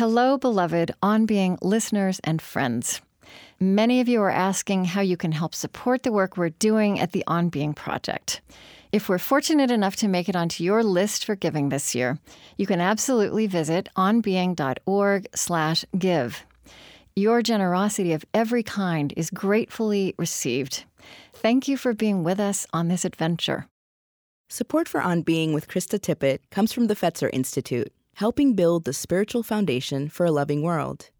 Hello, 0.00 0.38
beloved 0.38 0.92
On 1.02 1.26
Being 1.26 1.58
listeners 1.60 2.20
and 2.24 2.40
friends. 2.40 3.02
Many 3.60 4.00
of 4.00 4.08
you 4.08 4.22
are 4.22 4.30
asking 4.30 4.86
how 4.86 5.02
you 5.02 5.18
can 5.18 5.32
help 5.32 5.54
support 5.54 6.04
the 6.04 6.10
work 6.10 6.38
we're 6.38 6.48
doing 6.48 6.98
at 6.98 7.12
the 7.12 7.22
On 7.26 7.50
Being 7.50 7.74
Project. 7.74 8.40
If 8.92 9.10
we're 9.10 9.18
fortunate 9.18 9.70
enough 9.70 9.96
to 9.96 10.08
make 10.08 10.30
it 10.30 10.34
onto 10.34 10.64
your 10.64 10.82
list 10.82 11.26
for 11.26 11.34
giving 11.34 11.68
this 11.68 11.94
year, 11.94 12.18
you 12.56 12.66
can 12.66 12.80
absolutely 12.80 13.46
visit 13.46 13.90
onbeing.org/give. 13.94 16.46
Your 17.14 17.42
generosity 17.42 18.14
of 18.14 18.24
every 18.32 18.62
kind 18.62 19.12
is 19.18 19.28
gratefully 19.28 20.14
received. 20.16 20.84
Thank 21.34 21.68
you 21.68 21.76
for 21.76 21.92
being 21.92 22.24
with 22.24 22.40
us 22.40 22.66
on 22.72 22.88
this 22.88 23.04
adventure. 23.04 23.66
Support 24.48 24.88
for 24.88 25.02
On 25.02 25.20
Being 25.20 25.52
with 25.52 25.68
Krista 25.68 26.00
Tippett 26.00 26.38
comes 26.50 26.72
from 26.72 26.86
the 26.86 26.96
Fetzer 26.96 27.28
Institute, 27.34 27.92
helping 28.14 28.54
build 28.54 28.84
the 28.84 28.92
spiritual 28.92 29.42
foundation 29.42 30.08
for 30.08 30.26
a 30.26 30.32
loving 30.32 30.62
world. 30.62 31.10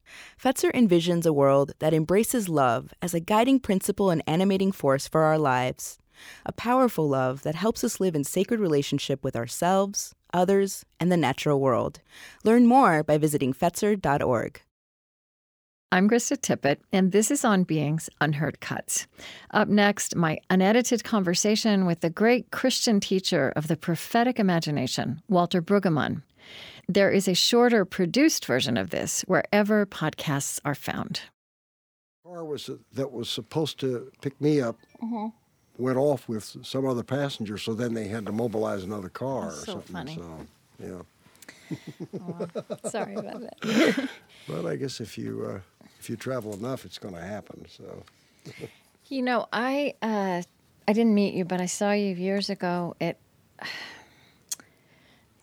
Fetzer 0.43 0.73
envisions 0.73 1.27
a 1.27 1.33
world 1.33 1.73
that 1.79 1.95
embraces 1.95 2.49
love 2.49 2.93
as 3.01 3.15
a 3.15 3.21
guiding 3.21 3.61
principle 3.61 4.11
and 4.11 4.23
animating 4.27 4.73
force 4.73 5.07
for 5.07 5.23
our 5.23 5.39
lives. 5.39 5.99
A 6.45 6.53
powerful 6.53 7.09
love 7.09 7.43
that 7.43 7.55
helps 7.55 7.83
us 7.85 8.01
live 8.01 8.15
in 8.15 8.25
sacred 8.25 8.61
relationship 8.61 9.25
with 9.25 9.37
ourselves, 9.37 10.15
others, 10.35 10.85
and 10.99 11.11
the 11.11 11.17
natural 11.17 11.61
world. 11.61 12.01
Learn 12.45 12.67
more 12.67 13.03
by 13.03 13.19
visiting 13.19 13.53
Fetzer.org. 13.53 14.61
I'm 15.93 16.09
Krista 16.09 16.37
Tippett, 16.37 16.77
and 16.93 17.11
this 17.11 17.33
is 17.33 17.45
On 17.45 17.65
Being's 17.65 18.09
Unheard 18.21 18.61
Cuts. 18.61 19.09
Up 19.51 19.67
next, 19.67 20.15
my 20.15 20.39
unedited 20.49 21.03
conversation 21.03 21.85
with 21.85 22.01
the 22.01 22.11
great 22.11 22.53
Christian 22.53 23.01
teacher 23.01 23.53
of 23.57 23.67
the 23.67 23.77
prophetic 23.77 24.39
imagination, 24.39 25.21
Walter 25.29 25.61
Brueggemann. 25.61 26.23
There 26.91 27.11
is 27.13 27.29
a 27.29 27.35
shorter 27.35 27.85
produced 27.85 28.45
version 28.45 28.77
of 28.77 28.91
this 28.91 29.23
wherever 29.29 29.87
podcasts 29.87 30.59
are 30.65 30.75
found. 30.75 31.21
car 32.25 32.45
was 32.45 32.69
that 32.93 33.13
was 33.13 33.31
supposed 33.31 33.79
to 33.79 34.11
pick 34.21 34.41
me 34.41 34.61
up 34.61 34.77
went 35.79 35.97
off 35.97 36.29
with 36.29 36.57
some 36.63 36.85
other 36.87 37.05
passenger, 37.05 37.57
so 37.59 37.75
then 37.75 37.95
they 37.95 38.09
had 38.09 38.27
to 38.27 38.33
mobilize 38.33 38.83
another 38.83 39.09
car 39.09 39.45
That's 39.45 39.63
or 39.63 39.67
so 39.67 39.73
something. 39.73 39.95
funny. 39.95 40.17
So 40.17 40.47
yeah, 40.83 41.03
Sorry 42.91 43.15
about 43.15 43.41
that. 43.41 44.09
but 44.49 44.67
I 44.67 44.75
guess 44.75 45.01
if 45.01 45.17
you 45.17 45.47
uh, 45.49 45.61
if 46.01 46.11
you 46.11 46.17
travel 46.17 46.55
enough, 46.55 46.85
it's 46.85 46.99
going 46.99 47.15
to 47.15 47.23
happen. 47.23 47.67
So 47.69 48.03
You 49.07 49.23
know, 49.23 49.47
I 49.53 49.95
uh, 50.03 50.43
I 50.89 50.93
didn't 50.93 51.15
meet 51.15 51.35
you, 51.35 51.45
but 51.45 51.61
I 51.61 51.67
saw 51.67 51.93
you 51.93 52.17
years 52.17 52.51
ago 52.51 52.97
at. 53.01 53.17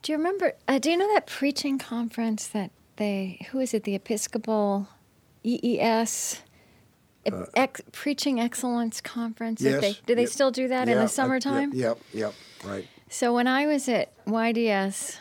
Do 0.02 0.12
you 0.12 0.18
remember? 0.18 0.54
Uh, 0.68 0.80
do 0.80 0.92
you 0.92 0.98
know 0.98 1.12
that 1.14 1.28
preaching 1.28 1.78
conference 1.78 2.48
that 2.48 2.72
they? 2.98 3.46
Who 3.52 3.60
is 3.60 3.74
it? 3.74 3.84
The 3.84 3.96
Episcopal 3.96 4.88
EES. 5.44 6.42
Ep- 7.26 7.50
ex- 7.56 7.82
preaching 7.92 8.40
excellence 8.40 9.02
conference. 9.02 9.62
Uh, 9.62 9.70
yes, 9.70 9.82
they, 9.82 9.94
do 10.06 10.16
they 10.16 10.22
yep. 10.22 10.30
still 10.32 10.52
do 10.52 10.70
that 10.70 10.88
in 10.88 10.98
the 10.98 11.08
summertime? 11.08 11.74
Yep, 11.74 11.98
yep, 12.14 12.34
yep, 12.64 12.70
right. 12.72 12.88
So 13.10 13.34
when 13.34 13.48
I 13.48 13.66
was 13.66 13.90
at 13.90 14.14
YDS, 14.26 15.18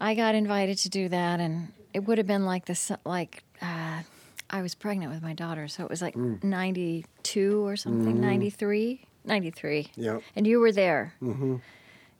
I 0.00 0.14
got 0.14 0.34
invited 0.34 0.78
to 0.78 0.88
do 0.88 1.08
that, 1.08 1.38
and 1.38 1.72
it 1.94 2.00
would 2.00 2.18
have 2.18 2.26
been 2.26 2.44
like 2.44 2.66
this, 2.66 2.90
like 3.04 3.44
uh, 3.60 4.02
I 4.50 4.62
was 4.62 4.74
pregnant 4.74 5.12
with 5.12 5.22
my 5.22 5.34
daughter, 5.34 5.68
so 5.68 5.84
it 5.84 5.90
was 5.90 6.02
like 6.02 6.14
Mm. 6.16 6.42
'92 6.42 7.64
or 7.64 7.76
something, 7.76 8.20
'93, 8.20 9.02
'93. 9.24 9.82
Mm-hmm. 9.84 10.02
Yep. 10.02 10.22
And 10.34 10.46
you 10.48 10.58
were 10.58 10.72
there. 10.72 11.14
Mm-hmm. 11.22 11.56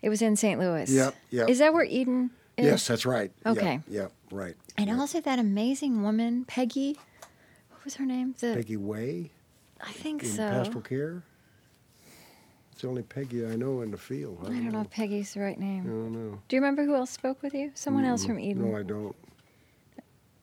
It 0.03 0.09
was 0.09 0.21
in 0.21 0.37
St. 0.37 0.59
Louis. 0.61 0.91
Yep, 0.91 1.15
yep. 1.31 1.49
Is 1.49 1.59
that 1.61 1.73
where 1.73 1.85
Eden 1.85 2.31
is? 2.57 2.67
Yes, 2.67 2.87
that's 2.87 3.07
right. 3.07 3.31
Okay. 3.47 3.81
Yep, 3.89 4.13
right. 4.33 4.55
And 4.77 4.91
also 4.91 5.21
that 5.21 5.39
amazing 5.39 6.03
woman, 6.03 6.45
Peggy. 6.45 6.99
What 7.71 7.85
was 7.85 7.95
her 7.97 8.05
name? 8.05 8.35
The, 8.39 8.55
Peggy 8.55 8.77
Way 8.77 9.31
I 9.81 9.93
think 9.93 10.23
in 10.23 10.29
so. 10.31 10.49
pastoral 10.49 10.83
care. 10.83 11.23
It's 12.73 12.83
the 12.83 12.89
only 12.89 13.03
Peggy 13.03 13.47
I 13.47 13.55
know 13.55 13.83
in 13.83 13.91
the 13.91 13.99
field. 13.99 14.39
I 14.43 14.47
don't 14.49 14.73
know 14.73 14.81
if 14.81 14.91
Peggy's 14.91 15.35
the 15.35 15.41
right 15.41 15.59
name. 15.59 15.83
I 15.85 15.87
don't 15.89 16.13
know. 16.13 16.41
Do 16.49 16.57
you 16.57 16.61
remember 16.63 16.85
who 16.85 16.95
else 16.95 17.11
spoke 17.11 17.43
with 17.43 17.55
you? 17.55 17.71
Someone 17.75 18.05
else 18.05 18.25
from 18.27 18.41
Eden. 18.41 18.71
No, 18.71 18.77
I 18.77 18.83
don't. 18.83 19.15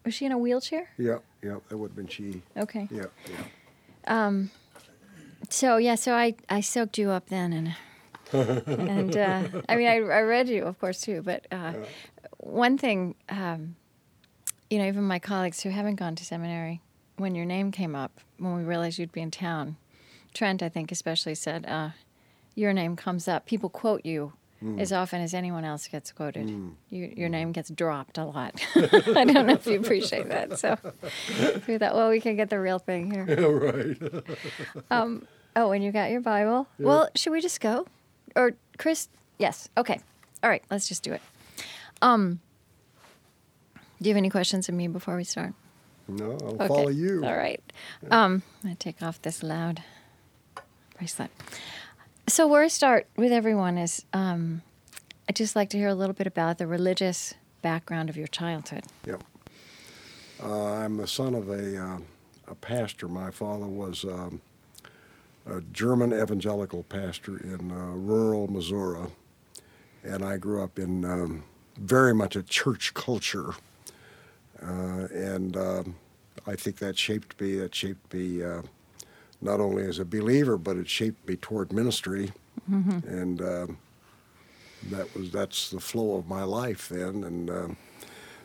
Was 0.06 0.14
she 0.14 0.26
in 0.26 0.32
a 0.32 0.38
wheelchair? 0.38 0.90
Yep, 0.98 1.24
yep. 1.44 1.68
That 1.68 1.78
would 1.78 1.90
have 1.90 1.96
been 1.96 2.08
she. 2.08 2.42
Okay. 2.56 2.88
Yep, 2.92 3.12
yep. 3.30 3.46
Um, 4.08 4.52
so 5.50 5.78
yeah, 5.78 5.96
so 5.96 6.14
I 6.14 6.36
I 6.50 6.62
soaked 6.62 6.98
you 6.98 7.10
up 7.12 7.28
then, 7.28 7.52
and 7.52 7.76
and 8.34 9.16
uh, 9.18 9.44
I 9.68 9.76
mean 9.76 9.88
I 9.88 9.96
I 9.98 10.22
read 10.22 10.50
you 10.50 10.64
of 10.64 10.80
course 10.80 11.02
too, 11.02 11.22
but 11.22 11.48
uh, 11.52 11.74
one 12.38 12.78
thing, 12.78 13.16
um, 13.30 13.76
you 14.70 14.78
know, 14.80 14.86
even 14.86 15.04
my 15.04 15.20
colleagues 15.20 15.62
who 15.62 15.70
haven't 15.70 15.96
gone 15.96 16.16
to 16.16 16.24
seminary, 16.26 16.82
when 17.18 17.36
your 17.36 17.46
name 17.46 17.72
came 17.72 17.96
up, 17.96 18.20
when 18.38 18.56
we 18.56 18.64
realized 18.64 19.00
you'd 19.00 19.12
be 19.12 19.22
in 19.22 19.32
town, 19.32 19.78
Trent 20.34 20.62
I 20.64 20.70
think 20.70 20.92
especially 20.92 21.36
said, 21.36 21.66
uh, 21.66 21.90
your 22.56 22.74
name 22.74 22.96
comes 22.96 23.28
up. 23.28 23.46
People 23.46 23.70
quote 23.70 24.06
you. 24.06 24.34
As 24.78 24.92
often 24.92 25.22
as 25.22 25.34
anyone 25.34 25.64
else 25.64 25.88
gets 25.88 26.12
quoted, 26.12 26.50
you, 26.90 27.14
your 27.16 27.30
name 27.30 27.54
gets 27.54 27.70
dropped 27.70 28.18
a 28.18 28.26
lot. 28.26 28.62
I 28.76 29.24
don't 29.24 29.46
know 29.48 29.54
if 29.54 29.66
you 29.66 29.80
appreciate 29.80 30.28
that. 30.28 30.60
So 30.60 30.78
we 31.66 31.78
thought, 31.78 31.96
well, 31.96 32.10
we 32.10 32.20
can 32.20 32.36
get 32.36 32.50
the 32.50 32.60
real 32.60 32.78
thing 32.78 33.10
here. 33.10 33.26
Yeah, 33.26 34.12
right. 34.92 35.22
Oh, 35.56 35.72
and 35.72 35.82
you 35.82 35.94
got 35.94 36.12
your 36.12 36.20
Bible. 36.20 36.68
Well, 36.78 37.08
should 37.16 37.32
we 37.32 37.40
just 37.40 37.62
go? 37.62 37.88
Or 38.36 38.54
Chris? 38.78 39.08
Yes. 39.38 39.70
Okay. 39.78 40.00
All 40.44 40.50
right. 40.50 40.64
Let's 40.70 40.88
just 40.88 41.04
do 41.04 41.14
it. 41.14 41.22
Um. 42.02 42.40
Do 44.02 44.08
you 44.08 44.14
have 44.14 44.18
any 44.18 44.30
questions 44.30 44.70
of 44.70 44.76
me 44.76 44.88
before 44.88 45.18
we 45.18 45.24
start? 45.26 45.54
No, 46.08 46.32
I'll 46.32 46.56
Okay. 46.56 46.68
follow 46.68 46.90
you. 46.90 47.24
All 47.26 47.36
right. 47.36 47.62
Um. 48.10 48.44
I'm 48.64 48.76
take 48.78 49.02
off 49.02 49.22
this 49.22 49.44
loud 49.44 49.84
bracelet. 50.98 51.32
So 52.28 52.48
where 52.48 52.64
I 52.64 52.68
start 52.68 53.08
with 53.18 53.32
everyone 53.32 53.78
is, 53.78 54.06
um, 54.14 54.62
I'd 55.28 55.36
just 55.36 55.56
like 55.56 55.70
to 55.72 55.78
hear 55.78 55.88
a 55.88 55.96
little 55.96 56.14
bit 56.14 56.28
about 56.28 56.60
the 56.60 56.68
religious 56.68 57.34
background 57.64 58.10
of 58.10 58.16
your 58.16 58.28
childhood. 58.28 58.84
Yep. 59.06 59.24
Uh, 60.44 60.64
I'm 60.74 60.98
the 60.98 61.08
son 61.08 61.34
of 61.34 61.50
a, 61.50 61.78
uh, 61.84 61.98
a 62.48 62.56
pastor. 62.56 63.08
My 63.08 63.32
father 63.32 63.66
was 63.66 64.04
um, 64.06 64.42
a 65.46 65.62
German 65.74 66.14
evangelical 66.14 66.84
pastor 66.84 67.38
in 67.38 67.72
uh, 67.72 67.92
rural 67.96 68.48
Missouri, 68.48 69.08
and 70.04 70.24
I 70.24 70.38
grew 70.38 70.64
up 70.64 70.78
in 70.80 71.06
um, 71.06 71.44
very 71.78 72.14
much 72.14 72.36
a 72.36 72.44
church 72.44 72.94
culture. 72.94 73.54
Uh, 74.62 75.08
and 75.14 75.56
um, 75.58 75.96
I 76.46 76.56
think 76.56 76.78
that 76.78 76.98
shaped 76.98 77.40
me. 77.40 77.56
That 77.56 77.74
shaped 77.74 78.14
me 78.14 78.44
uh, 78.44 78.62
not 79.42 79.60
only 79.60 79.84
as 79.84 80.00
a 80.00 80.06
believer, 80.06 80.58
but 80.58 80.78
it 80.78 80.90
shaped 80.90 81.28
me 81.28 81.36
toward 81.38 81.72
ministry. 81.72 82.32
And 83.08 83.42
um, 83.42 83.78
that 84.92 85.14
was 85.16 85.32
that's 85.32 85.70
the 85.72 85.80
flow 85.80 86.16
of 86.18 86.28
my 86.28 86.44
life 86.44 86.90
then. 86.90 87.24
And 87.24 87.50
um, 87.50 87.78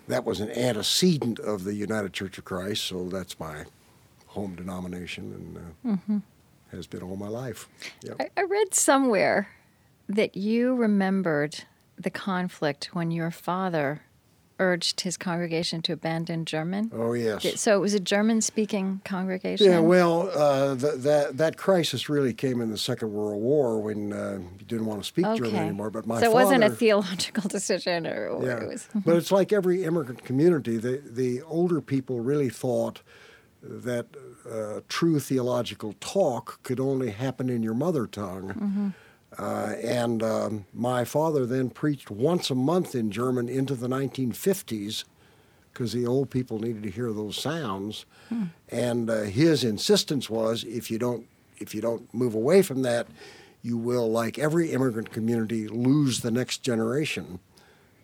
that 0.08 0.24
was 0.24 0.40
an 0.40 0.50
antecedent 0.50 1.38
of 1.40 1.64
the 1.64 1.74
United 1.74 2.12
Church 2.12 2.38
of 2.38 2.44
Christ, 2.44 2.84
so 2.84 3.08
that's 3.08 3.38
my 3.40 3.64
home 4.28 4.54
denomination 4.54 5.32
and 5.32 5.56
uh, 5.58 5.96
has 6.74 6.86
been 6.86 7.02
all 7.02 7.16
my 7.16 7.28
life. 7.28 7.68
Yep. 8.02 8.16
I, 8.20 8.30
I 8.36 8.42
read 8.44 8.74
somewhere 8.74 9.48
that 10.08 10.36
you 10.36 10.74
remembered 10.74 11.64
the 11.96 12.10
conflict 12.10 12.90
when 12.92 13.10
your 13.10 13.30
father 13.30 14.02
urged 14.60 15.00
his 15.00 15.16
congregation 15.16 15.82
to 15.82 15.92
abandon 15.92 16.44
German. 16.44 16.90
Oh 16.94 17.12
yes. 17.12 17.60
So 17.60 17.76
it 17.76 17.80
was 17.80 17.94
a 17.94 18.00
German-speaking 18.00 19.02
congregation. 19.04 19.66
Yeah, 19.66 19.80
well, 19.80 20.30
uh, 20.34 20.76
th- 20.76 20.94
that 20.98 21.36
that 21.38 21.56
crisis 21.56 22.08
really 22.08 22.32
came 22.32 22.60
in 22.60 22.70
the 22.70 22.78
Second 22.78 23.12
World 23.12 23.42
War 23.42 23.80
when 23.80 24.12
uh, 24.12 24.38
you 24.58 24.64
didn't 24.66 24.86
want 24.86 25.00
to 25.02 25.06
speak 25.06 25.24
German 25.24 25.56
anymore. 25.56 25.90
But 25.90 26.06
my 26.06 26.20
so 26.20 26.26
it 26.26 26.32
wasn't 26.32 26.64
a 26.64 26.70
theological 26.70 27.48
decision, 27.48 28.06
or, 28.06 28.28
or 28.28 28.46
Yeah, 28.46 28.62
it 28.62 28.68
was. 28.68 28.88
but 29.04 29.16
it's 29.16 29.32
like 29.32 29.52
every 29.52 29.84
immigrant 29.84 30.24
community. 30.24 30.76
The 30.76 31.02
the 31.04 31.42
older 31.42 31.80
people 31.80 32.20
really 32.20 32.50
thought 32.50 33.02
that 33.62 34.06
uh, 34.50 34.80
true 34.88 35.18
theological 35.20 35.94
talk 36.00 36.62
could 36.62 36.80
only 36.80 37.10
happen 37.10 37.48
in 37.48 37.62
your 37.62 37.74
mother 37.74 38.06
tongue. 38.06 38.94
Uh, 39.36 39.74
and 39.82 40.22
um, 40.22 40.64
my 40.72 41.04
father 41.04 41.44
then 41.44 41.68
preached 41.68 42.10
once 42.10 42.50
a 42.50 42.54
month 42.54 42.94
in 42.94 43.10
German 43.10 43.48
into 43.48 43.74
the 43.74 43.88
1950s 43.88 45.04
because 45.72 45.92
the 45.92 46.06
old 46.06 46.30
people 46.30 46.60
needed 46.60 46.84
to 46.84 46.90
hear 46.90 47.12
those 47.12 47.36
sounds. 47.36 48.06
And 48.68 49.10
uh, 49.10 49.22
his 49.22 49.64
insistence 49.64 50.30
was, 50.30 50.62
if 50.64 50.90
you 50.90 50.98
don't 50.98 51.26
if 51.58 51.74
you 51.74 51.80
don't 51.80 52.12
move 52.12 52.34
away 52.34 52.62
from 52.62 52.82
that, 52.82 53.06
you 53.62 53.76
will, 53.76 54.10
like 54.10 54.38
every 54.38 54.72
immigrant 54.72 55.10
community, 55.12 55.66
lose 55.68 56.20
the 56.20 56.30
next 56.30 56.58
generation. 56.58 57.38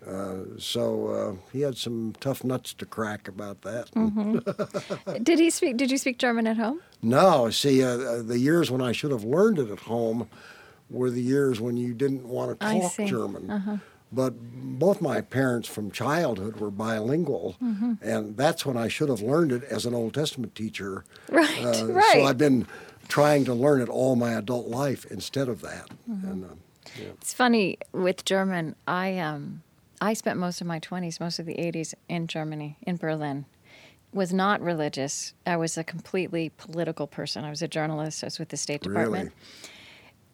Uh, 0.05 0.57
so 0.57 1.07
uh, 1.07 1.35
he 1.53 1.61
had 1.61 1.77
some 1.77 2.13
tough 2.19 2.43
nuts 2.43 2.73
to 2.73 2.85
crack 2.85 3.27
about 3.27 3.61
that. 3.61 3.89
Did 5.23 5.37
he 5.39 5.49
speak? 5.49 5.77
Did 5.77 5.91
you 5.91 5.97
speak 5.97 6.17
German 6.17 6.47
at 6.47 6.57
home? 6.57 6.81
No, 7.03 7.49
see, 7.51 7.83
uh, 7.83 7.87
uh, 7.87 8.21
the 8.23 8.39
years 8.39 8.71
when 8.71 8.81
I 8.81 8.91
should 8.93 9.11
have 9.11 9.23
learned 9.23 9.59
it 9.59 9.69
at 9.69 9.79
home 9.81 10.27
were 10.89 11.09
the 11.11 11.21
years 11.21 11.61
when 11.61 11.77
you 11.77 11.93
didn't 11.93 12.27
want 12.27 12.59
to 12.59 12.65
talk 12.65 12.91
see. 12.93 13.03
Uh-huh. 13.03 13.09
German. 13.09 13.81
but 14.11 14.33
both 14.79 15.01
my 15.01 15.21
parents 15.21 15.67
from 15.69 15.91
childhood 15.91 16.57
were 16.57 16.71
bilingual, 16.71 17.55
Mm-hmm. 17.63 17.93
and 18.01 18.35
that's 18.35 18.65
when 18.65 18.75
I 18.77 18.87
should 18.87 19.09
have 19.09 19.21
learned 19.21 19.51
it 19.51 19.63
as 19.65 19.85
an 19.85 19.93
Old 19.93 20.13
Testament 20.15 20.55
teacher. 20.55 21.05
Right, 21.29 21.63
Uh, 21.63 21.85
right. 21.85 22.09
So 22.13 22.23
I've 22.25 22.37
been 22.39 22.67
trying 23.07 23.45
to 23.45 23.53
learn 23.53 23.81
it 23.81 23.87
all 23.89 24.15
my 24.15 24.33
adult 24.33 24.67
life 24.67 25.05
instead 25.11 25.47
of 25.47 25.61
that. 25.61 25.89
Mm-hmm. 26.09 26.27
And, 26.27 26.45
uh, 26.45 26.47
yeah. 26.99 27.05
It's 27.21 27.33
funny 27.33 27.77
with 27.93 28.25
German. 28.25 28.75
I 28.87 29.17
um, 29.19 29.61
I 30.01 30.13
spent 30.13 30.39
most 30.39 30.59
of 30.61 30.67
my 30.67 30.79
twenties, 30.79 31.19
most 31.19 31.37
of 31.39 31.45
the 31.45 31.57
eighties 31.59 31.93
in 32.09 32.27
Germany, 32.27 32.77
in 32.81 32.97
Berlin. 32.97 33.45
Was 34.13 34.33
not 34.33 34.59
religious. 34.61 35.33
I 35.45 35.55
was 35.55 35.77
a 35.77 35.85
completely 35.85 36.49
political 36.49 37.07
person. 37.07 37.45
I 37.45 37.49
was 37.49 37.61
a 37.61 37.67
journalist. 37.67 38.23
I 38.23 38.27
was 38.27 38.39
with 38.39 38.49
the 38.49 38.57
State 38.57 38.81
Department. 38.81 39.31
Really? 39.31 39.35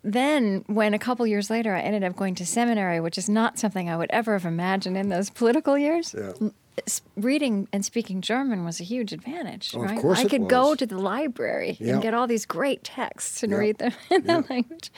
Then, 0.04 0.64
when 0.68 0.94
a 0.94 1.00
couple 1.00 1.28
years 1.28 1.50
later, 1.50 1.76
I 1.76 1.82
ended 1.82 2.04
up 2.04 2.16
going 2.16 2.34
to 2.36 2.46
seminary, 2.46 3.00
which 3.00 3.18
is 3.18 3.28
not 3.30 3.60
something 3.60 3.90
I 3.90 3.98
would 3.98 4.10
ever 4.12 4.34
have 4.34 4.46
imagined 4.46 4.96
in 4.98 5.10
those 5.10 5.30
political 5.30 5.78
years. 5.78 6.16
Yeah. 6.18 6.50
Reading 7.16 7.68
and 7.74 7.84
speaking 7.84 8.22
German 8.22 8.64
was 8.64 8.80
a 8.80 8.84
huge 8.84 9.12
advantage, 9.12 9.74
Oh, 9.76 9.82
right? 9.82 10.04
I 10.06 10.26
could 10.26 10.48
go 10.48 10.76
to 10.76 10.86
the 10.86 10.98
library 10.98 11.78
and 11.82 12.02
get 12.02 12.14
all 12.14 12.26
these 12.28 12.46
great 12.46 12.84
texts 12.84 13.44
and 13.44 13.52
read 13.52 13.80
them 13.80 13.92
in 14.12 14.24
that 14.24 14.50
language. 14.50 14.92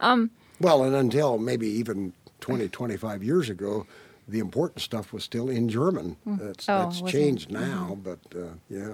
Um, 0.00 0.30
well, 0.58 0.82
and 0.82 0.94
until 0.94 1.38
maybe 1.38 1.68
even 1.68 2.14
20, 2.40 2.68
25 2.68 3.22
years 3.22 3.48
ago, 3.50 3.86
the 4.28 4.38
important 4.38 4.82
stuff 4.82 5.12
was 5.12 5.24
still 5.24 5.48
in 5.48 5.68
German. 5.68 6.16
That's, 6.26 6.68
Oh, 6.68 6.78
that's 6.78 7.00
wasn't 7.00 7.08
it? 7.08 7.12
changed 7.12 7.50
now, 7.50 7.96
but 8.02 8.18
uh, 8.36 8.40
yeah. 8.68 8.92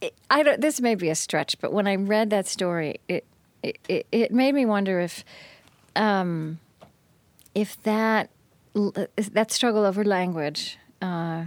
it- 0.00 0.14
I 0.30 0.42
don't. 0.42 0.60
This 0.60 0.80
may 0.80 0.94
be 0.94 1.08
a 1.10 1.14
stretch, 1.14 1.58
but 1.60 1.72
when 1.72 1.86
I 1.86 1.96
read 1.96 2.30
that 2.30 2.46
story, 2.46 3.00
it 3.08 3.24
it, 3.62 4.06
it, 4.12 4.30
made 4.32 4.54
me 4.54 4.64
wonder 4.64 5.00
if, 5.00 5.24
um, 5.96 6.60
if 7.56 7.82
that 7.82 8.30
that 9.32 9.50
struggle 9.50 9.84
over 9.84 10.04
language, 10.04 10.78
uh, 11.02 11.46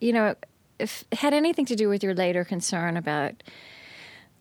you 0.00 0.12
know, 0.14 0.34
if 0.78 1.04
it 1.12 1.18
had 1.18 1.34
anything 1.34 1.66
to 1.66 1.76
do 1.76 1.88
with 1.90 2.02
your 2.02 2.14
later 2.14 2.44
concern 2.44 2.96
about, 2.96 3.42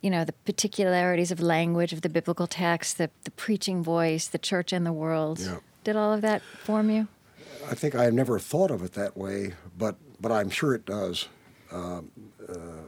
you 0.01 0.10
know, 0.10 0.24
the 0.24 0.31
particularities 0.46 1.30
of 1.31 1.42
language 1.42 1.92
of 1.92 2.01
the 2.01 2.10
biblical 2.10 2.48
text, 2.48 2.98
the 2.98 3.10
the 3.25 3.31
preaching 3.31 3.84
voice, 3.84 4.28
the 4.30 4.40
church 4.40 4.72
and 4.72 4.86
the 4.86 4.94
world. 4.94 5.40
Yeah. 5.40 5.57
Did 5.83 5.95
all 5.95 6.13
of 6.13 6.21
that 6.21 6.41
form 6.41 6.89
you? 6.89 7.07
I 7.69 7.75
think 7.75 7.95
I 7.95 8.03
have 8.05 8.13
never 8.13 8.39
thought 8.39 8.71
of 8.71 8.83
it 8.83 8.93
that 8.93 9.17
way, 9.17 9.53
but 9.77 9.95
but 10.19 10.31
I'm 10.31 10.49
sure 10.49 10.73
it 10.73 10.85
does. 10.85 11.27
Um, 11.71 12.11
uh, 12.47 12.87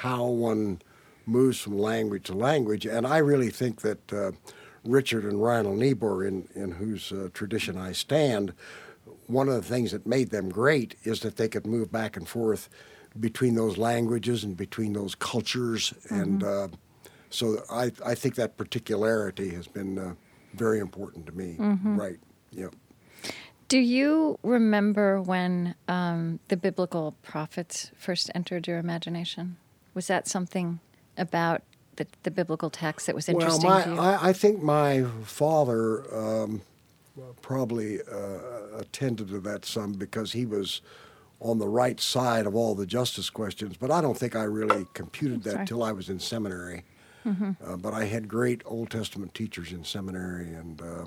how 0.00 0.26
one 0.26 0.80
moves 1.26 1.60
from 1.60 1.78
language 1.78 2.24
to 2.24 2.34
language, 2.34 2.86
and 2.86 3.06
I 3.06 3.18
really 3.18 3.50
think 3.50 3.82
that 3.82 4.12
uh, 4.12 4.32
Richard 4.84 5.24
and 5.24 5.42
Reinhold 5.42 5.78
Niebuhr, 5.78 6.24
in 6.24 6.48
in 6.54 6.72
whose 6.72 7.12
uh, 7.12 7.28
tradition 7.32 7.78
I 7.78 7.92
stand, 7.92 8.52
one 9.26 9.48
of 9.48 9.54
the 9.54 9.62
things 9.62 9.92
that 9.92 10.06
made 10.06 10.30
them 10.30 10.48
great 10.48 10.96
is 11.04 11.20
that 11.20 11.36
they 11.36 11.48
could 11.48 11.66
move 11.66 11.90
back 11.90 12.16
and 12.16 12.28
forth 12.28 12.68
between 13.18 13.54
those 13.54 13.78
languages 13.78 14.44
and 14.44 14.56
between 14.56 14.92
those 14.92 15.14
cultures, 15.14 15.94
and 16.10 16.42
uh, 16.42 16.68
so 17.30 17.62
I 17.70 17.92
I 18.04 18.14
think 18.14 18.34
that 18.34 18.56
particularity 18.56 19.50
has 19.50 19.66
been 19.66 19.98
uh, 19.98 20.14
very 20.56 20.78
important 20.78 21.26
to 21.26 21.32
me. 21.32 21.56
Right? 21.58 22.18
Yeah. 22.50 22.68
Do 23.68 23.78
you 23.78 24.38
remember 24.42 25.20
when 25.20 25.74
um, 25.88 26.38
the 26.48 26.56
biblical 26.56 27.16
prophets 27.22 27.90
first 27.96 28.30
entered 28.34 28.68
your 28.68 28.78
imagination? 28.78 29.56
Was 29.92 30.06
that 30.06 30.28
something 30.28 30.78
about 31.18 31.62
the, 31.96 32.06
the 32.22 32.30
biblical 32.30 32.70
text 32.70 33.06
that 33.06 33.14
was 33.14 33.28
interesting 33.28 33.68
well, 33.68 33.78
my, 33.78 33.84
to 33.84 33.90
you? 33.90 33.98
I, 33.98 34.28
I 34.28 34.32
think 34.32 34.62
my 34.62 35.04
father 35.24 36.04
um, 36.14 36.62
probably 37.42 38.00
uh, 38.02 38.78
attended 38.78 39.28
to 39.28 39.40
that 39.40 39.64
some 39.64 39.94
because 39.94 40.32
he 40.32 40.46
was 40.46 40.80
on 41.40 41.58
the 41.58 41.68
right 41.68 42.00
side 42.00 42.46
of 42.46 42.54
all 42.54 42.74
the 42.74 42.86
justice 42.86 43.30
questions, 43.30 43.76
but 43.76 43.90
I 43.90 44.00
don't 44.00 44.16
think 44.16 44.36
I 44.36 44.44
really 44.44 44.86
computed 44.94 45.42
that 45.42 45.52
Sorry. 45.52 45.66
till 45.66 45.82
I 45.82 45.92
was 45.92 46.08
in 46.08 46.18
seminary. 46.18 46.84
Uh, 47.26 47.76
but 47.76 47.92
I 47.92 48.04
had 48.04 48.28
great 48.28 48.62
Old 48.64 48.90
Testament 48.90 49.34
teachers 49.34 49.72
in 49.72 49.84
seminary, 49.84 50.52
and 50.54 50.80
uh, 50.80 51.04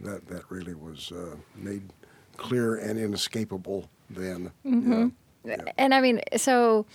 that 0.00 0.26
that 0.28 0.42
really 0.50 0.74
was 0.74 1.12
uh, 1.12 1.36
made 1.56 1.82
clear 2.36 2.76
and 2.76 2.98
inescapable 2.98 3.88
then. 4.08 4.50
Yeah. 4.64 5.56
and 5.78 5.94
I 5.94 6.00
mean, 6.00 6.20
so 6.36 6.86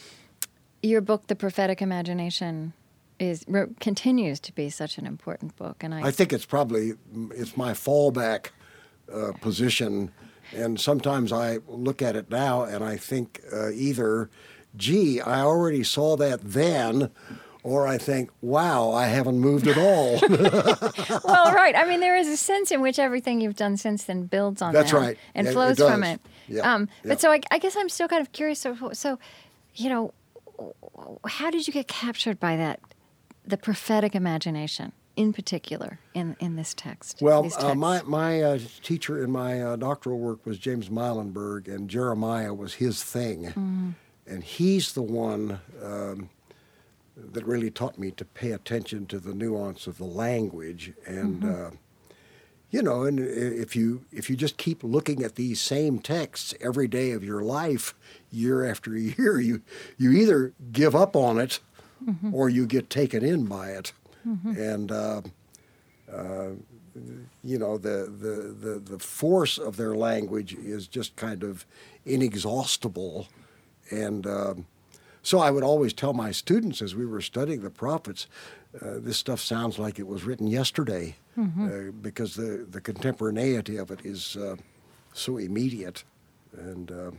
your 0.84 1.02
book, 1.02 1.28
The 1.28 1.36
Prophetic 1.36 1.81
Imagination, 1.81 2.74
is 3.19 3.44
re- 3.48 3.68
continues 3.80 4.40
to 4.42 4.54
be 4.54 4.69
such 4.69 4.98
an 4.98 5.06
important 5.06 5.56
book, 5.56 5.84
and 5.84 5.94
I, 5.94 6.08
I 6.08 6.12
think 6.12 6.31
it's 6.34 6.46
probably 6.46 6.94
it's 7.31 7.58
my 7.58 7.74
fallback 7.74 8.48
uh, 9.12 9.31
position, 9.42 10.12
and 10.54 10.80
sometimes 10.80 11.31
I 11.31 11.60
look 11.68 12.01
at 12.01 12.16
it 12.16 12.30
now 12.30 12.63
and 12.63 12.84
I 12.84 12.98
think 12.98 13.42
uh, 13.51 13.72
either, 13.72 14.30
gee, 14.75 15.22
I 15.22 15.42
already 15.42 15.84
saw 15.84 16.16
that 16.18 16.42
then, 16.42 17.10
or 17.65 17.88
I 17.88 17.97
think, 17.97 18.29
wow, 18.44 18.91
I 18.91 19.07
haven't 19.07 19.39
moved 19.39 19.67
at 19.67 19.75
all. 19.75 20.19
well, 21.25 21.51
right. 21.51 21.75
I 21.75 21.83
mean, 21.89 22.00
there 22.00 22.15
is 22.15 22.27
a 22.27 22.38
sense 22.38 22.71
in 22.71 22.79
which 22.79 23.00
everything 23.00 23.41
you've 23.41 23.56
done 23.56 23.75
since 23.75 24.03
then 24.03 24.27
builds 24.27 24.62
on 24.62 24.71
That's 24.71 24.91
that 24.91 24.97
right. 24.97 25.17
and 25.33 25.45
Yeah, 25.45 25.51
it 25.51 25.53
flows 25.53 25.79
from 25.79 26.03
it. 26.03 26.21
Yeah, 26.47 26.75
Um, 26.75 26.89
yeah. 27.03 27.09
But 27.09 27.21
so 27.21 27.31
I, 27.31 27.41
I 27.50 27.57
guess 27.57 27.75
I'm 27.75 27.89
still 27.89 28.07
kind 28.07 28.21
of 28.21 28.31
curious. 28.33 28.59
So, 28.59 28.91
so, 28.94 29.17
you 29.73 29.89
know, 29.89 30.13
how 31.25 31.50
did 31.50 31.65
you 31.65 31.73
get 31.73 31.88
captured 31.88 32.39
by 32.39 32.56
that, 32.56 32.81
the 33.44 33.57
prophetic 33.57 34.13
imagination 34.13 34.91
in 35.15 35.33
particular 35.33 35.97
in, 36.13 36.35
in 36.39 36.57
this 36.57 36.75
text? 36.75 37.19
well, 37.19 37.50
uh, 37.57 37.73
my 37.73 38.03
my 38.03 38.44
uh, 38.44 38.59
teacher 38.83 39.23
in 39.23 39.31
my 39.31 39.59
uh, 39.59 39.75
doctoral 39.75 40.19
work 40.19 40.45
was 40.45 40.59
James 40.59 40.91
Muilenburg, 40.91 41.67
and 41.67 41.89
Jeremiah 41.89 42.53
was 42.53 42.75
his 42.75 43.03
thing, 43.03 43.95
and 44.27 44.44
he's 44.44 44.94
the 44.94 45.01
one. 45.01 45.62
Um, 45.81 46.29
that 47.17 47.45
really 47.45 47.71
taught 47.71 47.97
me 47.97 48.12
to 48.12 48.25
pay 48.25 48.51
attention 48.51 49.06
to 49.07 49.19
the 49.19 49.33
nuance 49.33 49.88
of 49.88 49.97
the 49.97 50.06
language 50.06 50.94
and 51.06 51.44
uh, 51.45 51.69
you 52.71 52.81
know 52.81 53.03
and 53.03 53.19
if 53.19 53.75
you 53.75 54.03
if 54.12 54.29
you 54.29 54.35
just 54.35 54.57
keep 54.57 54.83
looking 54.83 55.23
at 55.23 55.35
these 55.35 55.62
same 55.62 56.00
texts 56.00 56.53
every 56.59 56.88
day 56.88 57.12
of 57.12 57.23
your 57.23 57.41
life 57.41 57.94
year 58.31 58.65
after 58.65 58.97
year 58.97 59.39
you 59.39 59.62
you 59.97 60.12
either 60.12 60.53
give 60.71 60.95
up 60.95 61.15
on 61.15 61.39
it 61.39 61.59
or 62.31 62.50
you 62.50 62.65
get 62.65 62.89
taken 62.89 63.23
in 63.23 63.45
by 63.45 63.69
it. 63.69 63.94
And 64.57 64.91
uh, 64.91 65.21
uh, 66.12 66.50
you 67.44 67.59
know 67.59 67.77
the, 67.77 68.12
the 68.12 68.69
the 68.69 68.79
the 68.79 69.00
force 69.00 69.57
of 69.57 69.77
their 69.77 69.95
language 69.95 70.53
is 70.53 70.88
just 70.88 71.15
kind 71.15 71.44
of 71.44 71.65
inexhaustible. 72.06 73.27
And 73.91 74.25
um, 74.25 74.65
so 75.25 75.39
I 75.39 75.50
would 75.50 75.63
always 75.63 75.91
tell 75.91 76.13
my 76.13 76.32
students 76.32 76.82
as 76.84 76.94
we 76.94 77.05
were 77.05 77.20
studying 77.20 77.62
the 77.62 77.72
prophets, 77.72 78.27
uh, 78.79 79.00
this 79.00 79.17
stuff 79.17 79.39
sounds 79.39 79.79
like 79.79 79.98
it 79.98 80.05
was 80.05 80.24
written 80.24 80.46
yesterday, 80.46 81.15
uh, 81.38 81.91
because 82.01 82.36
the 82.36 82.67
the 82.70 82.79
contemporaneity 82.79 83.77
of 83.77 83.89
it 83.89 84.05
is 84.05 84.38
uh, 84.38 84.55
so 85.13 85.38
immediate, 85.38 86.03
and 86.55 86.91
uh, 86.91 87.12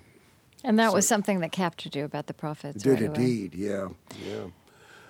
and 0.62 0.78
that 0.78 0.92
was 0.92 1.08
something 1.08 1.40
that 1.40 1.50
captured 1.50 1.96
you 1.96 2.04
about 2.04 2.26
the 2.28 2.34
prophets. 2.34 2.84
did 2.84 2.92
right 2.92 3.02
indeed, 3.02 3.54
yeah, 3.54 3.88
yeah. 4.24 4.44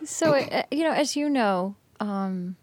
So, 0.05 0.35
uh, 0.35 0.63
you 0.71 0.85
know, 0.85 0.93
as 0.93 1.17
you 1.17 1.29
know, 1.29 1.75
um, 2.01 2.57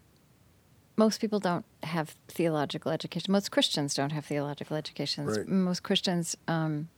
most 0.96 1.20
people 1.20 1.38
don't 1.38 1.64
have 1.82 2.16
theological 2.26 2.90
education. 2.90 3.30
Most 3.30 3.50
Christians 3.52 3.94
don't 3.94 4.12
have 4.12 4.26
theological 4.26 4.76
educations. 4.76 5.38
Right. 5.38 5.48
Most 5.48 5.82
Christians 5.84 6.36
um, 6.48 6.88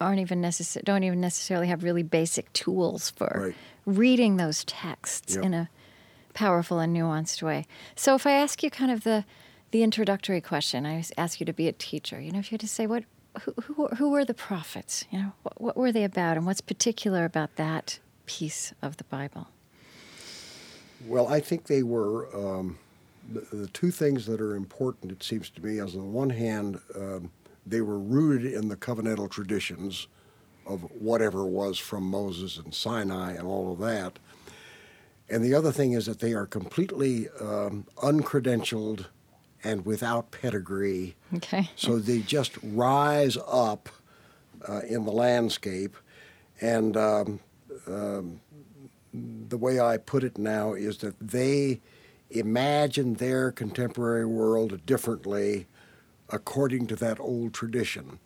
aren't 0.00 0.20
even 0.20 0.40
necessar- 0.42 0.84
don't 0.84 1.04
even 1.04 1.20
necessarily 1.20 1.68
have 1.68 1.82
really 1.84 2.02
basic 2.02 2.52
tools 2.52 3.10
for 3.10 3.42
Right. 3.46 3.54
reading 3.86 4.36
those 4.36 4.64
texts 4.64 5.34
Yep. 5.36 5.44
in 5.44 5.54
a 5.54 5.68
powerful 6.34 6.78
and 6.80 6.94
nuanced 6.96 7.42
way. 7.42 7.66
So, 7.96 8.14
if 8.14 8.26
I 8.26 8.32
ask 8.32 8.62
you 8.62 8.70
kind 8.70 8.90
of 8.90 9.04
the 9.04 9.24
the 9.70 9.82
introductory 9.82 10.40
question, 10.40 10.86
I 10.86 11.02
ask 11.18 11.40
you 11.40 11.46
to 11.46 11.52
be 11.52 11.66
a 11.66 11.72
teacher. 11.72 12.20
You 12.20 12.30
know, 12.30 12.38
if 12.38 12.50
you 12.52 12.54
had 12.54 12.60
to 12.60 12.68
say 12.68 12.86
what 12.86 13.04
who 13.42 13.52
who, 13.62 13.86
who 13.88 14.10
were 14.10 14.24
the 14.24 14.34
prophets? 14.34 15.04
You 15.10 15.18
know, 15.18 15.32
what, 15.42 15.60
what 15.60 15.76
were 15.76 15.90
they 15.92 16.04
about, 16.04 16.36
and 16.36 16.46
what's 16.46 16.60
particular 16.60 17.24
about 17.24 17.56
that 17.56 17.98
piece 18.26 18.72
of 18.82 18.96
the 18.96 19.04
Bible? 19.04 19.48
Well, 21.06 21.28
I 21.28 21.40
think 21.40 21.66
they 21.66 21.82
were 21.82 22.28
um, 22.34 22.78
the, 23.32 23.40
the 23.56 23.66
two 23.68 23.90
things 23.90 24.26
that 24.26 24.40
are 24.40 24.54
important. 24.56 25.12
It 25.12 25.22
seems 25.22 25.50
to 25.50 25.64
me, 25.64 25.78
as 25.80 25.94
on 25.94 26.00
the 26.00 26.06
one 26.06 26.30
hand, 26.30 26.80
um, 26.94 27.30
they 27.66 27.80
were 27.80 27.98
rooted 27.98 28.52
in 28.52 28.68
the 28.68 28.76
covenantal 28.76 29.30
traditions 29.30 30.06
of 30.66 30.82
whatever 30.92 31.44
was 31.44 31.78
from 31.78 32.04
Moses 32.04 32.58
and 32.58 32.74
Sinai 32.74 33.32
and 33.32 33.46
all 33.46 33.72
of 33.72 33.78
that. 33.80 34.18
And 35.28 35.42
the 35.42 35.54
other 35.54 35.72
thing 35.72 35.92
is 35.92 36.06
that 36.06 36.20
they 36.20 36.32
are 36.32 36.46
completely 36.46 37.28
um, 37.40 37.86
uncredentialed 37.96 39.06
and 39.62 39.86
without 39.86 40.30
pedigree. 40.30 41.16
Okay. 41.34 41.70
So 41.76 41.98
they 41.98 42.20
just 42.20 42.58
rise 42.62 43.38
up 43.46 43.88
uh, 44.68 44.80
in 44.80 45.04
the 45.04 45.12
landscape. 45.12 45.96
And 46.60 46.96
um, 46.96 47.40
um, 47.86 48.40
the 49.12 49.56
way 49.56 49.80
I 49.80 49.96
put 49.96 50.24
it 50.24 50.38
now 50.38 50.74
is 50.74 50.98
that 50.98 51.18
they 51.20 51.80
imagine 52.30 53.14
their 53.14 53.50
contemporary 53.52 54.26
world 54.26 54.84
differently 54.84 55.66
according 56.30 56.86
to 56.88 56.96
that 56.96 57.20
old 57.20 57.52
tradition. 57.52 58.18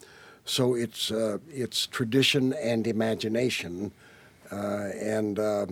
So 0.44 0.74
it's 0.74 1.10
uh, 1.10 1.38
it's 1.48 1.86
tradition 1.86 2.54
and 2.54 2.86
imagination, 2.86 3.92
uh, 4.50 4.88
and 4.98 5.38
uh, 5.38 5.66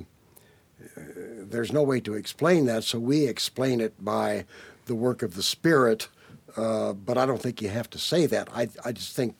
there's 0.96 1.72
no 1.72 1.82
way 1.82 2.00
to 2.00 2.14
explain 2.14 2.66
that. 2.66 2.84
So 2.84 2.98
we 2.98 3.26
explain 3.26 3.80
it 3.80 4.04
by 4.04 4.44
the 4.84 4.94
work 4.94 5.22
of 5.22 5.34
the 5.34 5.42
Spirit. 5.42 6.08
Uh, 6.56 6.92
but 6.92 7.18
I 7.18 7.26
don't 7.26 7.40
think 7.40 7.60
you 7.60 7.68
have 7.68 7.88
to 7.90 7.98
say 7.98 8.26
that. 8.26 8.48
I 8.54 8.68
I 8.84 8.92
just 8.92 9.16
think 9.16 9.36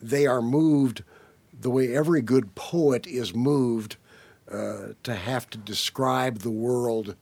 they 0.00 0.26
are 0.26 0.42
moved 0.42 1.02
the 1.60 1.70
way 1.70 1.94
every 1.94 2.20
good 2.20 2.54
poet 2.54 3.06
is 3.06 3.34
moved 3.34 3.96
uh, 4.50 4.88
to 5.02 5.14
have 5.14 5.48
to 5.50 5.58
describe 5.58 6.38
the 6.38 6.50
world 6.50 7.16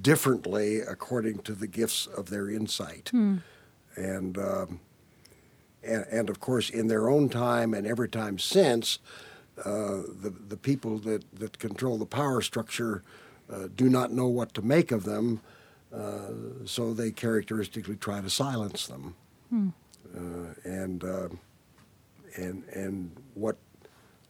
differently 0.00 0.80
according 0.80 1.38
to 1.40 1.52
the 1.52 1.66
gifts 1.66 2.06
of 2.06 2.30
their 2.30 2.48
insight. 2.48 3.10
Hmm. 3.10 3.38
And, 3.96 4.38
um, 4.38 4.80
and, 5.82 6.04
and 6.10 6.30
of 6.30 6.40
course, 6.40 6.70
in 6.70 6.88
their 6.88 7.08
own 7.08 7.28
time 7.28 7.74
and 7.74 7.86
every 7.86 8.08
time 8.08 8.38
since, 8.38 8.98
uh, 9.64 10.02
the, 10.20 10.34
the 10.48 10.56
people 10.56 10.98
that, 10.98 11.24
that 11.38 11.58
control 11.58 11.96
the 11.96 12.06
power 12.06 12.40
structure 12.40 13.02
uh, 13.52 13.68
do 13.76 13.88
not 13.88 14.10
know 14.10 14.26
what 14.26 14.52
to 14.54 14.62
make 14.62 14.90
of 14.90 15.04
them, 15.04 15.40
uh, 15.94 16.30
so 16.64 16.92
they 16.92 17.10
characteristically 17.10 17.96
try 17.96 18.20
to 18.20 18.30
silence 18.30 18.86
them. 18.86 19.14
Hmm. 19.50 19.68
Uh, 20.16 20.54
and, 20.64 21.04
uh, 21.04 21.28
and, 22.36 22.64
and 22.72 23.10
what, 23.34 23.56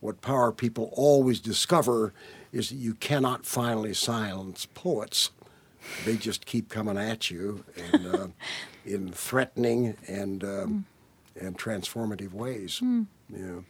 what 0.01 0.21
power 0.21 0.53
people 0.53 0.91
always 0.93 1.41
discover 1.41 2.13
is 2.53 2.69
that 2.69 2.77
you 2.77 2.95
cannot 2.95 3.47
finally 3.47 3.95
silence 3.95 4.67
poets 4.75 5.31
they 6.05 6.17
just 6.17 6.47
keep 6.47 6.69
coming 6.69 6.97
at 6.97 7.31
you 7.31 7.65
and, 7.93 8.07
uh, 8.07 8.27
in 8.87 9.11
threatening 9.11 9.97
and 10.07 10.45
um, 10.45 10.87
and 11.41 11.59
transformative 11.59 12.33
ways. 12.33 12.81
Mm. 12.83 13.07
Yeah. 13.29 13.61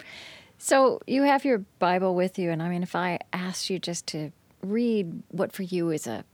So 0.58 1.00
you 1.06 1.22
have 1.22 1.44
your 1.44 1.58
Bible 1.78 2.14
with 2.14 2.38
you, 2.38 2.50
and 2.50 2.62
I 2.62 2.68
mean, 2.68 2.82
if 2.82 2.94
I 2.94 3.18
asked 3.32 3.70
you 3.70 3.78
just 3.78 4.06
to 4.08 4.32
read 4.62 5.22
what 5.28 5.52
for 5.52 5.62
you 5.62 5.90
is 5.90 6.06
a, 6.06 6.24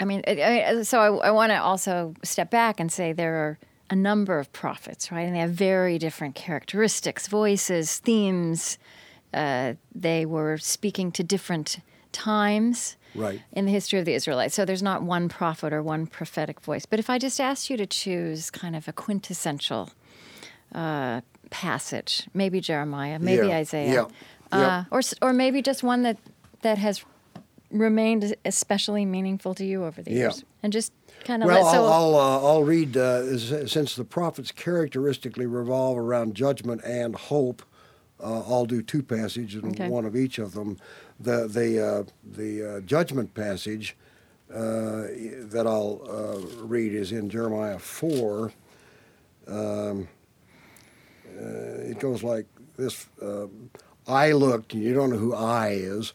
I 0.00 0.04
mean, 0.04 0.22
I, 0.26 0.82
so 0.82 1.00
I, 1.00 1.28
I 1.28 1.30
want 1.30 1.50
to 1.50 1.60
also 1.60 2.14
step 2.22 2.50
back 2.50 2.78
and 2.78 2.90
say 2.90 3.12
there 3.12 3.34
are 3.34 3.58
a 3.90 3.96
number 3.96 4.38
of 4.38 4.52
prophets, 4.52 5.10
right, 5.10 5.22
and 5.22 5.34
they 5.34 5.40
have 5.40 5.50
very 5.50 5.98
different 5.98 6.34
characteristics, 6.34 7.26
voices, 7.26 7.98
themes. 7.98 8.78
Uh, 9.32 9.74
they 9.94 10.24
were 10.24 10.58
speaking 10.58 11.10
to 11.12 11.22
different 11.24 11.78
times 12.12 12.96
right. 13.14 13.40
in 13.52 13.64
the 13.66 13.72
history 13.72 13.98
of 13.98 14.04
the 14.04 14.14
Israelites. 14.14 14.54
So 14.54 14.64
there's 14.64 14.82
not 14.82 15.02
one 15.02 15.28
prophet 15.28 15.72
or 15.72 15.82
one 15.82 16.06
prophetic 16.06 16.60
voice. 16.60 16.86
But 16.86 16.98
if 16.98 17.08
I 17.10 17.18
just 17.18 17.40
asked 17.40 17.70
you 17.70 17.76
to 17.76 17.86
choose 17.86 18.50
kind 18.50 18.74
of 18.76 18.88
a 18.88 18.92
quintessential 18.92 19.90
uh, 20.74 21.20
passage, 21.50 22.28
maybe 22.34 22.60
Jeremiah, 22.60 23.18
maybe 23.18 23.48
Yeah, 23.48 23.56
Isaiah, 23.56 23.92
yeah, 23.92 24.04
Uh, 24.50 24.58
yeah. 24.60 24.84
or 24.90 25.00
or 25.22 25.32
maybe 25.32 25.62
just 25.62 25.82
one 25.82 26.02
that 26.02 26.16
that 26.62 26.78
has 26.78 27.04
remained 27.70 28.34
especially 28.44 29.04
meaningful 29.04 29.54
to 29.54 29.64
you 29.64 29.84
over 29.84 30.02
the 30.02 30.10
years, 30.10 30.44
and 30.62 30.72
just 30.72 30.92
kind 31.24 31.42
of 31.42 31.48
Well, 31.48 31.62
let 31.64 31.72
so. 31.72 31.84
I'll, 31.84 31.92
I'll, 31.92 32.16
uh, 32.16 32.46
I'll 32.48 32.64
read, 32.64 32.96
uh, 32.96 33.36
since 33.66 33.94
the 33.94 34.04
prophets 34.04 34.52
characteristically 34.52 35.44
revolve 35.46 35.98
around 35.98 36.34
judgment 36.34 36.80
and 36.84 37.14
hope, 37.14 37.62
uh, 38.20 38.40
I'll 38.40 38.64
do 38.66 38.80
two 38.82 39.02
passages 39.02 39.62
and 39.62 39.72
Okay. 39.72 39.88
one 39.88 40.06
of 40.06 40.16
each 40.16 40.38
of 40.38 40.52
them. 40.54 40.78
The, 41.20 41.48
the, 41.48 41.84
uh, 41.84 42.04
the 42.24 42.76
uh, 42.76 42.80
judgment 42.80 43.34
passage 43.34 43.96
uh, 44.52 45.06
that 45.50 45.64
I'll 45.66 45.98
read 46.60 46.94
is 46.94 47.12
in 47.12 47.28
Jeremiah 47.28 47.78
4. 47.78 48.52
Um, 49.46 50.08
it 51.36 51.98
goes 51.98 52.22
like 52.22 52.46
this 52.76 53.06
I 54.06 54.32
looked, 54.32 54.72
and 54.72 54.82
you 54.82 54.94
don't 54.94 55.10
know 55.10 55.18
who 55.18 55.34
I 55.34 55.70
is. 55.70 56.14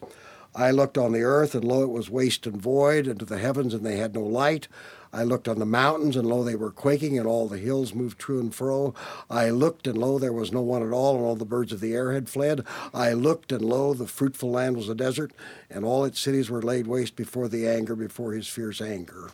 I 0.54 0.70
looked 0.70 0.98
on 0.98 1.12
the 1.12 1.22
earth, 1.22 1.54
and 1.54 1.64
lo, 1.64 1.82
it 1.82 1.90
was 1.90 2.10
waste 2.10 2.46
and 2.46 2.60
void, 2.60 3.06
and 3.06 3.18
to 3.20 3.24
the 3.24 3.38
heavens, 3.38 3.74
and 3.74 3.84
they 3.84 3.96
had 3.96 4.14
no 4.14 4.22
light. 4.22 4.68
I 5.14 5.22
looked 5.22 5.46
on 5.46 5.60
the 5.60 5.64
mountains, 5.64 6.16
and 6.16 6.26
lo, 6.26 6.42
they 6.42 6.56
were 6.56 6.72
quaking, 6.72 7.18
and 7.18 7.26
all 7.26 7.46
the 7.46 7.58
hills 7.58 7.94
moved 7.94 8.20
to 8.22 8.40
and 8.40 8.52
fro. 8.52 8.94
I 9.30 9.50
looked, 9.50 9.86
and 9.86 9.96
lo, 9.96 10.18
there 10.18 10.32
was 10.32 10.50
no 10.50 10.60
one 10.60 10.82
at 10.82 10.92
all, 10.92 11.14
and 11.14 11.24
all 11.24 11.36
the 11.36 11.44
birds 11.44 11.72
of 11.72 11.80
the 11.80 11.94
air 11.94 12.12
had 12.12 12.28
fled. 12.28 12.64
I 12.92 13.12
looked, 13.12 13.52
and 13.52 13.62
lo, 13.62 13.94
the 13.94 14.08
fruitful 14.08 14.50
land 14.50 14.76
was 14.76 14.88
a 14.88 14.94
desert, 14.94 15.32
and 15.70 15.84
all 15.84 16.04
its 16.04 16.18
cities 16.18 16.50
were 16.50 16.60
laid 16.60 16.88
waste 16.88 17.14
before 17.14 17.46
the 17.46 17.66
anger, 17.68 17.94
before 17.94 18.32
his 18.32 18.48
fierce 18.48 18.80
anger. 18.80 19.30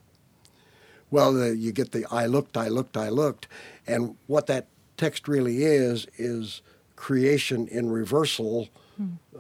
Well, 1.11 1.33
the, 1.33 1.57
you 1.57 1.73
get 1.73 1.93
the 1.93 2.05
I 2.11 2.27
looked, 2.27 2.57
I 2.59 2.69
looked, 2.69 2.97
I 2.97 3.09
looked. 3.09 3.49
And 3.87 4.17
what 4.27 4.47
that 4.49 4.67
text 4.99 5.29
really 5.29 5.65
is, 5.65 6.07
is 6.19 6.61
creation 6.95 7.67
in 7.69 7.91
reversal. 7.91 8.69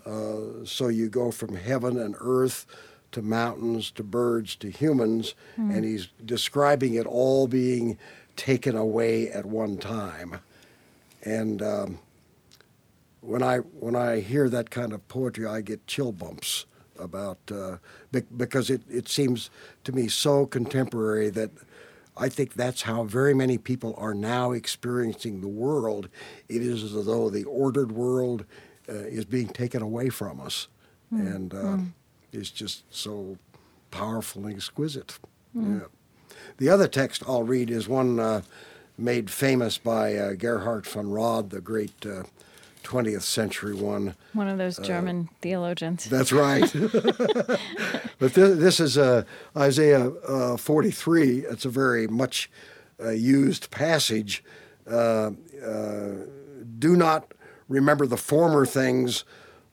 Uh, 0.06 0.64
so 0.64 0.88
you 0.88 1.10
go 1.10 1.30
from 1.30 1.54
heaven 1.54 2.00
and 2.00 2.16
earth 2.18 2.64
to 3.12 3.22
mountains 3.22 3.90
to 3.92 4.02
birds 4.02 4.56
to 4.56 4.70
humans, 4.70 5.34
and 5.56 5.84
he's 5.84 6.08
describing 6.24 6.94
it 6.94 7.06
all 7.06 7.46
being 7.46 7.98
taken 8.36 8.76
away 8.76 9.28
at 9.30 9.44
one 9.46 9.76
time. 9.78 10.40
And 11.22 11.60
um, 11.62 11.98
when 13.20 13.42
I 13.42 13.58
when 13.58 13.94
I 13.96 14.20
hear 14.20 14.48
that 14.48 14.70
kind 14.70 14.92
of 14.92 15.06
poetry, 15.08 15.46
I 15.46 15.60
get 15.60 15.86
chill 15.86 16.12
bumps 16.12 16.66
about 16.98 17.38
uh, 17.52 17.76
bec- 18.12 18.24
because 18.36 18.70
it, 18.70 18.82
it 18.88 19.08
seems 19.08 19.50
to 19.84 19.92
me 19.92 20.08
so 20.08 20.46
contemporary 20.46 21.30
that 21.30 21.50
I 22.16 22.28
think 22.28 22.54
that's 22.54 22.82
how 22.82 23.04
very 23.04 23.34
many 23.34 23.56
people 23.58 23.94
are 23.96 24.14
now 24.14 24.52
experiencing 24.52 25.40
the 25.40 25.48
world. 25.48 26.08
It 26.48 26.62
is 26.62 26.82
as 26.94 27.06
though 27.06 27.30
the 27.30 27.44
ordered 27.44 27.92
world 27.92 28.44
uh, 28.88 28.92
is 28.92 29.24
being 29.24 29.48
taken 29.48 29.82
away 29.82 30.08
from 30.10 30.40
us, 30.40 30.68
and 31.10 31.54
uh, 31.54 31.58
it's 32.32 32.50
just 32.50 32.84
so 32.94 33.38
powerful 33.90 34.46
and 34.46 34.54
exquisite. 34.54 35.18
Yeah. 35.54 35.80
The 36.58 36.68
other 36.68 36.88
text 36.88 37.22
I'll 37.26 37.42
read 37.42 37.70
is 37.70 37.88
one 37.88 38.20
uh, 38.20 38.42
made 38.96 39.30
famous 39.30 39.78
by 39.78 40.14
uh, 40.14 40.32
Gerhard 40.34 40.86
von 40.86 41.10
Rad, 41.10 41.50
the 41.50 41.60
great 41.60 42.06
uh, 42.06 42.24
20th 42.84 43.22
century 43.22 43.74
one. 43.74 44.14
one 44.32 44.48
of 44.48 44.58
those 44.58 44.78
German 44.78 45.28
theologians. 45.42 46.06
That's 46.06 46.32
right. 46.32 46.70
but 48.18 48.34
this, 48.34 48.58
this 48.58 48.80
is 48.80 48.98
uh, 48.98 49.24
Isaiah 49.56 50.08
uh, 50.08 50.56
43. 50.56 51.40
It's 51.40 51.64
a 51.64 51.68
very 51.68 52.06
much 52.06 52.50
uh, 53.02 53.10
used 53.10 53.70
passage. 53.70 54.42
Uh, 54.90 55.32
uh, 55.64 56.10
Do 56.78 56.96
not 56.96 57.32
remember 57.68 58.06
the 58.06 58.16
former 58.16 58.66
things, 58.66 59.24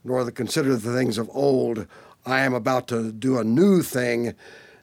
nor 0.04 0.24
the 0.24 0.32
consider 0.32 0.76
the 0.76 0.94
things 0.94 1.18
of 1.18 1.30
old. 1.34 1.88
I 2.28 2.42
am 2.42 2.54
about 2.54 2.90
to 2.90 3.14
do 3.14 3.40
a 3.40 3.44
new 3.44 3.82
thing. 3.82 4.36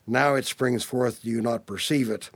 Now 0.06 0.34
it 0.34 0.46
springs 0.46 0.82
forth. 0.82 1.22
Do 1.22 1.28
you 1.28 1.42
not 1.42 1.66
perceive 1.66 2.08
it? 2.08 2.30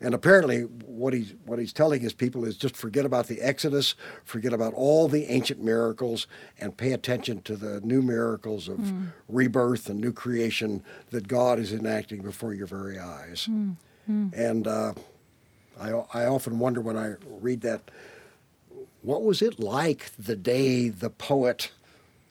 And 0.00 0.14
apparently, 0.14 0.62
what 0.62 1.12
he's 1.12 1.34
what 1.44 1.58
he's 1.58 1.72
telling 1.72 2.00
his 2.00 2.12
people 2.12 2.44
is 2.44 2.56
just 2.56 2.76
forget 2.76 3.04
about 3.04 3.28
the 3.28 3.40
Exodus, 3.40 3.94
forget 4.24 4.52
about 4.52 4.74
all 4.74 5.08
the 5.08 5.26
ancient 5.26 5.62
miracles, 5.62 6.26
and 6.60 6.76
pay 6.76 6.92
attention 6.92 7.42
to 7.42 7.56
the 7.56 7.80
new 7.80 8.02
miracles 8.02 8.68
of 8.68 8.78
hmm. 8.78 9.06
rebirth 9.28 9.88
and 9.88 10.00
new 10.00 10.12
creation 10.12 10.84
that 11.10 11.26
God 11.26 11.58
is 11.58 11.72
enacting 11.72 12.22
before 12.22 12.54
your 12.54 12.66
very 12.66 12.98
eyes. 12.98 13.46
Hmm. 13.46 13.72
Hmm. 14.06 14.28
And 14.32 14.66
uh, 14.66 14.94
I 15.80 15.90
I 16.14 16.26
often 16.26 16.58
wonder 16.60 16.80
when 16.80 16.96
I 16.96 17.14
read 17.40 17.62
that, 17.62 17.90
what 19.02 19.22
was 19.24 19.42
it 19.42 19.58
like 19.58 20.12
the 20.16 20.36
day 20.36 20.88
the 20.88 21.10
poet 21.10 21.70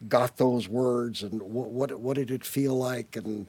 got 0.06 0.36
those 0.36 0.68
words, 0.68 1.22
and 1.22 1.42
what 1.42 1.70
what, 1.70 1.98
what 2.00 2.16
did 2.16 2.30
it 2.30 2.44
feel 2.44 2.76
like, 2.76 3.16
and 3.16 3.46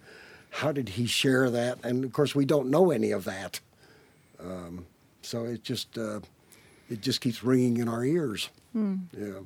how 0.49 0.71
did 0.71 0.89
he 0.89 1.05
share 1.05 1.49
that? 1.49 1.77
And 1.83 2.03
of 2.03 2.13
course, 2.13 2.33
we 2.33 2.45
don't 2.45 2.69
know 2.69 2.91
any 2.91 3.11
of 3.11 3.25
that. 3.25 3.59
Um, 4.39 4.85
so 5.21 5.45
it 5.45 5.63
just 5.63 5.97
uh, 5.97 6.21
it 6.89 7.01
just 7.01 7.21
keeps 7.21 7.43
ringing 7.43 7.77
in 7.77 7.87
our 7.87 8.03
ears. 8.03 8.49
Yeah. 8.73 9.41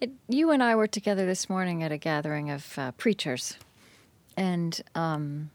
It, 0.00 0.10
you 0.28 0.50
and 0.50 0.62
I 0.62 0.74
were 0.74 0.88
together 0.88 1.26
this 1.26 1.48
morning 1.48 1.82
at 1.82 1.92
a 1.92 1.96
gathering 1.96 2.50
of 2.50 2.78
uh, 2.78 2.90
preachers, 2.92 3.56
and 4.36 4.80
um, 4.94 5.50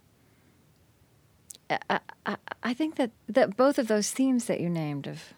I, 1.69 1.99
I, 2.25 2.37
I 2.63 2.73
think 2.73 2.95
that, 2.95 3.11
that 3.27 3.57
both 3.57 3.77
of 3.77 3.87
those 3.87 4.11
themes 4.11 4.45
that 4.45 4.59
you 4.59 4.69
named 4.69 5.07
of, 5.07 5.33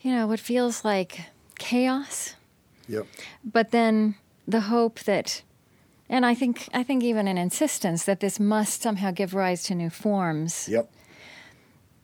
you 0.00 0.12
know, 0.12 0.26
what 0.26 0.40
feels 0.40 0.84
like 0.84 1.22
chaos, 1.58 2.34
Yep. 2.88 3.06
but 3.44 3.70
then 3.70 4.16
the 4.46 4.60
hope 4.60 5.00
that, 5.00 5.42
and 6.08 6.26
I 6.26 6.34
think 6.34 6.68
I 6.74 6.82
think 6.82 7.02
even 7.02 7.26
an 7.28 7.38
insistence 7.38 8.04
that 8.04 8.20
this 8.20 8.38
must 8.38 8.82
somehow 8.82 9.10
give 9.10 9.34
rise 9.34 9.62
to 9.64 9.74
new 9.74 9.90
forms. 9.90 10.68
Yep. 10.68 10.90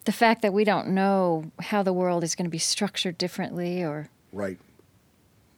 The 0.05 0.13
fact 0.13 0.43
that 0.43 0.53
we 0.53 0.65
don't 0.65 0.89
know 0.89 1.51
how 1.61 1.83
the 1.83 1.93
world 1.93 2.25
is 2.25 2.35
going 2.35 2.47
to 2.47 2.51
be 2.51 2.59
structured 2.59 3.19
differently 3.19 3.83
or 3.83 4.09
Right. 4.33 4.59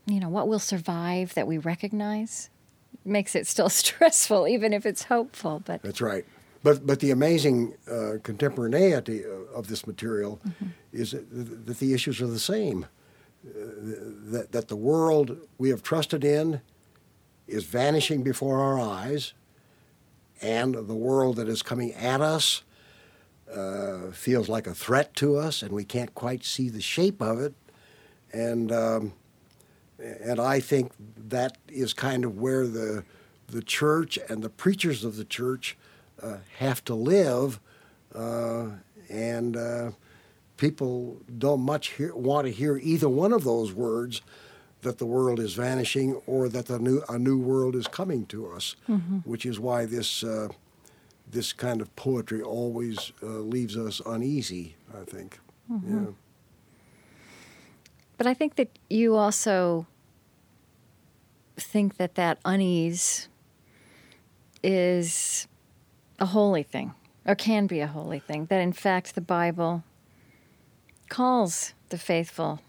you 0.07 0.19
know, 0.19 0.29
what 0.29 0.49
will 0.49 0.59
survive 0.59 1.35
that 1.35 1.47
we 1.47 1.59
recognize 1.59 2.51
makes 3.05 3.35
it 3.35 3.47
still 3.47 3.69
stressful, 3.83 4.49
even 4.49 4.73
if 4.73 4.87
it's 4.87 5.05
hopeful. 5.05 5.63
But 5.65 5.83
That's 5.83 6.01
right. 6.01 6.25
But 6.63 6.87
but 6.87 7.01
the 7.01 7.11
amazing 7.11 7.75
uh, 7.91 8.19
contemporaneity 8.23 9.23
of 9.55 9.67
this 9.67 9.87
material 9.87 10.41
mm-hmm. 10.47 10.67
is 10.93 11.11
that, 11.13 11.67
that, 11.67 11.79
the 11.79 11.93
issues 11.93 12.21
are 12.21 12.27
the 12.29 12.39
same. 12.39 12.87
That 13.45 14.53
that 14.53 14.69
the 14.69 14.77
world 14.77 15.37
we 15.59 15.71
have 15.71 15.83
trusted 15.83 16.25
in 16.25 16.61
is 17.49 17.65
vanishing 17.65 18.23
before 18.23 18.61
our 18.61 18.79
eyes, 18.79 19.35
and 20.41 20.75
the 20.75 20.95
world 20.95 21.37
that 21.37 21.49
is 21.49 21.61
coming 21.61 21.93
at 21.95 22.21
us 22.21 22.63
uh, 23.53 24.13
feels 24.13 24.49
like 24.49 24.67
a 24.69 24.75
threat 24.75 25.15
to 25.17 25.37
us, 25.37 25.63
and 25.63 25.73
we 25.73 25.85
can't 25.85 26.15
quite 26.15 26.45
see 26.45 26.69
the 26.69 26.81
shape 26.81 27.21
of 27.21 27.41
it. 27.41 27.55
And 28.33 28.71
um, 28.71 29.13
and 29.99 30.41
I 30.41 30.61
think 30.61 30.93
that 31.29 31.59
is 31.69 31.93
kind 31.93 32.25
of 32.25 32.39
where 32.39 32.67
the 32.67 33.05
the 33.49 33.63
church 33.63 34.19
and 34.29 34.43
the 34.43 34.51
preachers 34.51 35.05
of 35.05 35.17
the 35.17 35.25
church 35.25 35.77
uh, 36.23 36.37
have 36.59 36.85
to 36.85 36.95
live, 36.95 37.61
uh, 38.15 38.67
and 39.09 39.57
uh, 39.57 39.91
people 40.63 41.21
don't 41.39 41.61
much 41.61 41.89
hear, 41.89 42.15
want 42.15 42.47
to 42.47 42.53
hear 42.53 42.79
either 42.79 43.09
one 43.09 43.33
of 43.33 43.43
those 43.43 43.73
words 43.73 44.23
that 44.83 44.99
the 44.99 45.07
world 45.07 45.41
is 45.41 45.55
vanishing 45.55 46.15
or 46.25 46.49
that 46.49 46.67
the 46.67 46.79
new 46.79 47.03
a 47.09 47.19
new 47.19 47.37
world 47.37 47.75
is 47.75 47.89
coming 47.89 48.25
to 48.27 48.49
us, 48.49 48.77
mm-hmm. 48.89 49.19
which 49.31 49.45
is 49.45 49.59
why 49.59 49.85
this 49.85 50.23
uh, 50.23 50.49
this 51.29 51.53
kind 51.53 51.81
of 51.81 51.95
poetry 51.97 52.41
always 52.41 53.13
uh, 53.23 53.27
leaves 53.27 53.77
us 53.77 54.01
uneasy. 54.07 54.77
I 54.95 55.05
think, 55.05 55.41
mm-hmm. 55.71 56.05
yeah. 56.05 56.11
But 58.17 58.29
I 58.29 58.35
think 58.35 58.55
that 58.55 58.71
you 58.89 59.17
also 59.17 59.87
think 61.57 61.97
that 61.97 62.15
that 62.15 62.39
unease 62.45 63.29
is 64.63 65.49
a 66.21 66.27
holy 66.27 66.63
thing, 66.63 66.95
or 67.27 67.35
can 67.35 67.67
be 67.67 67.81
a 67.81 67.89
holy 67.89 68.21
thing. 68.21 68.47
That 68.47 68.61
in 68.61 68.73
fact 68.73 69.17
the 69.17 69.21
Bible 69.21 69.83
calls 71.13 71.75
the 71.91 71.99
faithful 71.99 72.61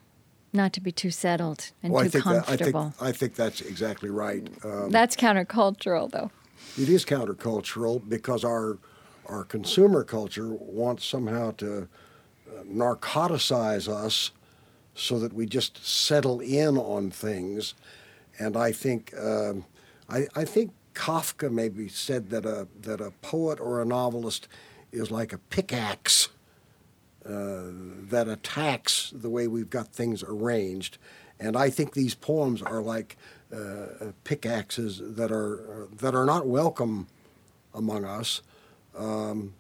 not 0.51 0.73
to 0.73 0.81
be 0.81 0.91
too 0.91 1.09
settled 1.09 1.71
and 1.81 1.93
well, 1.93 2.07
too 2.09 2.19
I 2.19 2.21
comfortable. 2.21 2.93
That, 3.00 3.05
I, 3.05 3.05
think, 3.05 3.09
I 3.09 3.12
think 3.13 3.35
that's 3.35 3.62
exactly 3.62 4.09
right. 4.09 4.47
Um, 4.63 4.91
that's 4.91 5.15
countercultural, 5.15 6.12
though. 6.12 6.29
It 6.77 6.89
is 6.89 7.05
countercultural 7.05 8.07
because 8.07 8.43
our 8.43 8.77
our 9.27 9.45
consumer 9.45 10.03
culture 10.03 10.50
wants 10.50 11.05
somehow 11.05 11.51
to 11.51 11.88
uh, 12.47 12.63
narcoticize 12.65 13.88
us 13.88 14.31
so 14.93 15.17
that 15.19 15.31
we 15.31 15.45
just 15.45 15.85
settle 15.85 16.41
in 16.41 16.77
on 16.77 17.09
things. 17.09 17.73
And 18.38 18.57
I 18.57 18.73
think 18.73 19.13
um, 19.17 19.63
I, 20.09 20.27
I 20.35 20.43
think 20.43 20.71
Kafka 20.93 21.50
maybe 21.50 21.88
said 21.88 22.29
that 22.31 22.45
a 22.45 22.67
that 22.81 23.00
a 23.00 23.12
poet 23.21 23.62
or 23.62 23.81
a 23.81 23.85
novelist 23.85 24.50
is 24.91 25.09
like 25.09 25.31
a 25.31 25.38
pickaxe 25.38 26.27
uh, 27.25 27.63
that 28.10 28.27
attacks 28.27 29.12
the 29.15 29.30
way 29.30 29.48
we've 29.48 29.70
got 29.70 29.88
things 29.88 30.24
arranged, 30.24 30.98
and 31.39 31.56
I 31.56 31.70
think 31.70 31.94
these 31.94 32.15
poems 32.15 32.62
are 32.62 32.82
like 32.82 33.18
uh, 33.53 34.12
pickaxes 34.24 35.01
that 35.03 35.32
are 35.32 35.88
that 35.98 36.15
are 36.15 36.25
not 36.25 36.48
welcome 36.48 37.08
among 37.74 38.06
us. 38.06 38.42
Um, 38.98 39.53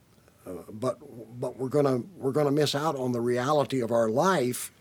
uh, 0.45 0.51
but 0.71 0.99
but 1.39 1.57
we're 1.57 1.69
gonna 1.69 2.01
we're 2.17 2.31
gonna 2.31 2.51
miss 2.51 2.75
out 2.75 2.95
on 2.95 3.11
the 3.11 3.21
reality 3.21 3.81
of 3.81 3.91
our 3.91 4.09
life 4.09 4.71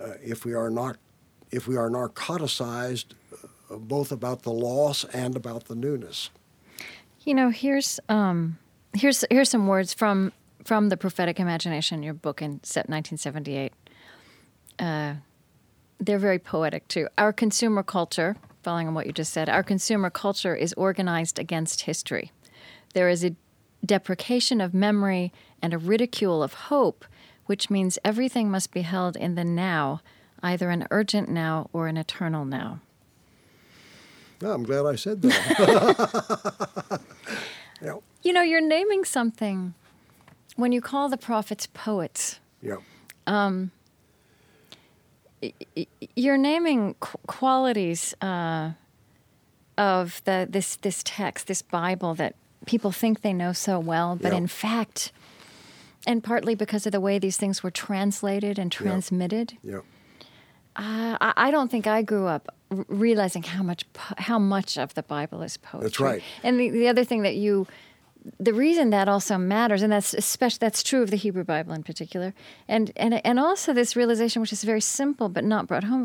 uh, 0.00 0.14
if 0.24 0.44
we 0.44 0.54
are 0.54 0.70
not 0.70 0.96
if 1.50 1.66
we 1.66 1.76
are 1.76 1.90
narcoticized 1.90 3.06
both 3.70 4.12
about 4.12 4.42
the 4.42 4.52
loss 4.52 5.04
and 5.04 5.36
about 5.36 5.66
the 5.66 5.74
newness. 5.74 6.30
You 7.20 7.34
know, 7.34 7.50
here's 7.50 8.00
um, 8.08 8.58
here's 8.94 9.24
here's 9.30 9.50
some 9.50 9.66
words 9.66 9.92
from 9.92 10.32
from 10.68 10.90
the 10.90 10.98
prophetic 10.98 11.40
imagination, 11.40 12.02
your 12.02 12.12
book 12.12 12.42
in 12.42 12.50
1978. 12.50 13.72
Uh, 14.78 15.14
they're 15.98 16.18
very 16.18 16.38
poetic 16.38 16.86
too. 16.88 17.08
Our 17.16 17.32
consumer 17.32 17.82
culture, 17.82 18.36
following 18.62 18.86
on 18.86 18.92
what 18.92 19.06
you 19.06 19.12
just 19.12 19.32
said, 19.32 19.48
our 19.48 19.62
consumer 19.62 20.10
culture 20.10 20.54
is 20.54 20.74
organized 20.74 21.38
against 21.38 21.80
history. 21.80 22.32
There 22.92 23.08
is 23.08 23.24
a 23.24 23.34
deprecation 23.82 24.60
of 24.60 24.74
memory 24.74 25.32
and 25.62 25.72
a 25.72 25.78
ridicule 25.78 26.42
of 26.42 26.52
hope, 26.52 27.06
which 27.46 27.70
means 27.70 27.98
everything 28.04 28.50
must 28.50 28.70
be 28.70 28.82
held 28.82 29.16
in 29.16 29.36
the 29.36 29.44
now, 29.44 30.02
either 30.42 30.68
an 30.68 30.86
urgent 30.90 31.30
now 31.30 31.70
or 31.72 31.88
an 31.88 31.96
eternal 31.96 32.44
now. 32.44 32.80
Oh, 34.42 34.52
I'm 34.52 34.64
glad 34.64 34.84
I 34.84 34.96
said 34.96 35.22
that. 35.22 37.00
yeah. 37.82 37.94
You 38.22 38.34
know, 38.34 38.42
you're 38.42 38.60
naming 38.60 39.06
something 39.06 39.72
when 40.58 40.72
you 40.72 40.80
call 40.80 41.08
the 41.08 41.16
prophets 41.16 41.68
poets. 41.72 42.40
Yeah. 42.60 42.78
Um, 43.28 43.70
you're 46.16 46.36
naming 46.36 46.94
qu- 46.98 47.18
qualities 47.28 48.12
uh, 48.20 48.72
of 49.76 50.20
the 50.24 50.48
this 50.50 50.76
this 50.76 51.02
text, 51.04 51.46
this 51.46 51.62
Bible 51.62 52.14
that 52.16 52.34
people 52.66 52.90
think 52.90 53.20
they 53.20 53.32
know 53.32 53.52
so 53.52 53.78
well, 53.78 54.16
but 54.16 54.32
in 54.32 54.48
fact, 54.48 55.12
and 56.06 56.24
partly 56.24 56.56
because 56.56 56.86
of 56.86 56.92
the 56.92 57.00
way 57.00 57.20
these 57.20 57.36
things 57.36 57.62
were 57.62 57.70
translated 57.70 58.58
and 58.58 58.72
transmitted. 58.72 59.56
Yeah. 59.62 59.82
Uh, 60.74 61.16
I, 61.20 61.32
I 61.36 61.50
don't 61.52 61.70
think 61.70 61.86
I 61.86 62.02
grew 62.02 62.26
up 62.26 62.48
realizing 62.88 63.44
how 63.44 63.62
much 63.62 63.84
how 64.18 64.40
much 64.40 64.76
of 64.76 64.94
the 64.94 65.04
Bible 65.04 65.42
is 65.42 65.56
poetry. 65.56 65.88
That's 65.88 66.00
right. 66.00 66.22
And 66.42 66.58
the, 66.58 66.70
the 66.70 66.88
other 66.88 67.04
thing 67.04 67.22
that 67.22 67.36
you 67.36 67.68
the 68.38 68.52
reason 68.52 68.90
that 68.90 69.08
also 69.08 69.38
matters, 69.38 69.82
and 69.82 69.92
that's 69.92 70.14
especially 70.14 70.58
that's 70.60 70.82
true 70.82 71.02
of 71.02 71.10
the 71.10 71.16
Hebrew 71.16 71.44
Bible 71.44 71.72
in 71.72 71.82
particular, 71.82 72.34
and 72.66 72.92
and 72.96 73.24
and 73.26 73.38
also 73.38 73.72
this 73.72 73.96
realization, 73.96 74.40
which 74.40 74.52
is 74.52 74.64
very 74.64 74.80
simple 74.80 75.28
but 75.28 75.44
not 75.44 75.66
brought 75.66 75.84
home 75.84 76.04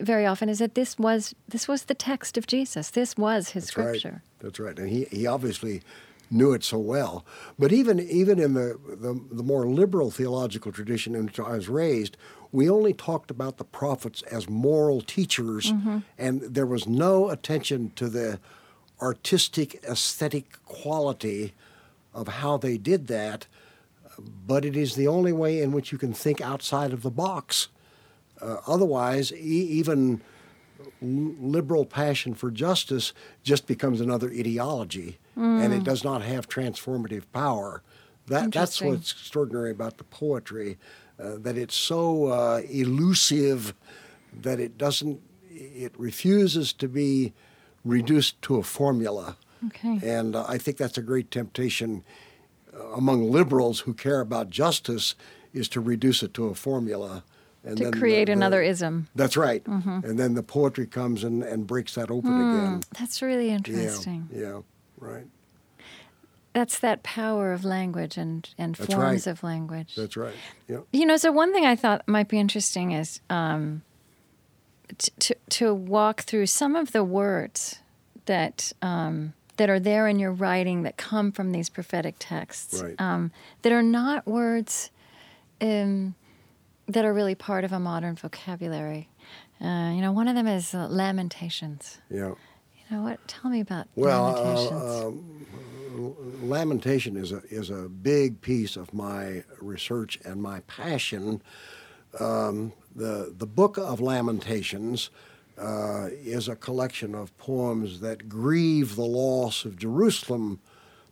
very 0.00 0.26
often, 0.26 0.48
is 0.48 0.58
that 0.58 0.74
this 0.74 0.98
was 0.98 1.34
this 1.48 1.68
was 1.68 1.84
the 1.84 1.94
text 1.94 2.38
of 2.38 2.46
Jesus. 2.46 2.90
This 2.90 3.16
was 3.16 3.50
his 3.50 3.64
that's 3.64 3.70
scripture. 3.72 4.10
Right. 4.10 4.40
That's 4.40 4.60
right, 4.60 4.78
and 4.78 4.88
he 4.88 5.04
he 5.10 5.26
obviously 5.26 5.82
knew 6.30 6.52
it 6.52 6.64
so 6.64 6.78
well. 6.78 7.24
But 7.58 7.72
even 7.72 8.00
even 8.00 8.38
in 8.38 8.54
the, 8.54 8.78
the, 8.86 9.20
the 9.30 9.42
more 9.42 9.66
liberal 9.66 10.10
theological 10.10 10.72
tradition 10.72 11.14
in 11.14 11.26
which 11.26 11.38
I 11.38 11.52
was 11.52 11.68
raised, 11.68 12.16
we 12.50 12.68
only 12.68 12.92
talked 12.92 13.30
about 13.30 13.58
the 13.58 13.64
prophets 13.64 14.22
as 14.22 14.48
moral 14.48 15.00
teachers, 15.00 15.72
mm-hmm. 15.72 15.98
and 16.18 16.40
there 16.42 16.66
was 16.66 16.86
no 16.86 17.30
attention 17.30 17.92
to 17.96 18.08
the 18.08 18.40
artistic, 19.02 19.82
aesthetic 19.84 20.64
quality 20.64 21.52
of 22.14 22.28
how 22.28 22.56
they 22.56 22.78
did 22.78 23.08
that. 23.08 23.46
But 24.46 24.64
it 24.64 24.76
is 24.76 24.94
the 24.94 25.08
only 25.08 25.32
way 25.32 25.60
in 25.60 25.72
which 25.72 25.90
you 25.90 25.98
can 25.98 26.12
think 26.12 26.40
outside 26.40 26.92
of 26.92 27.02
the 27.02 27.10
box. 27.10 27.68
Uh, 28.40 28.58
otherwise, 28.66 29.32
e- 29.32 29.36
even 29.80 30.20
liberal 31.00 31.84
passion 31.84 32.34
for 32.34 32.50
justice 32.50 33.12
just 33.42 33.66
becomes 33.66 34.00
another 34.00 34.28
ideology, 34.28 35.18
mm. 35.36 35.64
and 35.64 35.74
it 35.74 35.80
mm. 35.80 35.84
does 35.84 36.04
not 36.04 36.22
have 36.22 36.48
transformative 36.48 37.24
power. 37.32 37.82
That, 38.26 38.52
that's 38.52 38.80
what's 38.80 39.12
extraordinary 39.12 39.72
about 39.72 39.98
the 39.98 40.04
poetry. 40.04 40.78
Uh, 41.18 41.36
that 41.38 41.56
it's 41.56 41.74
so 41.76 42.26
uh, 42.26 42.62
elusive 42.70 43.74
that 44.40 44.58
it 44.58 44.78
doesn't, 44.78 45.20
it 45.50 45.92
refuses 45.96 46.72
to 46.72 46.88
be 46.88 47.32
reduced 47.84 48.40
to 48.42 48.56
a 48.56 48.62
formula. 48.62 49.36
Okay. 49.66 50.00
And 50.02 50.34
uh, 50.34 50.44
I 50.48 50.58
think 50.58 50.76
that's 50.76 50.98
a 50.98 51.02
great 51.02 51.30
temptation 51.30 52.04
uh, 52.74 52.88
among 52.92 53.30
liberals 53.30 53.80
who 53.80 53.94
care 53.94 54.20
about 54.20 54.50
justice 54.50 55.14
is 55.52 55.68
to 55.68 55.80
reduce 55.80 56.22
it 56.22 56.34
to 56.34 56.46
a 56.46 56.54
formula. 56.54 57.24
And 57.64 57.76
to 57.76 57.92
create 57.92 58.24
the, 58.24 58.32
the, 58.32 58.38
another 58.38 58.60
ism. 58.60 59.08
That's 59.14 59.36
right. 59.36 59.62
Mm-hmm. 59.62 60.00
And 60.04 60.18
then 60.18 60.34
the 60.34 60.42
poetry 60.42 60.86
comes 60.86 61.22
and, 61.22 61.44
and 61.44 61.64
breaks 61.64 61.94
that 61.94 62.10
open 62.10 62.30
mm, 62.30 62.58
again. 62.58 62.82
That's 62.98 63.22
really 63.22 63.50
interesting. 63.50 64.28
Yeah, 64.32 64.40
yeah 64.40 64.60
right 64.98 65.26
that's 66.52 66.78
that 66.80 67.02
power 67.02 67.52
of 67.52 67.64
language 67.64 68.16
and, 68.16 68.48
and 68.58 68.76
forms 68.76 69.26
right. 69.26 69.26
of 69.26 69.42
language. 69.42 69.94
That's 69.94 70.16
right. 70.16 70.34
Yeah. 70.68 70.80
You 70.92 71.06
know, 71.06 71.16
so 71.16 71.32
one 71.32 71.52
thing 71.52 71.64
I 71.64 71.76
thought 71.76 72.06
might 72.06 72.28
be 72.28 72.38
interesting 72.38 72.92
is 72.92 73.20
um, 73.30 73.82
to 74.98 75.36
to 75.50 75.74
walk 75.74 76.22
through 76.22 76.46
some 76.46 76.76
of 76.76 76.92
the 76.92 77.04
words 77.04 77.80
that 78.26 78.72
um, 78.82 79.34
that 79.56 79.68
are 79.68 79.80
there 79.80 80.08
in 80.08 80.18
your 80.18 80.32
writing 80.32 80.82
that 80.82 80.96
come 80.96 81.32
from 81.32 81.52
these 81.52 81.68
prophetic 81.68 82.16
texts 82.18 82.82
right. 82.82 82.94
um, 82.98 83.30
that 83.62 83.72
are 83.72 83.82
not 83.82 84.26
words 84.26 84.90
um, 85.60 86.14
that 86.88 87.04
are 87.04 87.12
really 87.12 87.34
part 87.34 87.64
of 87.64 87.72
a 87.72 87.78
modern 87.78 88.16
vocabulary. 88.16 89.08
Uh, 89.60 89.92
you 89.94 90.00
know, 90.00 90.12
one 90.12 90.26
of 90.26 90.34
them 90.34 90.46
is 90.46 90.74
uh, 90.74 90.88
lamentations. 90.88 91.98
Yeah. 92.10 92.28
You 92.90 92.96
know 92.96 93.02
what? 93.02 93.26
Tell 93.28 93.50
me 93.50 93.60
about 93.60 93.86
well, 93.94 94.26
uh, 94.26 94.32
lamentations. 94.32 94.82
Uh, 94.82 95.06
um, 95.06 96.48
lamentation 96.48 97.16
is 97.16 97.32
a 97.32 97.42
is 97.48 97.70
a 97.70 97.88
big 97.88 98.40
piece 98.40 98.76
of 98.76 98.92
my 98.92 99.44
research 99.60 100.18
and 100.24 100.42
my 100.42 100.60
passion. 100.60 101.42
Um, 102.18 102.72
the 102.94 103.34
the 103.36 103.46
book 103.46 103.76
of 103.78 104.00
Lamentations 104.00 105.10
uh, 105.58 106.08
is 106.10 106.48
a 106.48 106.56
collection 106.56 107.14
of 107.14 107.36
poems 107.38 108.00
that 108.00 108.28
grieve 108.28 108.96
the 108.96 109.04
loss 109.04 109.64
of 109.64 109.76
Jerusalem 109.76 110.60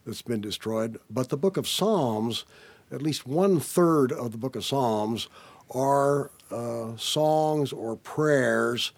that's 0.07 0.23
been 0.23 0.41
destroyed. 0.41 0.99
But 1.11 1.29
the 1.29 1.37
book 1.37 1.57
of 1.57 1.69
Psalms, 1.69 2.45
at 2.91 3.03
least 3.03 3.27
one 3.27 3.61
third 3.61 4.13
of 4.13 4.33
the 4.33 4.39
book 4.39 4.57
of 4.57 4.65
Psalms, 4.65 5.29
are 5.71 6.31
uh, 6.51 6.97
songs 6.97 7.73
or 7.73 7.97
prayers 7.97 8.93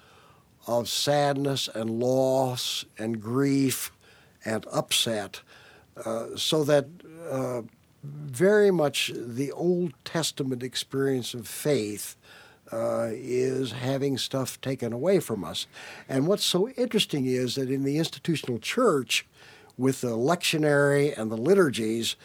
of 0.66 0.88
sadness 0.88 1.68
and 1.74 1.90
loss 1.90 2.84
and 2.98 3.20
grief 3.20 3.90
and 4.44 4.64
upset, 4.72 5.40
uh, 6.04 6.28
so 6.36 6.64
that 6.64 6.86
uh, 7.30 7.62
very 8.02 8.70
much 8.70 9.12
the 9.14 9.52
Old 9.52 9.92
Testament 10.04 10.62
experience 10.62 11.34
of 11.34 11.46
faith 11.46 12.16
uh, 12.72 13.08
is 13.10 13.72
having 13.72 14.16
stuff 14.16 14.60
taken 14.60 14.92
away 14.92 15.20
from 15.20 15.44
us. 15.44 15.66
And 16.08 16.26
what's 16.26 16.44
so 16.44 16.68
interesting 16.70 17.26
is 17.26 17.54
that 17.56 17.70
in 17.70 17.84
the 17.84 17.98
institutional 17.98 18.58
church, 18.58 19.26
with 19.76 20.00
the 20.00 20.16
lectionary 20.16 21.16
and 21.16 21.30
the 21.30 21.36
liturgies, 21.36 22.16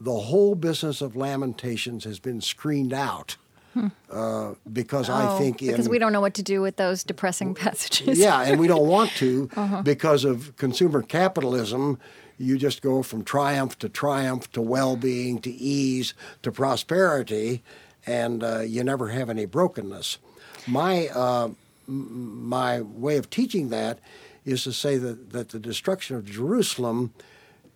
the 0.00 0.12
whole 0.12 0.54
business 0.54 1.00
of 1.00 1.16
lamentations 1.16 2.04
has 2.04 2.18
been 2.18 2.40
screened 2.40 2.92
out. 2.92 3.36
Hmm. 3.74 3.88
Uh, 4.10 4.54
because 4.72 5.08
oh, 5.08 5.14
I 5.14 5.38
think 5.38 5.58
because 5.58 5.88
we 5.88 6.00
don't 6.00 6.12
know 6.12 6.20
what 6.20 6.34
to 6.34 6.42
do 6.42 6.60
with 6.60 6.74
those 6.74 7.04
depressing 7.04 7.54
passages. 7.54 8.18
yeah, 8.18 8.42
and 8.42 8.58
we 8.58 8.66
don't 8.66 8.88
want 8.88 9.10
to 9.12 9.48
uh-huh. 9.56 9.82
because 9.82 10.24
of 10.24 10.56
consumer 10.56 11.02
capitalism. 11.02 11.98
You 12.36 12.58
just 12.58 12.82
go 12.82 13.02
from 13.04 13.22
triumph 13.22 13.78
to 13.80 13.88
triumph 13.88 14.50
to 14.52 14.62
well-being 14.62 15.40
to 15.42 15.50
ease 15.50 16.14
to 16.42 16.50
prosperity, 16.50 17.62
and 18.10 18.42
uh, 18.42 18.60
you 18.60 18.82
never 18.82 19.08
have 19.08 19.30
any 19.30 19.46
brokenness. 19.46 20.18
My 20.66 21.08
uh, 21.08 21.50
my 21.86 22.80
way 22.80 23.16
of 23.16 23.30
teaching 23.30 23.70
that 23.70 23.98
is 24.44 24.64
to 24.64 24.72
say 24.72 24.96
that, 24.96 25.30
that 25.30 25.50
the 25.50 25.58
destruction 25.58 26.16
of 26.16 26.24
Jerusalem 26.24 27.12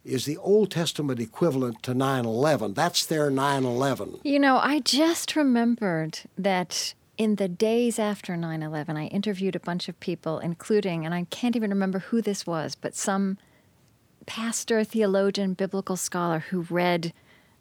is 0.05 0.25
the 0.25 0.37
Old 0.37 0.71
Testament 0.71 1.19
equivalent 1.19 1.83
to 1.85 1.95
9 1.95 2.25
11. 2.25 2.75
That's 2.75 3.07
their 3.07 3.31
9 3.31 3.65
11. 3.65 4.21
You 4.23 4.39
know, 4.39 4.59
I 4.59 4.81
just 4.81 5.35
remembered 5.35 6.21
that 6.37 6.95
in 7.17 7.37
the 7.37 7.49
days 7.49 7.99
after 7.99 8.37
9 8.37 8.63
11, 8.63 8.97
I 8.97 9.07
interviewed 9.07 9.57
a 9.57 9.61
bunch 9.61 9.89
of 9.89 9.99
people, 10.01 10.39
including, 10.41 11.05
and 11.05 11.15
I 11.15 11.25
can't 11.31 11.57
even 11.57 11.71
remember 11.71 12.01
who 12.01 12.21
this 12.21 12.47
was, 12.47 12.75
but 12.75 12.95
some 12.95 13.39
pastor, 14.27 14.85
theologian, 14.85 15.55
biblical 15.55 15.97
scholar 15.97 16.41
who 16.51 16.63
read 16.63 17.13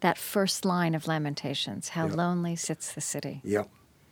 that 0.04 0.18
first 0.18 0.66
line 0.66 0.94
of 0.94 1.08
Lamentations 1.08 1.90
How 1.90 2.08
lonely 2.08 2.56
sits 2.56 2.94
the 2.94 3.02
city. 3.02 3.42
Yep. 3.44 3.70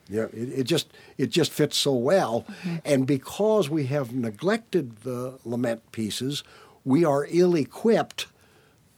Yeah, 0.10 0.26
it, 0.34 0.60
it, 0.60 0.64
just 0.64 0.92
it 1.18 1.30
just 1.30 1.52
fits 1.52 1.78
so 1.78 1.94
well, 1.94 2.42
mm-hmm. 2.42 2.78
and 2.84 3.08
because 3.08 3.70
we 3.70 3.86
have 3.86 4.14
neglected 4.14 5.04
the 5.04 5.40
lament 5.46 5.92
pieces, 5.94 6.44
we 6.84 7.06
are 7.06 7.28
ill 7.30 7.56
equipped 7.56 8.28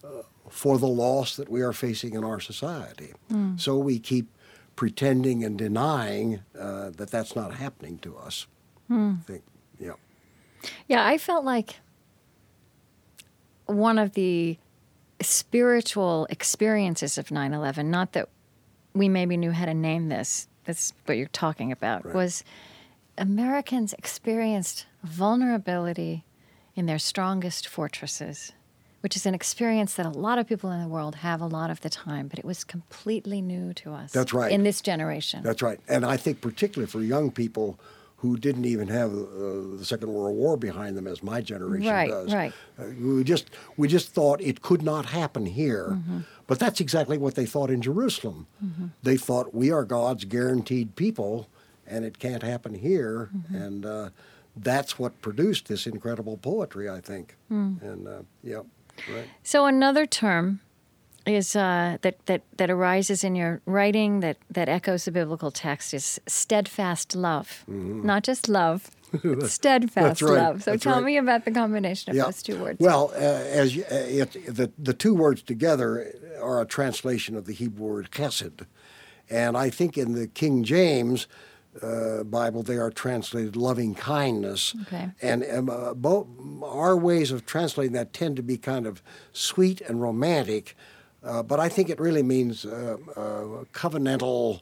uh, 0.03 0.23
for 0.49 0.79
the 0.79 0.88
loss 0.88 1.36
that 1.36 1.49
we 1.49 1.62
are 1.62 1.73
facing 1.73 2.15
in 2.15 2.23
our 2.23 2.39
society. 2.39 3.13
Mm. 3.32 3.60
So 3.60 3.77
we 3.77 3.99
keep 3.99 4.27
pretending 4.75 5.43
and 5.43 5.56
denying 5.58 6.41
uh, 6.60 6.89
that 6.91 7.12
that's 7.12 7.36
not 7.36 7.56
happening 7.56 7.99
to 7.99 8.17
us. 8.17 8.47
Mm. 8.89 9.19
I 9.19 9.23
think, 9.23 9.43
yeah. 9.79 9.93
Yeah, 10.88 11.06
I 11.06 11.19
felt 11.19 11.45
like 11.45 11.75
one 13.67 13.99
of 13.99 14.13
the 14.13 14.58
spiritual 15.24 16.28
experiences 16.30 17.18
of 17.18 17.32
9 17.32 17.54
11, 17.54 17.90
not 17.90 18.14
that 18.14 18.30
we 18.94 19.10
maybe 19.10 19.38
knew 19.38 19.52
how 19.52 19.66
to 19.66 19.74
name 19.74 20.10
this, 20.10 20.48
that's 20.66 20.94
what 21.06 21.18
you're 21.18 21.28
talking 21.28 21.72
about, 21.72 22.06
right. 22.06 22.16
was 22.16 22.44
Americans 23.18 23.94
experienced 23.94 24.86
vulnerability 25.04 26.24
in 26.76 26.86
their 26.86 27.00
strongest 27.00 27.68
fortresses, 27.68 28.54
which 29.02 29.16
is 29.16 29.26
an 29.26 29.36
experience 29.36 29.94
that 29.96 30.06
a 30.06 30.10
lot 30.10 30.40
of 30.40 30.48
people 30.48 30.72
in 30.72 30.82
the 30.82 30.88
world 30.88 31.16
have 31.16 31.42
a 31.42 31.46
lot 31.46 31.70
of 31.70 31.82
the 31.82 31.90
time, 31.90 32.28
but 32.28 32.40
it 32.40 32.46
was 32.46 32.64
completely 32.64 33.42
new 33.42 33.74
to 33.74 33.94
us. 33.94 34.12
That's 34.12 34.34
right. 34.34 34.52
In 34.52 34.64
this 34.64 34.82
generation. 34.82 35.44
That's 35.44 35.62
right. 35.62 35.80
And 35.88 36.06
I 36.06 36.18
think, 36.18 36.42
particularly 36.42 36.90
for 36.90 37.02
young 37.02 37.30
people 37.30 37.78
who 38.24 38.38
didn't 38.38 38.64
even 38.64 38.88
have 38.88 39.12
uh, 39.12 39.76
the 39.78 39.84
Second 39.84 40.14
World 40.14 40.38
War 40.38 40.56
behind 40.56 40.96
them, 40.96 41.08
as 41.08 41.22
my 41.22 41.42
generation 41.42 41.92
right, 41.92 42.10
does. 42.10 42.34
Right, 42.34 42.54
uh, 42.80 42.86
we 42.98 43.22
just 43.26 43.50
we 43.76 43.90
just 43.90 44.14
thought 44.14 44.40
it 44.40 44.62
could 44.62 44.82
not 44.82 45.08
happen 45.08 45.46
here, 45.46 45.90
mm-hmm. 45.92 46.20
but 46.48 46.58
that's 46.58 46.80
exactly 46.80 47.18
what 47.18 47.36
they 47.36 47.46
thought 47.46 47.70
in 47.70 47.82
Jerusalem. 47.82 48.48
Mm-hmm. 48.64 48.86
They 49.04 49.18
thought 49.18 49.54
we 49.54 49.72
are 49.72 49.84
God's 49.84 50.24
guaranteed 50.24 50.96
people, 50.96 51.50
and 51.86 52.06
it 52.06 52.18
can't 52.18 52.44
happen 52.44 52.76
here. 52.76 53.30
Mm-hmm. 53.36 53.56
And 53.56 53.86
uh, 53.86 54.10
that's 54.56 54.98
what 54.98 55.22
produced 55.22 55.68
this 55.68 55.86
incredible 55.86 56.38
poetry, 56.38 56.90
I 56.90 57.02
think. 57.02 57.36
Mm. 57.52 57.82
And 57.82 58.08
uh, 58.08 58.22
yeah, 58.42 58.62
right. 59.14 59.28
So 59.44 59.66
another 59.66 60.06
term 60.06 60.62
is 61.26 61.56
uh, 61.56 61.98
that 62.02 62.26
that 62.26 62.42
that 62.58 62.70
arises 62.70 63.24
in 63.24 63.36
your 63.36 63.62
writing 63.66 64.20
that 64.20 64.38
that 64.50 64.70
echoes 64.70 65.06
the 65.06 65.12
biblical 65.12 65.52
text 65.52 65.94
is 65.94 66.20
steadfast 66.28 67.16
love, 67.16 67.64
mm-hmm. 67.70 68.06
not 68.06 68.24
just 68.24 68.50
love. 68.50 68.90
steadfast 69.46 70.24
right. 70.24 70.38
love. 70.38 70.64
So 70.64 70.72
that's 70.72 70.84
tell 70.84 70.96
right. 70.96 71.04
me 71.04 71.18
about 71.18 71.46
the 71.46 71.52
combination 71.52 72.10
of 72.10 72.16
yeah. 72.16 72.24
those 72.24 72.42
two 72.42 72.60
words. 72.60 72.80
Well, 72.80 73.12
uh, 73.14 73.20
as 73.20 73.76
you, 73.76 73.84
uh, 73.84 73.96
it, 73.96 74.56
the 74.56 74.72
the 74.78 74.94
two 74.94 75.14
words 75.14 75.42
together 75.44 76.14
are 76.42 76.62
a 76.62 76.66
translation 76.66 77.36
of 77.36 77.46
the 77.46 77.54
Hebrew 77.54 77.86
word 77.86 78.12
chesed, 78.12 78.66
and 79.30 79.56
I 79.56 79.70
think 79.70 79.98
in 79.98 80.14
the 80.14 80.28
King 80.28 80.64
James 80.64 81.28
uh, 81.82 82.24
Bible, 82.24 82.64
they 82.64 82.78
are 82.78 82.92
translated 82.92 83.56
loving 83.56 83.96
kindness. 83.96 84.76
Okay. 84.84 85.10
And 85.22 85.44
um, 85.50 85.70
uh, 85.70 85.94
both 85.94 86.28
our 86.64 86.96
ways 86.96 87.32
of 87.32 87.46
translating 87.46 87.94
that 87.94 88.14
tend 88.14 88.36
to 88.36 88.44
be 88.44 88.58
kind 88.58 88.86
of 88.86 89.02
sweet 89.32 89.82
and 89.82 90.02
romantic, 90.02 90.76
uh, 91.24 91.44
but 91.44 91.60
I 91.60 91.70
think 91.70 91.90
it 91.90 92.00
really 92.00 92.24
means 92.24 92.66
uh, 92.66 92.98
uh, 93.16 93.20
covenantal, 93.72 94.62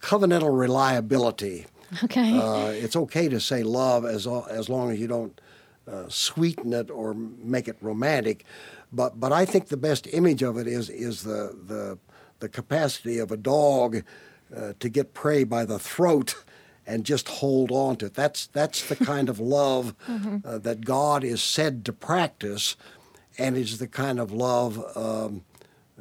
covenantal 0.00 0.56
reliability. 0.56 1.66
Okay. 2.04 2.38
Uh, 2.38 2.68
it's 2.68 2.94
okay 2.94 3.28
to 3.28 3.40
say 3.40 3.62
love 3.62 4.04
as 4.04 4.26
as 4.26 4.68
long 4.68 4.90
as 4.90 5.00
you 5.00 5.08
don't 5.08 5.40
sweeten 6.06 6.72
it 6.72 6.88
or 6.88 7.14
make 7.14 7.66
it 7.66 7.76
romantic, 7.80 8.44
but 8.92 9.18
but 9.18 9.32
I 9.32 9.44
think 9.44 9.68
the 9.68 9.76
best 9.76 10.06
image 10.12 10.42
of 10.42 10.56
it 10.56 10.68
is 10.68 10.88
is 10.88 11.24
the 11.24 11.56
the 11.66 11.98
the 12.38 12.48
capacity 12.48 13.18
of 13.18 13.30
a 13.30 13.36
dog 13.36 14.02
uh, 14.54 14.72
to 14.80 14.88
get 14.88 15.14
prey 15.14 15.44
by 15.44 15.64
the 15.64 15.78
throat 15.78 16.34
and 16.86 17.04
just 17.04 17.28
hold 17.28 17.70
on 17.70 17.96
to 17.96 18.06
it. 18.06 18.14
That's 18.14 18.46
that's 18.48 18.88
the 18.88 18.96
kind 18.96 19.28
of 19.28 19.38
love 19.58 19.94
mm-hmm. 20.08 20.38
uh, 20.44 20.58
that 20.58 20.84
God 20.84 21.22
is 21.22 21.42
said 21.42 21.84
to 21.84 21.92
practice, 21.92 22.76
and 23.38 23.56
is 23.56 23.78
the 23.78 23.86
kind 23.86 24.18
of 24.18 24.32
love 24.32 24.96
um, 24.96 25.42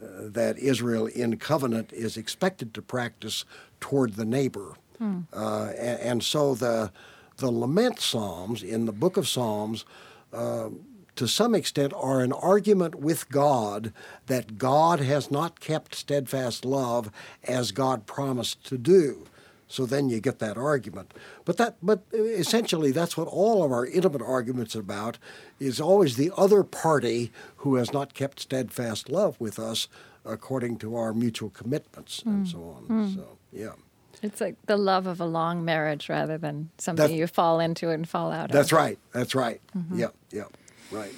that 0.02 0.58
Israel 0.58 1.08
in 1.08 1.38
covenant 1.38 1.92
is 1.94 2.18
expected 2.18 2.74
to 2.74 2.82
practice 2.82 3.46
toward 3.80 4.16
the 4.16 4.26
neighbor. 4.26 4.76
Mm. 5.02 5.26
And, 5.34 6.00
and, 6.00 6.24
so 6.24 6.56
the 6.56 6.92
the 7.38 7.52
lament 7.52 8.00
psalms 8.00 8.62
in 8.62 8.86
the 8.86 8.92
book 8.92 9.18
of 9.18 9.28
Psalms. 9.28 9.86
Uh, 10.34 10.70
to 11.16 11.28
some 11.28 11.54
extent, 11.54 11.92
are 11.98 12.22
an 12.22 12.32
argument 12.32 12.96
with 12.96 13.30
God 13.30 13.92
that 14.28 14.58
God 14.58 15.02
has 15.02 15.30
not 15.30 15.60
kept 15.60 15.94
steadfast 15.94 16.64
love 16.64 17.12
as 17.44 17.74
God 17.74 18.06
promised 18.06 18.64
to 18.68 18.78
do. 18.78 19.26
So 19.70 19.86
then 19.86 20.10
you 20.10 20.20
get 20.20 20.40
that 20.40 20.58
argument. 20.58 21.14
But 21.46 21.58
that, 21.58 21.78
but 21.82 22.04
essentially, 22.12 22.92
that's 22.92 23.16
what 23.16 23.28
all 23.28 23.64
of 23.64 23.72
our 23.72 23.86
intimate 23.86 24.24
arguments 24.24 24.76
are 24.76 24.80
about. 24.80 25.20
Is 25.60 25.80
always 25.80 26.18
the 26.18 26.32
other 26.36 26.64
party 26.64 27.32
who 27.58 27.76
has 27.76 27.94
not 27.94 28.14
kept 28.14 28.40
steadfast 28.40 29.10
love 29.10 29.40
with 29.40 29.60
us 29.60 29.88
according 30.26 30.78
to 30.80 30.96
our 30.96 31.14
mutual 31.14 31.52
commitments 31.52 32.22
mm. 32.22 32.32
and 32.32 32.48
so 32.48 32.76
on. 32.78 32.88
Mm. 32.88 33.16
So 33.16 33.38
yeah. 33.54 33.74
It's 34.22 34.42
like 34.42 34.56
the 34.66 34.76
love 34.76 35.08
of 35.08 35.22
a 35.22 35.26
long 35.26 35.64
marriage 35.64 36.10
rather 36.10 36.38
than 36.38 36.72
something 36.78 37.04
that's, 37.04 37.14
you 37.14 37.26
fall 37.28 37.60
into 37.60 37.90
and 37.90 38.10
fall 38.10 38.32
out 38.32 38.50
that's 38.50 38.50
of. 38.50 38.54
That's 38.54 38.74
right. 38.74 39.00
That's 39.14 39.36
right. 39.36 39.62
Mm-hmm. 39.78 40.00
Yep. 40.00 40.16
Yep. 40.32 40.58
Right. 40.92 41.14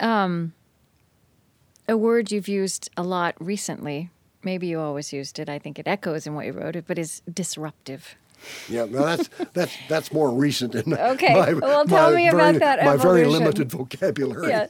Um, 0.00 0.54
a 1.88 1.96
word 1.96 2.32
you've 2.32 2.48
used 2.48 2.90
a 2.96 3.02
lot 3.02 3.34
recently, 3.38 4.10
maybe 4.42 4.66
you 4.66 4.80
always 4.80 5.12
used 5.12 5.38
it, 5.38 5.48
I 5.48 5.58
think 5.58 5.78
it 5.78 5.86
echoes 5.86 6.26
in 6.26 6.34
what 6.34 6.46
you 6.46 6.52
wrote 6.52 6.76
it, 6.76 6.84
but 6.86 6.98
is 6.98 7.22
disruptive. 7.32 8.16
Yeah, 8.68 8.86
no, 8.86 9.04
that's 9.04 9.28
that's 9.52 9.76
that's 9.88 10.12
more 10.12 10.30
recent 10.30 10.74
in 10.74 10.94
okay. 11.14 11.34
my, 11.34 11.52
well, 11.52 11.84
tell 11.84 12.10
me 12.10 12.28
very, 12.30 12.56
about 12.56 12.60
that. 12.60 12.84
My 12.84 12.96
very 12.96 13.26
limited 13.26 13.70
vocabulary. 13.70 14.48
Yeah, 14.48 14.68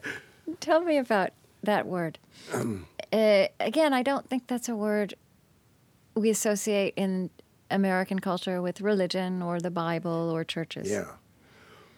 tell 0.58 0.80
me 0.80 0.98
about 0.98 1.30
that 1.62 1.86
word. 1.86 2.18
Um, 2.52 2.86
uh, 3.12 3.46
again, 3.60 3.92
I 3.92 4.02
don't 4.02 4.28
think 4.28 4.48
that's 4.48 4.68
a 4.68 4.74
word 4.74 5.14
we 6.14 6.30
associate 6.30 6.94
in 6.96 7.30
American 7.70 8.18
culture 8.18 8.60
with 8.60 8.80
religion 8.80 9.40
or 9.40 9.60
the 9.60 9.70
Bible 9.70 10.30
or 10.30 10.42
churches. 10.42 10.90
Yeah, 10.90 11.12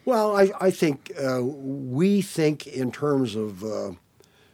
well, 0.04 0.36
I, 0.36 0.50
I 0.60 0.70
think 0.70 1.12
uh, 1.22 1.42
we 1.42 2.22
think 2.22 2.66
in 2.66 2.90
terms 2.90 3.36
of 3.36 3.64
uh, 3.64 3.92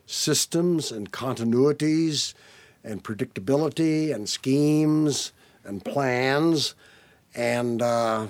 systems 0.07 0.93
and 0.93 1.11
continuities 1.11 2.35
and 2.85 3.03
predictability 3.03 4.15
and 4.15 4.29
schemes 4.29 5.33
and 5.65 5.85
plans. 5.85 6.75
And 7.35 7.83
uh, 7.83 8.29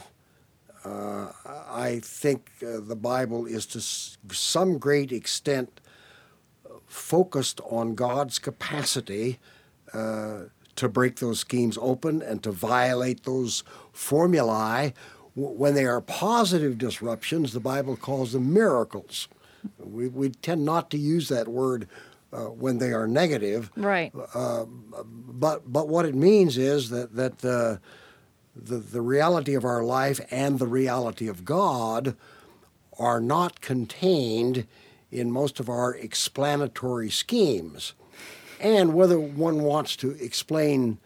uh 0.84 1.32
I 1.70 2.00
think 2.02 2.50
uh, 2.62 2.80
the 2.80 2.96
Bible 2.96 3.46
is 3.46 3.66
to 3.66 3.80
some 3.80 4.78
great 4.78 5.12
extent 5.12 5.80
focused 6.86 7.60
on 7.70 7.94
God's 7.94 8.38
capacity 8.38 9.38
uh, 9.92 10.44
to 10.76 10.88
break 10.88 11.16
those 11.16 11.40
schemes 11.40 11.78
open 11.80 12.22
and 12.22 12.42
to 12.42 12.50
violate 12.50 13.24
those 13.24 13.62
formulae. 13.92 14.94
When 15.34 15.74
they 15.74 15.84
are 15.84 16.00
positive 16.00 16.78
disruptions, 16.78 17.52
the 17.52 17.60
Bible 17.60 17.96
calls 17.96 18.32
them 18.32 18.52
miracles. 18.52 19.28
We, 19.78 20.08
we 20.08 20.30
tend 20.30 20.64
not 20.64 20.90
to 20.90 20.98
use 20.98 21.28
that 21.28 21.48
word 21.48 21.88
uh, 22.32 22.46
when 22.46 22.78
they 22.78 22.92
are 22.92 23.06
negative. 23.06 23.70
Right. 23.76 24.12
Uh, 24.34 24.64
but 24.66 25.70
but 25.70 25.88
what 25.88 26.04
it 26.04 26.14
means 26.14 26.58
is 26.58 26.90
that 26.90 27.14
that 27.14 27.44
uh, 27.44 27.78
the 28.54 28.76
the 28.78 29.00
reality 29.00 29.54
of 29.54 29.64
our 29.64 29.82
life 29.82 30.20
and 30.30 30.58
the 30.58 30.66
reality 30.66 31.28
of 31.28 31.44
God 31.44 32.16
are 32.98 33.20
not 33.20 33.60
contained 33.60 34.66
in 35.10 35.30
most 35.30 35.60
of 35.60 35.68
our 35.68 35.94
explanatory 35.94 37.10
schemes. 37.10 37.94
And 38.60 38.92
whether 38.92 39.18
one 39.18 39.62
wants 39.62 39.96
to 39.96 40.10
explain 40.22 40.98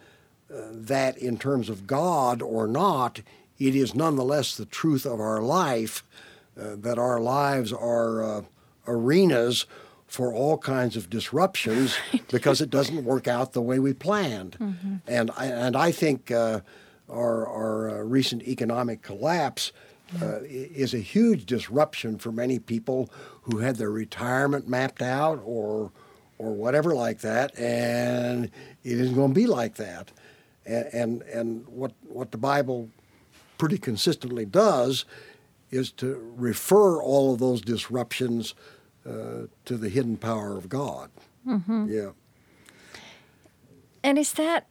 uh, 0.52 0.60
that 0.72 1.18
in 1.18 1.38
terms 1.38 1.68
of 1.68 1.86
God 1.86 2.40
or 2.40 2.66
not, 2.66 3.20
it 3.58 3.74
is 3.74 3.94
nonetheless 3.94 4.56
the 4.56 4.64
truth 4.64 5.04
of 5.04 5.20
our 5.20 5.42
life 5.42 6.02
uh, 6.58 6.76
that 6.76 6.98
our 6.98 7.20
lives 7.20 7.72
are 7.72 8.22
uh, 8.22 8.42
arenas 8.86 9.66
for 10.12 10.30
all 10.30 10.58
kinds 10.58 10.94
of 10.94 11.08
disruptions 11.08 11.96
because 12.30 12.60
it 12.60 12.68
doesn't 12.68 13.02
work 13.02 13.26
out 13.26 13.54
the 13.54 13.62
way 13.62 13.78
we 13.78 13.94
planned. 13.94 14.58
Mm-hmm. 14.60 14.96
And, 15.06 15.30
I, 15.38 15.46
and 15.46 15.74
I 15.74 15.90
think 15.90 16.30
uh, 16.30 16.60
our, 17.08 17.46
our 17.46 17.88
uh, 17.88 18.02
recent 18.02 18.42
economic 18.42 19.00
collapse 19.00 19.72
uh, 20.20 20.40
is 20.42 20.92
a 20.92 20.98
huge 20.98 21.46
disruption 21.46 22.18
for 22.18 22.30
many 22.30 22.58
people 22.58 23.08
who 23.44 23.60
had 23.60 23.76
their 23.76 23.90
retirement 23.90 24.68
mapped 24.68 25.00
out 25.00 25.40
or 25.46 25.90
or 26.36 26.52
whatever 26.52 26.92
like 26.92 27.20
that, 27.20 27.56
and 27.56 28.46
it 28.82 28.98
isn't 28.98 29.14
going 29.14 29.32
to 29.32 29.34
be 29.34 29.46
like 29.46 29.76
that. 29.76 30.10
And, 30.66 30.86
and 30.92 31.22
and 31.22 31.68
what 31.68 31.92
what 32.02 32.32
the 32.32 32.36
Bible 32.36 32.90
pretty 33.56 33.78
consistently 33.78 34.44
does 34.44 35.06
is 35.70 35.90
to 35.92 36.32
refer 36.36 37.00
all 37.00 37.32
of 37.32 37.38
those 37.38 37.62
disruptions 37.62 38.54
uh, 39.06 39.46
to 39.64 39.76
the 39.76 39.88
hidden 39.88 40.16
power 40.16 40.56
of 40.56 40.68
God. 40.68 41.10
Mm-hmm. 41.46 41.86
Yeah. 41.90 42.10
And 44.04 44.18
is 44.18 44.32
that 44.34 44.66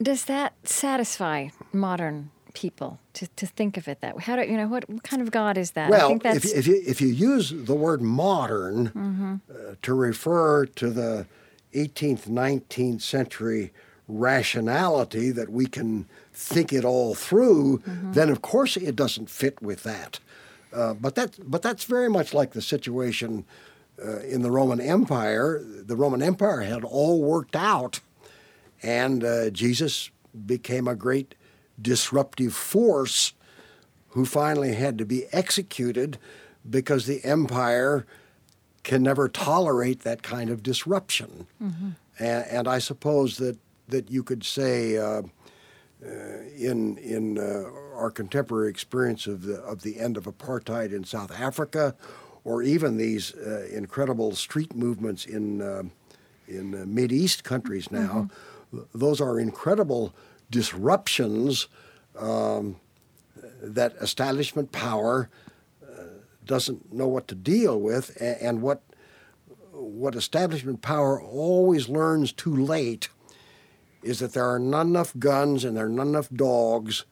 does 0.00 0.26
that 0.26 0.54
satisfy 0.62 1.48
modern 1.72 2.30
people 2.54 2.98
to, 3.14 3.26
to 3.36 3.46
think 3.46 3.76
of 3.76 3.88
it 3.88 4.00
that 4.00 4.16
way? 4.16 4.22
How 4.22 4.36
do 4.36 4.42
you 4.42 4.56
know 4.56 4.68
what, 4.68 4.88
what 4.88 5.02
kind 5.02 5.20
of 5.22 5.30
God 5.30 5.58
is 5.58 5.72
that? 5.72 5.90
Well, 5.90 6.18
if, 6.24 6.44
if 6.44 6.66
you 6.66 6.82
if 6.86 7.00
you 7.00 7.08
use 7.08 7.50
the 7.50 7.74
word 7.74 8.02
modern 8.02 8.88
mm-hmm. 8.88 9.34
uh, 9.50 9.74
to 9.82 9.94
refer 9.94 10.66
to 10.66 10.90
the 10.90 11.26
18th, 11.74 12.28
19th 12.28 13.02
century 13.02 13.72
rationality 14.08 15.30
that 15.30 15.50
we 15.50 15.66
can 15.66 16.06
think 16.32 16.72
it 16.72 16.84
all 16.84 17.14
through, 17.14 17.78
mm-hmm. 17.78 18.12
then 18.12 18.30
of 18.30 18.40
course 18.40 18.76
it 18.76 18.96
doesn't 18.96 19.28
fit 19.28 19.60
with 19.60 19.82
that. 19.82 20.20
Uh, 20.72 20.94
but 20.94 21.14
that 21.14 21.38
but 21.50 21.62
that's 21.62 21.84
very 21.84 22.10
much 22.10 22.34
like 22.34 22.52
the 22.52 22.62
situation 22.62 23.44
uh, 24.04 24.18
in 24.20 24.42
the 24.42 24.50
Roman 24.50 24.80
Empire. 24.80 25.62
The 25.64 25.96
Roman 25.96 26.22
Empire 26.22 26.60
had 26.60 26.84
all 26.84 27.22
worked 27.22 27.56
out, 27.56 28.00
and 28.82 29.24
uh, 29.24 29.50
Jesus 29.50 30.10
became 30.46 30.86
a 30.86 30.94
great 30.94 31.34
disruptive 31.80 32.54
force 32.54 33.32
who 34.08 34.24
finally 34.24 34.74
had 34.74 34.98
to 34.98 35.04
be 35.04 35.24
executed 35.32 36.18
because 36.68 37.06
the 37.06 37.22
empire 37.24 38.06
can 38.82 39.02
never 39.02 39.28
tolerate 39.28 40.00
that 40.00 40.22
kind 40.22 40.50
of 40.50 40.62
disruption. 40.62 41.46
Mm-hmm. 41.62 41.90
And, 42.18 42.46
and, 42.46 42.68
I 42.68 42.78
suppose 42.78 43.36
that, 43.36 43.58
that 43.88 44.10
you 44.10 44.22
could 44.22 44.44
say, 44.44 44.96
uh, 44.96 45.22
uh, 46.04 46.10
in, 46.56 46.96
in 46.98 47.38
uh, 47.38 47.70
our 47.98 48.10
contemporary 48.10 48.70
experience 48.70 49.26
of 49.26 49.42
the, 49.42 49.56
of 49.56 49.82
the 49.82 49.98
end 49.98 50.16
of 50.16 50.24
apartheid 50.24 50.92
in 50.92 51.04
South 51.04 51.32
Africa, 51.38 51.94
or 52.44 52.62
even 52.62 52.96
these 52.96 53.34
uh, 53.34 53.66
incredible 53.72 54.34
street 54.34 54.74
movements 54.74 55.26
in, 55.26 55.60
uh, 55.60 55.82
in 56.46 56.74
uh, 56.74 56.84
Mid 56.86 57.12
East 57.12 57.44
countries 57.44 57.90
now, 57.90 58.30
mm-hmm. 58.72 58.78
those 58.94 59.20
are 59.20 59.38
incredible 59.38 60.14
disruptions 60.50 61.68
um, 62.18 62.76
that 63.60 63.94
establishment 64.00 64.72
power 64.72 65.28
uh, 65.82 66.02
doesn't 66.44 66.92
know 66.92 67.08
what 67.08 67.28
to 67.28 67.34
deal 67.34 67.80
with, 67.80 68.16
and, 68.20 68.40
and, 68.40 68.62
what 68.62 68.82
what 69.72 70.16
establishment 70.16 70.82
power 70.82 71.20
always 71.22 71.88
learns 71.88 72.32
too 72.32 72.54
late 72.54 73.08
is 74.02 74.18
that 74.18 74.32
there 74.32 74.44
are 74.44 74.58
not 74.58 74.86
enough 74.86 75.12
guns 75.18 75.64
and 75.64 75.76
there 75.76 75.86
are 75.86 75.88
not 75.88 76.06
enough 76.06 76.28
dogs 76.30 77.04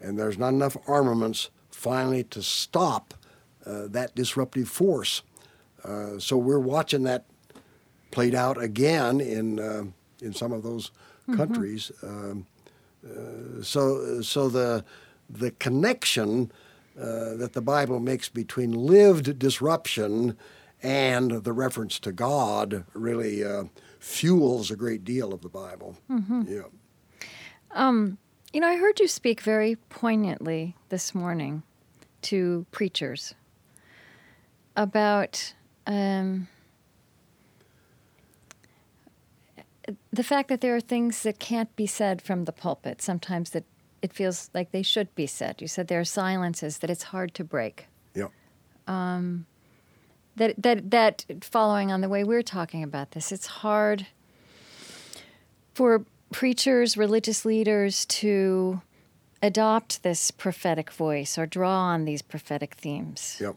and 0.00 0.18
there's 0.18 0.38
not 0.38 0.48
enough 0.48 0.76
armaments 0.86 1.50
finally 1.70 2.24
to 2.24 2.42
stop 2.42 3.14
uh, 3.64 3.86
that 3.88 4.14
disruptive 4.14 4.68
force. 4.68 5.22
Uh, 5.84 6.18
so 6.18 6.36
we're 6.36 6.60
watching 6.60 7.02
that 7.04 7.26
played 8.10 8.34
out 8.34 8.60
again 8.60 9.20
in 9.20 9.58
uh, 9.60 9.84
in 10.22 10.32
some 10.32 10.52
of 10.52 10.62
those 10.62 10.90
mm-hmm. 11.22 11.36
countries. 11.36 11.92
Um, 12.02 12.46
so 13.62 14.20
so 14.22 14.48
the 14.48 14.84
the 15.28 15.50
connection 15.52 16.50
uh, 16.98 17.34
that 17.34 17.52
the 17.52 17.60
Bible 17.60 18.00
makes 18.00 18.28
between 18.28 18.72
lived 18.72 19.38
disruption 19.38 20.36
and 20.82 21.44
the 21.44 21.52
reference 21.52 21.98
to 22.00 22.12
God 22.12 22.84
really 22.94 23.44
uh, 23.44 23.64
fuels 23.98 24.70
a 24.70 24.76
great 24.76 25.04
deal 25.04 25.32
of 25.32 25.42
the 25.42 25.48
Bible. 25.48 25.96
Mm-hmm. 26.10 26.42
Yeah. 26.48 26.62
Um, 27.72 28.18
you 28.56 28.60
know, 28.60 28.68
I 28.68 28.76
heard 28.76 28.98
you 29.00 29.06
speak 29.06 29.42
very 29.42 29.76
poignantly 29.90 30.76
this 30.88 31.14
morning 31.14 31.62
to 32.22 32.64
preachers 32.70 33.34
about 34.74 35.52
um, 35.86 36.48
the 40.10 40.22
fact 40.22 40.48
that 40.48 40.62
there 40.62 40.74
are 40.74 40.80
things 40.80 41.22
that 41.24 41.38
can't 41.38 41.76
be 41.76 41.86
said 41.86 42.22
from 42.22 42.46
the 42.46 42.52
pulpit, 42.52 43.02
sometimes 43.02 43.50
that 43.50 43.64
it 44.00 44.14
feels 44.14 44.48
like 44.54 44.70
they 44.70 44.82
should 44.82 45.14
be 45.14 45.26
said. 45.26 45.60
You 45.60 45.68
said 45.68 45.88
there 45.88 46.00
are 46.00 46.04
silences 46.04 46.78
that 46.78 46.88
it's 46.88 47.02
hard 47.02 47.34
to 47.34 47.44
break. 47.44 47.88
Yeah. 48.14 48.28
Um, 48.88 49.44
that 50.36 50.54
that 50.62 50.90
that 50.92 51.26
following 51.42 51.92
on 51.92 52.00
the 52.00 52.08
way 52.08 52.24
we're 52.24 52.40
talking 52.40 52.82
about 52.82 53.10
this, 53.10 53.32
it's 53.32 53.48
hard 53.48 54.06
for 55.74 56.06
preachers, 56.32 56.96
religious 56.96 57.44
leaders 57.44 58.04
to 58.06 58.80
adopt 59.42 60.02
this 60.02 60.30
prophetic 60.30 60.90
voice 60.90 61.38
or 61.38 61.46
draw 61.46 61.78
on 61.78 62.04
these 62.04 62.22
prophetic 62.22 62.74
themes. 62.74 63.38
Yep. 63.40 63.56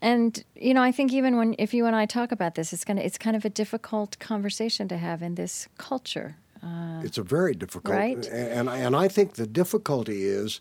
And 0.00 0.44
you 0.56 0.74
know, 0.74 0.82
I 0.82 0.90
think 0.92 1.12
even 1.12 1.36
when 1.36 1.54
if 1.58 1.72
you 1.72 1.86
and 1.86 1.94
I 1.94 2.06
talk 2.06 2.32
about 2.32 2.56
this, 2.56 2.72
it's 2.72 2.84
gonna 2.84 3.02
it's 3.02 3.18
kind 3.18 3.36
of 3.36 3.44
a 3.44 3.50
difficult 3.50 4.18
conversation 4.18 4.88
to 4.88 4.96
have 4.96 5.22
in 5.22 5.36
this 5.36 5.68
culture. 5.78 6.36
Uh, 6.62 7.00
it's 7.04 7.18
a 7.18 7.22
very 7.22 7.54
difficult, 7.54 7.94
right? 7.94 8.26
And 8.26 8.68
and 8.68 8.96
I 8.96 9.08
think 9.08 9.34
the 9.34 9.46
difficulty 9.46 10.24
is 10.24 10.60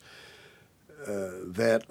uh, 1.08 1.30
that 1.46 1.86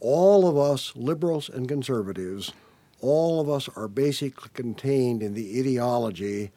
all 0.00 0.46
of 0.46 0.58
us, 0.58 0.92
liberals 0.94 1.48
and 1.48 1.68
conservatives, 1.68 2.52
all 3.00 3.40
of 3.40 3.48
us 3.48 3.68
are 3.76 3.88
basically 3.88 4.50
contained 4.52 5.22
in 5.22 5.32
the 5.34 5.58
ideology 5.58 6.50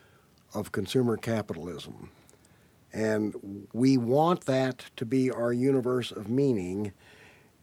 of 0.56 0.72
consumer 0.72 1.18
capitalism. 1.18 2.10
And 2.94 3.68
we 3.74 3.98
want 3.98 4.46
that 4.46 4.86
to 4.96 5.06
be 5.06 5.30
our 5.30 5.52
universe 5.52 6.12
of 6.12 6.30
meaning. 6.30 6.94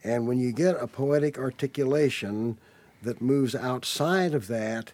And 0.04 0.28
when 0.28 0.38
you 0.38 0.52
get 0.52 0.76
a 0.78 0.86
poetic 0.86 1.38
articulation 1.38 2.58
that 3.02 3.22
moves 3.22 3.54
outside 3.54 4.34
of 4.34 4.46
that, 4.48 4.92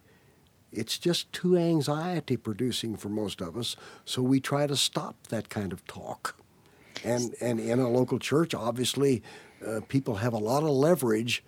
it's 0.71 0.99
just 0.99 1.33
too 1.33 1.57
anxiety 1.57 2.37
producing 2.37 2.97
for 2.97 3.09
most 3.09 3.41
of 3.41 3.57
us. 3.57 3.75
So 4.05 4.23
we 4.23 4.39
try 4.39 4.67
to 4.67 4.77
stop 4.77 5.17
that 5.29 5.49
kind 5.49 5.73
of 5.73 5.85
talk. 5.87 6.37
And, 7.05 7.35
and 7.41 7.59
in 7.59 7.81
a 7.81 7.89
local 7.89 8.19
church, 8.19 8.55
obviously, 8.55 9.23
uh, 9.67 9.81
people 9.89 10.17
have 10.17 10.33
a 10.33 10.39
lot 10.39 10.63
of 10.63 10.71
leverage 10.71 11.43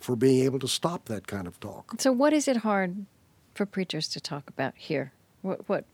for 0.00 0.16
being 0.16 0.44
able 0.44 0.58
to 0.58 0.68
stop 0.68 1.04
that 1.06 1.26
kind 1.26 1.46
of 1.46 1.60
talk. 1.60 2.00
So, 2.00 2.12
what 2.12 2.32
is 2.32 2.48
it 2.48 2.58
hard 2.58 3.06
for 3.54 3.66
preachers 3.66 4.08
to 4.08 4.20
talk 4.20 4.48
about 4.48 4.74
here? 4.76 5.12
What? 5.42 5.68
what? 5.68 5.84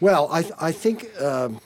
Well, 0.00 0.28
I, 0.30 0.50
I 0.60 0.72
think 0.72 1.08
um, 1.20 1.60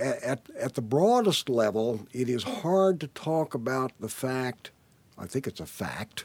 at, 0.00 0.42
at 0.58 0.74
the 0.74 0.82
broadest 0.82 1.48
level, 1.48 2.06
it 2.12 2.28
is 2.28 2.42
hard 2.42 3.00
to 3.00 3.06
talk 3.08 3.54
about 3.54 3.92
the 4.00 4.08
fact, 4.08 4.70
I 5.18 5.26
think 5.26 5.46
it's 5.46 5.60
a 5.60 5.66
fact, 5.66 6.24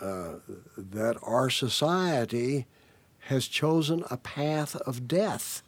uh, 0.00 0.36
that 0.76 1.16
our 1.22 1.50
society 1.50 2.66
has 3.28 3.46
chosen 3.46 4.04
a 4.10 4.16
path 4.16 4.76
of 4.76 5.06
death 5.08 5.62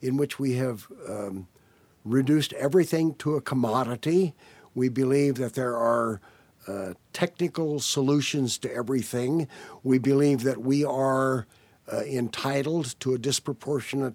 in 0.00 0.16
which 0.16 0.38
we 0.38 0.54
have 0.54 0.86
um, 1.08 1.46
reduced 2.04 2.52
everything 2.54 3.14
to 3.14 3.36
a 3.36 3.40
commodity. 3.40 4.34
We 4.74 4.88
believe 4.88 5.34
that 5.36 5.54
there 5.54 5.76
are 5.76 6.20
uh, 6.66 6.94
technical 7.12 7.80
solutions 7.80 8.58
to 8.58 8.72
everything. 8.72 9.48
We 9.82 9.98
believe 9.98 10.42
that 10.42 10.60
we 10.60 10.84
are 10.84 11.46
uh, 11.92 12.02
entitled 12.02 12.98
to 13.00 13.14
a 13.14 13.18
disproportionate 13.18 14.14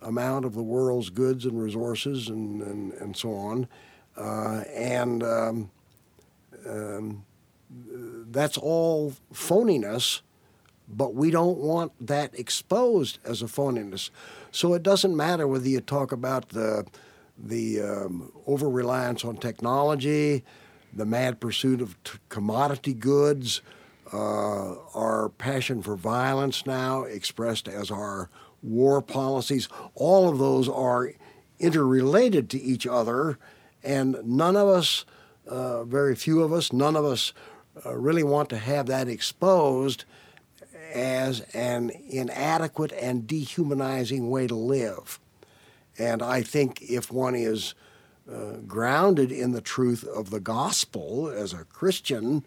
amount 0.00 0.44
of 0.44 0.54
the 0.54 0.62
world's 0.62 1.10
goods 1.10 1.44
and 1.44 1.62
resources 1.62 2.28
and, 2.28 2.62
and, 2.62 2.92
and 2.94 3.16
so 3.16 3.34
on. 3.34 3.68
Uh, 4.16 4.64
and 4.74 5.22
um, 5.22 5.70
um, 6.68 7.24
that's 8.30 8.58
all 8.58 9.14
phoniness, 9.32 10.20
but 10.88 11.14
we 11.14 11.30
don't 11.30 11.58
want 11.58 11.92
that 12.04 12.38
exposed 12.38 13.18
as 13.24 13.42
a 13.42 13.46
phoniness. 13.46 14.10
So 14.50 14.74
it 14.74 14.82
doesn't 14.82 15.16
matter 15.16 15.46
whether 15.46 15.68
you 15.68 15.80
talk 15.80 16.12
about 16.12 16.50
the 16.50 16.86
the 17.38 17.80
um, 17.80 18.30
over 18.46 18.68
reliance 18.68 19.24
on 19.24 19.36
technology, 19.36 20.44
the 20.92 21.06
mad 21.06 21.40
pursuit 21.40 21.80
of 21.80 22.02
t- 22.04 22.18
commodity 22.28 22.94
goods, 22.94 23.62
uh, 24.12 24.74
our 24.94 25.30
passion 25.38 25.82
for 25.82 25.96
violence 25.96 26.66
now 26.66 27.02
expressed 27.04 27.68
as 27.68 27.90
our 27.90 28.28
war 28.62 29.00
policies. 29.00 29.68
All 29.94 30.28
of 30.28 30.38
those 30.38 30.68
are 30.68 31.12
interrelated 31.58 32.50
to 32.50 32.60
each 32.60 32.86
other, 32.86 33.38
and 33.82 34.16
none 34.24 34.56
of 34.56 34.68
us, 34.68 35.04
uh, 35.48 35.84
very 35.84 36.14
few 36.14 36.42
of 36.42 36.52
us, 36.52 36.72
none 36.72 36.96
of 36.96 37.04
us 37.04 37.32
uh, 37.86 37.96
really 37.96 38.22
want 38.22 38.48
to 38.50 38.58
have 38.58 38.86
that 38.86 39.08
exposed 39.08 40.04
as 40.92 41.40
an 41.54 41.90
inadequate 42.10 42.92
and 42.92 43.26
dehumanizing 43.26 44.28
way 44.28 44.46
to 44.46 44.54
live. 44.54 45.18
And 45.98 46.22
I 46.22 46.42
think 46.42 46.82
if 46.82 47.10
one 47.10 47.34
is 47.34 47.74
uh, 48.32 48.56
grounded 48.66 49.30
in 49.30 49.52
the 49.52 49.60
truth 49.60 50.04
of 50.04 50.30
the 50.30 50.40
gospel 50.40 51.28
as 51.28 51.52
a 51.52 51.64
Christian, 51.64 52.44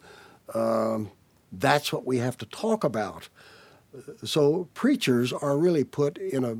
um, 0.53 1.11
that's 1.51 1.93
what 1.93 2.05
we 2.05 2.17
have 2.17 2.37
to 2.37 2.45
talk 2.45 2.83
about. 2.83 3.29
So 4.23 4.67
preachers 4.73 5.31
are 5.31 5.57
really 5.57 5.83
put 5.83 6.17
in 6.17 6.43
a 6.43 6.57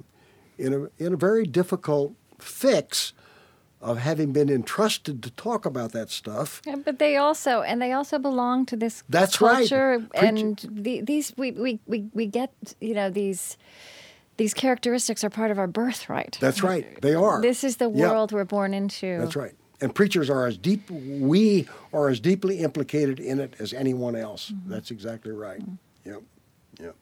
in 0.57 0.73
a 0.73 1.03
in 1.03 1.13
a 1.13 1.17
very 1.17 1.45
difficult 1.45 2.13
fix 2.39 3.13
of 3.81 3.97
having 3.99 4.31
been 4.31 4.49
entrusted 4.49 5.21
to 5.21 5.31
talk 5.31 5.65
about 5.65 5.91
that 5.91 6.09
stuff. 6.09 6.61
Yeah, 6.65 6.77
but 6.77 6.97
they 6.97 7.17
also 7.17 7.61
and 7.61 7.81
they 7.81 7.91
also 7.91 8.17
belong 8.17 8.65
to 8.67 8.75
this 8.75 9.03
That's 9.09 9.41
right. 9.41 9.57
culture 9.57 9.99
Preach- 9.99 10.23
and 10.23 10.69
the, 10.71 11.01
these 11.01 11.33
we, 11.37 11.51
we, 11.51 11.79
we, 11.85 12.09
we 12.13 12.25
get 12.25 12.51
you 12.79 12.93
know 12.93 13.09
these 13.09 13.57
these 14.37 14.53
characteristics 14.53 15.23
are 15.23 15.29
part 15.29 15.51
of 15.51 15.59
our 15.59 15.67
birthright. 15.67 16.37
That's 16.41 16.61
right. 16.63 16.99
They 17.01 17.13
are. 17.15 17.41
This 17.41 17.63
is 17.63 17.77
the 17.77 17.89
Yeah. 17.89 18.09
world 18.11 18.31
we're 18.31 18.43
born 18.43 18.73
into. 18.73 19.17
That's 19.19 19.35
right. 19.35 19.53
And 19.81 19.93
preachers 19.93 20.29
are 20.29 20.45
as 20.47 20.57
deep, 20.57 20.89
we 20.89 21.67
are 21.93 22.07
as 22.09 22.19
deeply 22.19 22.59
implicated 22.59 23.19
in 23.19 23.39
it 23.39 23.55
as 23.59 23.73
anyone 23.73 24.15
else. 24.15 24.51
Mm-hmm. 24.51 24.69
That's 24.71 24.91
exactly 24.91 25.31
right. 25.31 25.61
Yep. 26.05 26.21
Yep. 26.79 26.95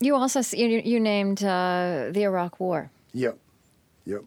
You 0.00 0.16
also 0.16 0.40
you, 0.56 0.82
you 0.84 0.98
named 0.98 1.44
uh, 1.44 2.08
the 2.10 2.22
Iraq 2.24 2.58
War. 2.58 2.90
Yep. 3.12 3.38
Yep. 4.04 4.24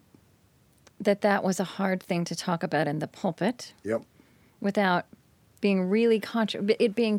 That 1.00 1.20
that 1.20 1.44
was 1.44 1.60
a 1.60 1.64
hard 1.64 2.02
thing 2.02 2.24
to 2.24 2.34
talk 2.34 2.62
about 2.62 2.88
in 2.88 2.98
the 2.98 3.06
pulpit 3.06 3.74
Yep. 3.84 4.02
without 4.60 5.04
being 5.66 5.80
really 5.98 6.20
contro- 6.20 6.64
it 6.86 6.92
being 6.94 7.16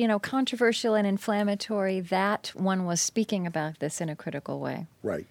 you 0.00 0.06
know 0.10 0.18
controversial 0.18 0.92
and 0.98 1.06
inflammatory. 1.06 1.98
That 2.18 2.42
one 2.54 2.80
was 2.90 3.00
speaking 3.12 3.46
about 3.46 3.72
this 3.82 4.00
in 4.02 4.08
a 4.08 4.16
critical 4.24 4.56
way. 4.66 4.78
Right. 5.12 5.26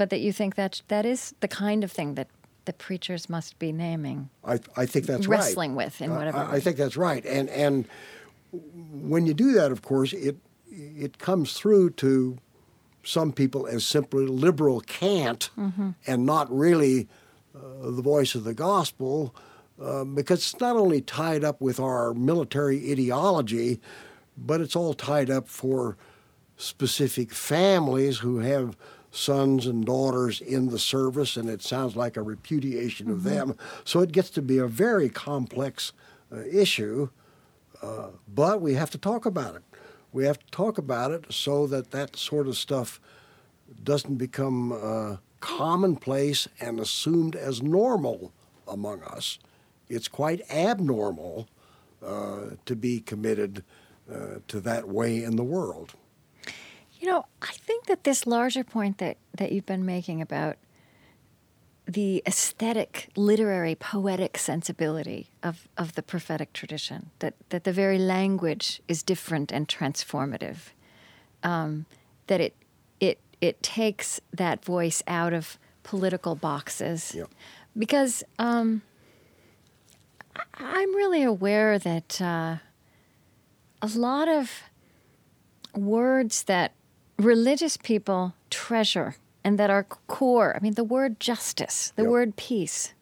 but 0.00 0.08
that 0.10 0.20
you 0.20 0.32
think 0.32 0.54
that 0.54 0.82
that 0.88 1.04
is 1.06 1.34
the 1.40 1.48
kind 1.48 1.84
of 1.84 1.90
thing 1.92 2.14
that 2.18 2.28
the 2.64 2.72
preachers 2.72 3.28
must 3.28 3.58
be 3.58 3.72
naming, 3.72 4.28
I, 4.44 4.56
I 4.82 4.86
think 4.86 5.06
that's 5.06 5.26
right. 5.26 5.38
wrestling 5.38 5.74
with 5.74 6.00
in 6.04 6.10
whatever. 6.18 6.38
I, 6.38 6.56
I 6.56 6.60
think 6.60 6.76
that's 6.76 6.96
right. 6.96 7.24
And 7.36 7.48
and 7.64 7.76
when 9.12 9.26
you 9.26 9.34
do 9.34 9.52
that, 9.58 9.72
of 9.72 9.80
course, 9.82 10.12
it 10.28 10.36
it 11.04 11.12
comes 11.18 11.48
through 11.58 11.90
to 12.04 12.38
some 13.04 13.32
people 13.32 13.66
as 13.66 13.84
simply 13.84 14.26
liberal 14.26 14.80
cant 14.80 15.50
Mm-hmm. 15.58 15.90
and 16.06 16.18
not 16.26 16.46
really 16.64 17.08
uh, 17.54 17.90
the 17.98 18.02
voice 18.02 18.32
of 18.38 18.44
the 18.44 18.54
gospel, 18.54 19.34
uh, 19.80 20.04
because 20.04 20.40
it's 20.40 20.60
not 20.60 20.76
only 20.76 21.00
tied 21.00 21.44
up 21.44 21.60
with 21.60 21.80
our 21.80 22.14
military 22.14 22.90
ideology, 22.90 23.80
but 24.36 24.60
it's 24.60 24.76
all 24.76 24.94
tied 24.94 25.30
up 25.30 25.48
for 25.48 25.96
specific 26.56 27.32
families 27.32 28.18
who 28.18 28.38
have 28.38 28.76
sons 29.10 29.66
and 29.66 29.84
daughters 29.84 30.40
in 30.40 30.68
the 30.68 30.78
service, 30.78 31.36
and 31.36 31.48
it 31.48 31.62
sounds 31.62 31.94
like 31.96 32.16
a 32.16 32.22
repudiation 32.22 33.10
of 33.10 33.24
them. 33.24 33.56
So 33.84 34.00
it 34.00 34.12
gets 34.12 34.30
to 34.30 34.42
be 34.42 34.58
a 34.58 34.66
very 34.66 35.08
complex 35.08 35.92
uh, 36.32 36.40
issue, 36.50 37.10
uh, 37.82 38.08
but 38.26 38.60
we 38.60 38.74
have 38.74 38.90
to 38.90 38.98
talk 38.98 39.26
about 39.26 39.54
it. 39.56 39.62
We 40.12 40.24
have 40.24 40.38
to 40.38 40.46
talk 40.50 40.78
about 40.78 41.10
it 41.10 41.26
so 41.30 41.66
that 41.66 41.90
that 41.90 42.16
sort 42.16 42.46
of 42.46 42.56
stuff 42.56 43.00
doesn't 43.82 44.16
become 44.16 44.72
uh, 44.72 45.16
commonplace 45.40 46.48
and 46.60 46.80
assumed 46.80 47.36
as 47.36 47.62
normal 47.62 48.32
among 48.66 49.02
us. 49.02 49.38
It's 49.88 50.08
quite 50.08 50.42
abnormal 50.50 51.48
uh, 52.04 52.56
to 52.66 52.76
be 52.76 53.00
committed 53.00 53.64
uh, 54.12 54.40
to 54.48 54.60
that 54.60 54.88
way 54.88 55.22
in 55.22 55.36
the 55.36 55.44
world. 55.44 55.94
You 56.98 57.08
know, 57.08 57.26
I 57.40 57.52
think 57.52 57.86
that 57.86 58.04
this 58.04 58.26
larger 58.26 58.64
point 58.64 58.98
that, 58.98 59.16
that 59.36 59.52
you've 59.52 59.66
been 59.66 59.84
making 59.84 60.20
about 60.20 60.56
the 61.86 62.22
aesthetic, 62.26 63.08
literary, 63.16 63.74
poetic 63.74 64.38
sensibility 64.38 65.30
of, 65.42 65.66
of 65.76 65.94
the 65.94 66.02
prophetic 66.02 66.52
tradition, 66.52 67.10
that, 67.18 67.34
that 67.48 67.64
the 67.64 67.72
very 67.72 67.98
language 67.98 68.80
is 68.86 69.02
different 69.02 69.50
and 69.50 69.66
transformative, 69.68 70.70
um, 71.42 71.86
that 72.28 72.40
it, 72.40 72.54
it, 73.00 73.18
it 73.40 73.62
takes 73.62 74.20
that 74.32 74.64
voice 74.64 75.02
out 75.08 75.32
of 75.32 75.58
political 75.82 76.36
boxes. 76.36 77.14
Yep. 77.14 77.30
Because 77.76 78.22
um, 78.38 78.82
I'm 80.54 80.94
really 80.94 81.22
aware 81.22 81.78
that 81.78 82.20
uh, 82.20 82.56
a 83.80 83.86
lot 83.94 84.28
of 84.28 84.50
words 85.74 86.44
that 86.44 86.72
religious 87.18 87.76
people 87.76 88.34
treasure 88.50 89.16
and 89.44 89.58
that 89.58 89.70
are 89.70 89.84
core. 90.06 90.54
I 90.56 90.60
mean, 90.60 90.74
the 90.74 90.84
word 90.84 91.18
justice, 91.20 91.92
the 91.96 92.02
Yep. 92.02 92.10
word 92.10 92.36
peace. 92.36 92.94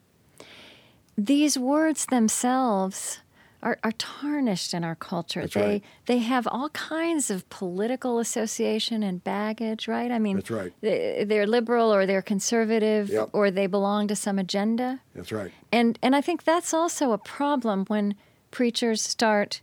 These 1.17 1.59
words 1.59 2.07
themselves 2.07 3.21
are, 3.63 3.79
are 3.85 3.93
tarnished 3.93 4.73
in 4.75 4.85
our 4.85 4.95
culture. 4.95 5.43
That's 5.43 5.55
they 5.55 5.61
right. 5.61 5.85
they 6.07 6.19
have 6.19 6.47
all 6.51 6.71
kinds 6.71 7.31
of 7.31 7.49
political 7.51 8.19
association 8.19 9.03
and 9.03 9.23
baggage, 9.23 9.87
right? 9.89 10.11
I 10.11 10.19
mean, 10.19 10.37
That's 10.37 10.51
right. 10.51 10.73
they- 10.81 11.25
They're 11.27 11.47
liberal 11.47 11.93
or 11.93 12.07
they're 12.07 12.23
conservative 12.23 13.09
Yep. 13.11 13.31
or 13.33 13.51
they 13.51 13.67
belong 13.67 14.09
to 14.09 14.17
some 14.17 14.39
agenda. 14.39 15.01
That's 15.15 15.31
right. 15.33 15.53
And 15.71 15.99
and 16.03 16.17
I 16.17 16.21
think 16.21 16.45
that's 16.45 16.73
also 16.75 17.13
a 17.13 17.19
problem 17.19 17.85
when 17.87 18.15
preachers 18.51 19.03
start 19.03 19.61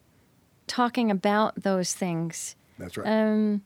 talking 0.67 1.09
about 1.11 1.63
those 1.63 1.93
things. 1.93 2.55
That's 2.77 2.97
right. 2.97 3.07
Um, 3.07 3.61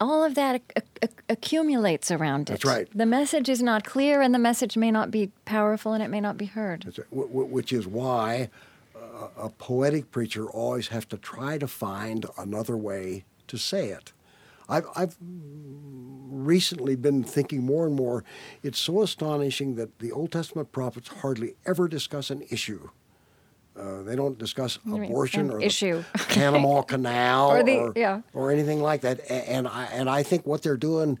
all 0.00 0.22
of 0.24 0.34
that 0.34 0.56
ac- 0.76 0.86
ac- 1.02 1.12
accumulates 1.30 2.10
around 2.10 2.42
it. 2.50 2.52
That's 2.52 2.64
right. 2.64 2.86
The 2.94 3.06
message 3.06 3.48
is 3.48 3.62
not 3.62 3.84
clear, 3.84 4.20
and 4.20 4.34
the 4.34 4.38
message 4.38 4.76
may 4.76 4.90
not 4.90 5.10
be 5.10 5.30
powerful, 5.46 5.92
and 5.94 6.02
it 6.02 6.08
may 6.08 6.20
not 6.20 6.36
be 6.36 6.44
heard. 6.46 6.82
That's 6.84 6.98
right. 6.98 7.08
Wh- 7.10 7.30
wh- 7.30 7.50
Which 7.50 7.72
is 7.72 7.86
why 7.86 8.50
a 9.36 9.48
poetic 9.50 10.10
preacher 10.10 10.46
always 10.48 10.88
has 10.88 11.04
to 11.06 11.16
try 11.16 11.58
to 11.58 11.66
find 11.66 12.26
another 12.38 12.76
way 12.76 13.24
to 13.48 13.56
say 13.56 13.88
it. 13.88 14.12
I've, 14.68 14.86
I've 14.96 15.16
recently 15.20 16.96
been 16.96 17.22
thinking 17.22 17.64
more 17.64 17.86
and 17.86 17.94
more. 17.94 18.24
It's 18.62 18.78
so 18.78 19.02
astonishing 19.02 19.76
that 19.76 19.98
the 20.00 20.12
Old 20.12 20.32
Testament 20.32 20.72
prophets 20.72 21.08
hardly 21.08 21.54
ever 21.64 21.88
discuss 21.88 22.30
an 22.30 22.42
issue. 22.50 22.90
Uh, 23.78 24.02
they 24.02 24.16
don't 24.16 24.38
discuss 24.38 24.78
abortion 24.86 25.50
or 25.50 25.60
issue. 25.60 26.02
the 26.12 26.18
Panama 26.28 26.80
Canal 26.82 27.50
Or 27.50 27.60
or, 27.60 27.92
yeah. 27.94 28.22
or 28.32 28.50
anything 28.50 28.80
like 28.80 29.02
that. 29.02 29.20
And 29.30 29.68
I, 29.68 29.84
and 29.92 30.08
I 30.08 30.22
think 30.22 30.46
what 30.46 30.62
they're 30.62 30.78
doing 30.78 31.18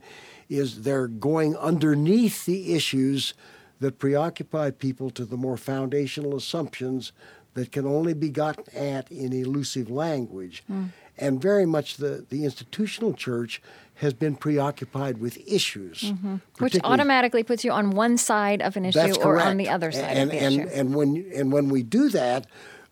is 0.48 0.82
they're 0.82 1.08
going 1.08 1.54
underneath 1.56 2.46
the 2.46 2.74
issues 2.74 3.34
that 3.80 3.98
preoccupy 3.98 4.70
people 4.70 5.10
to 5.10 5.24
the 5.24 5.36
more 5.36 5.56
foundational 5.58 6.34
assumptions 6.34 7.12
that 7.56 7.72
can 7.72 7.86
only 7.86 8.14
be 8.14 8.28
gotten 8.28 8.64
at 8.76 9.10
in 9.10 9.32
elusive 9.32 9.90
language. 9.90 10.62
Hmm. 10.66 10.86
And 11.18 11.40
very 11.40 11.64
much 11.64 11.96
the, 11.96 12.26
the 12.28 12.44
institutional 12.44 13.14
church 13.14 13.62
has 13.94 14.12
been 14.12 14.36
preoccupied 14.36 15.16
with 15.16 15.38
issues. 15.48 16.02
Mm-hmm. 16.02 16.36
Which 16.58 16.76
automatically 16.84 17.42
puts 17.42 17.64
you 17.64 17.72
on 17.72 17.90
one 17.92 18.18
side 18.18 18.60
of 18.60 18.76
an 18.76 18.84
issue 18.84 19.18
or 19.22 19.40
on 19.40 19.56
the 19.56 19.70
other 19.70 19.90
side 19.90 20.16
and, 20.18 20.30
of 20.30 20.38
the 20.38 20.44
and, 20.44 20.54
issue. 20.54 20.68
And 20.74 20.94
when 20.94 21.10
and 21.34 21.50
when 21.50 21.70
we 21.70 21.82
do 21.82 22.10
that, 22.10 22.46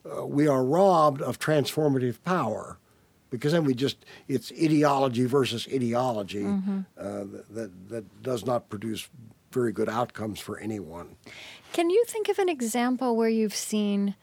uh, 0.04 0.24
we 0.24 0.48
are 0.48 0.64
robbed 0.64 1.20
of 1.20 1.38
transformative 1.38 2.16
power, 2.24 2.78
because 3.28 3.52
then 3.52 3.64
we 3.64 3.74
just 3.74 3.98
it's 4.26 4.50
ideology 4.52 5.26
versus 5.26 5.68
ideology 5.70 6.44
Mm-hmm. 6.44 6.80
uh, 6.98 7.24
that 7.50 7.70
that 7.90 8.22
does 8.22 8.46
not 8.46 8.70
produce 8.70 9.10
very 9.52 9.72
good 9.72 9.90
outcomes 9.90 10.40
for 10.40 10.58
anyone. 10.58 11.16
Can 11.74 11.90
you 11.90 12.04
think 12.08 12.30
of 12.30 12.38
an 12.38 12.48
example 12.48 13.14
where 13.14 13.28
you've 13.28 13.54
seen 13.54 14.14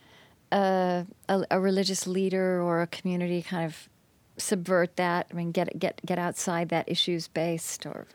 a, 0.51 1.05
a, 1.29 1.45
a 1.51 1.59
religious 1.59 2.07
leader 2.07 2.61
or 2.61 2.81
a 2.81 2.87
community 2.87 3.41
kind 3.41 3.65
of 3.65 3.89
subvert 4.37 4.95
that? 4.97 5.27
I 5.31 5.33
mean, 5.33 5.51
get 5.51 5.77
get 5.79 6.01
get 6.05 6.19
outside 6.19 6.69
that 6.69 6.89
issues 6.89 7.27
based 7.27 7.85
or. 7.85 8.07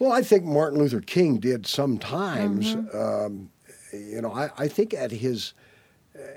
Well, 0.00 0.12
I 0.12 0.22
think 0.22 0.44
Martin 0.44 0.80
Luther 0.80 1.00
King 1.00 1.38
did 1.38 1.66
sometimes. 1.66 2.74
Mm-hmm. 2.74 2.98
Um, 2.98 3.50
you 3.92 4.20
know, 4.20 4.32
I, 4.32 4.50
I 4.58 4.68
think 4.68 4.92
at 4.92 5.12
his 5.12 5.54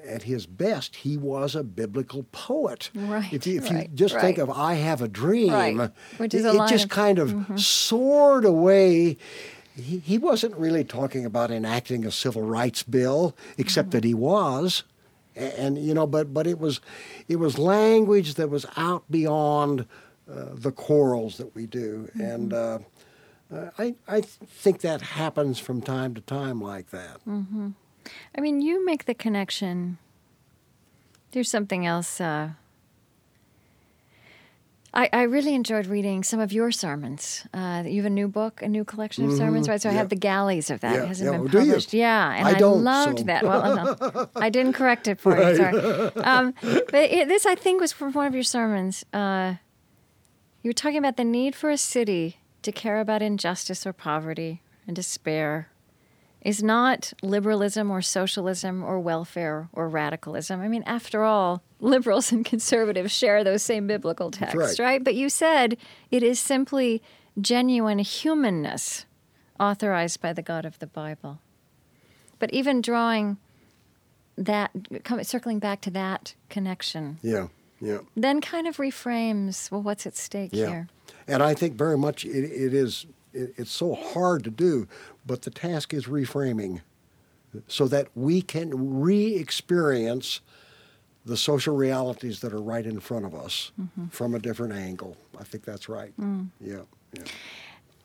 at 0.07 0.23
his 0.23 0.45
best, 0.45 0.97
he 0.97 1.17
was 1.17 1.55
a 1.55 1.63
biblical 1.63 2.23
poet. 2.31 2.89
Right, 2.95 3.31
If 3.31 3.45
you, 3.45 3.57
if 3.57 3.69
you 3.69 3.77
right, 3.77 3.95
just 3.95 4.15
think 4.15 4.37
of 4.37 4.49
"I 4.49 4.75
Have 4.75 5.01
a 5.01 5.07
Dream," 5.07 5.51
Right, 5.51 5.91
which 6.17 6.33
is 6.33 6.45
a 6.45 6.49
it, 6.49 6.55
it 6.55 6.69
just 6.69 6.85
of- 6.85 6.89
kind 6.89 7.19
of 7.19 7.29
mm-hmm. 7.29 7.57
soared 7.57 8.45
away. 8.45 9.17
He, 9.75 9.99
he 9.99 10.17
wasn't 10.17 10.55
really 10.55 10.83
talking 10.83 11.25
about 11.25 11.51
enacting 11.51 12.05
a 12.05 12.11
civil 12.11 12.41
rights 12.41 12.81
bill, 12.81 13.35
except 13.57 13.89
mm-hmm. 13.89 13.97
that 13.97 14.03
he 14.03 14.13
was, 14.15 14.83
and, 15.37 15.77
you 15.77 15.93
know, 15.93 16.07
but 16.07 16.33
but 16.33 16.47
it 16.47 16.59
was 16.59 16.81
it 17.27 17.37
was 17.37 17.57
language 17.57 18.33
that 18.35 18.49
was 18.49 18.65
out 18.75 19.03
beyond 19.09 19.85
uh, 20.29 20.45
the 20.53 20.71
chorals 20.71 21.37
that 21.37 21.55
we 21.55 21.65
do, 21.65 22.09
and. 22.13 22.53
Uh, 22.53 22.79
I, 23.77 23.95
I 24.09 24.19
think 24.19 24.81
that 24.81 25.01
happens 25.01 25.57
from 25.57 25.81
time 25.81 26.13
to 26.15 26.19
time 26.21 26.59
like 26.59 26.89
that. 26.89 27.21
I 28.35 28.41
mean, 28.41 28.59
you 28.59 28.85
make 28.85 29.05
the 29.05 29.13
connection. 29.13 29.99
There's 31.31 31.49
something 31.49 31.85
else. 31.85 32.19
Uh, 32.19 32.49
I, 34.97 35.09
I 35.13 35.21
really 35.23 35.53
enjoyed 35.53 35.85
reading 35.85 36.23
some 36.23 36.39
of 36.39 36.51
your 36.51 36.71
sermons. 36.71 37.45
Uh, 37.53 37.83
you 37.85 37.97
have 38.01 38.07
a 38.07 38.09
new 38.09 38.27
book, 38.27 38.63
a 38.63 38.67
new 38.67 38.83
collection 38.83 39.25
of 39.25 39.37
sermons, 39.37 39.69
right? 39.69 39.79
So 39.79 39.89
I 39.89 39.91
yeah. 39.91 39.99
have 39.99 40.09
the 40.09 40.15
galleys 40.15 40.71
of 40.71 40.79
that. 40.79 40.95
Yeah, 40.95 41.03
It 41.03 41.07
hasn't 41.07 41.31
yeah. 41.31 41.37
been 41.37 41.47
do 41.51 41.59
you? 41.59 41.65
published. 41.65 41.93
Yeah, 41.93 42.33
and 42.33 42.47
I 42.47 42.57
I, 42.57 42.59
loved 42.59 43.19
so- 43.19 43.25
that. 43.25 43.43
Well, 43.43 43.75
no, 43.75 44.29
I 44.35 44.49
didn't 44.49 44.73
correct 44.73 45.07
it 45.07 45.21
for 45.21 45.37
you. 45.37 45.55
Sorry. 45.55 45.77
Um, 46.23 46.55
but 46.61 46.95
it, 46.95 47.27
this, 47.27 47.45
I 47.45 47.53
think, 47.53 47.79
was 47.79 47.93
from 47.93 48.11
one 48.11 48.25
of 48.25 48.33
your 48.33 48.43
sermons. 48.43 49.05
Uh, 49.13 49.55
you 50.63 50.69
were 50.69 50.73
talking 50.73 50.97
about 50.97 51.15
the 51.15 51.23
need 51.23 51.53
for 51.53 51.69
a 51.69 51.77
city 51.77 52.37
to 52.63 52.71
care 52.71 52.99
about 52.99 53.21
injustice 53.21 53.85
or 53.85 53.93
poverty 53.93 54.63
and 54.87 54.95
despair 54.95 55.69
is 56.47 56.63
not 56.63 57.11
liberalism 57.21 57.91
or 57.91 58.01
socialism 58.01 58.81
or 58.81 59.01
welfare 59.01 59.67
or 59.73 59.89
radicalism. 59.89 60.61
I 60.61 60.69
mean, 60.69 60.81
after 60.85 61.25
all, 61.25 61.61
liberals 61.81 62.31
and 62.31 62.45
conservatives 62.45 63.11
share 63.11 63.43
those 63.43 63.61
same 63.61 63.85
biblical 63.85 64.31
texts, 64.31 64.79
right. 64.79 65.03
But 65.03 65.15
you 65.15 65.29
said 65.29 65.75
it 66.09 66.23
is 66.23 66.39
simply 66.39 67.03
genuine 67.39 67.99
humanness 67.99 69.05
authorized 69.59 70.21
by 70.21 70.31
the 70.31 70.41
God 70.41 70.63
of 70.63 70.79
the 70.79 70.87
Bible. 70.87 71.41
But 72.39 72.53
even 72.53 72.79
drawing 72.81 73.35
that, 74.37 74.71
circling 75.23 75.59
back 75.59 75.81
to 75.81 75.91
that 75.91 76.33
connection, 76.47 77.19
Yeah, 77.21 77.47
yeah, 77.81 77.99
then 78.15 78.39
kind 78.39 78.67
of 78.67 78.77
reframes 78.77 79.69
well, 79.69 79.81
what's 79.81 80.05
at 80.05 80.15
stake 80.15 80.51
yeah. 80.53 80.67
here? 80.67 80.87
And 81.27 81.43
I 81.43 81.53
think 81.55 81.75
very 81.75 81.97
much 81.97 82.23
it, 82.23 82.45
it 82.45 82.73
is. 82.73 83.05
It, 83.33 83.53
it's 83.57 83.71
so 83.71 83.93
hard 83.93 84.45
to 84.45 84.49
do, 84.49 84.87
but 85.27 85.43
the 85.43 85.51
task 85.51 85.93
is 85.93 86.05
reframing, 86.05 86.81
so 87.67 87.87
that 87.89 88.07
we 88.15 88.41
can 88.41 88.99
re-experience 89.01 90.41
the 91.25 91.37
social 91.37 91.75
realities 91.75 92.39
that 92.39 92.53
are 92.53 92.61
right 92.61 92.85
in 92.85 92.99
front 92.99 93.25
of 93.25 93.35
us 93.35 93.71
from 94.09 94.33
a 94.33 94.39
different 94.39 94.73
angle. 94.73 95.17
I 95.37 95.43
think 95.43 95.65
that's 95.65 95.89
right. 95.89 96.13
Yeah, 96.61 96.81
yeah. 97.13 97.23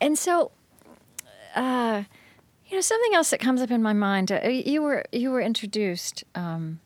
And 0.01 0.19
so, 0.19 0.51
uh, 1.55 2.03
you 2.67 2.77
know, 2.77 2.81
something 2.81 3.15
else 3.15 3.31
that 3.31 3.39
comes 3.39 3.63
up 3.63 3.71
in 3.71 3.83
my 3.83 3.93
mind. 3.93 4.33
Uh, 4.33 4.49
you 4.49 4.83
were 4.83 5.05
you 5.13 5.31
were 5.31 5.41
introduced 5.41 6.25
um, 6.35 6.81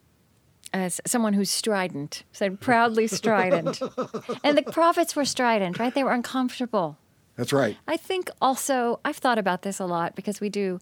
as 0.74 1.00
someone 1.06 1.32
who's 1.32 1.50
strident, 1.50 2.24
said 2.32 2.60
proudly 2.60 3.06
strident, 3.06 3.80
and 4.44 4.58
the 4.58 4.62
prophets 4.62 5.16
were 5.16 5.24
strident, 5.24 5.78
right? 5.78 5.94
They 5.94 6.04
were 6.04 6.12
uncomfortable. 6.12 6.98
That's 7.36 7.52
right. 7.52 7.76
I 7.86 7.96
think 7.96 8.30
also 8.40 9.00
I've 9.04 9.16
thought 9.18 9.38
about 9.38 9.62
this 9.62 9.78
a 9.78 9.86
lot 9.86 10.14
because 10.16 10.40
we 10.40 10.48
do, 10.48 10.80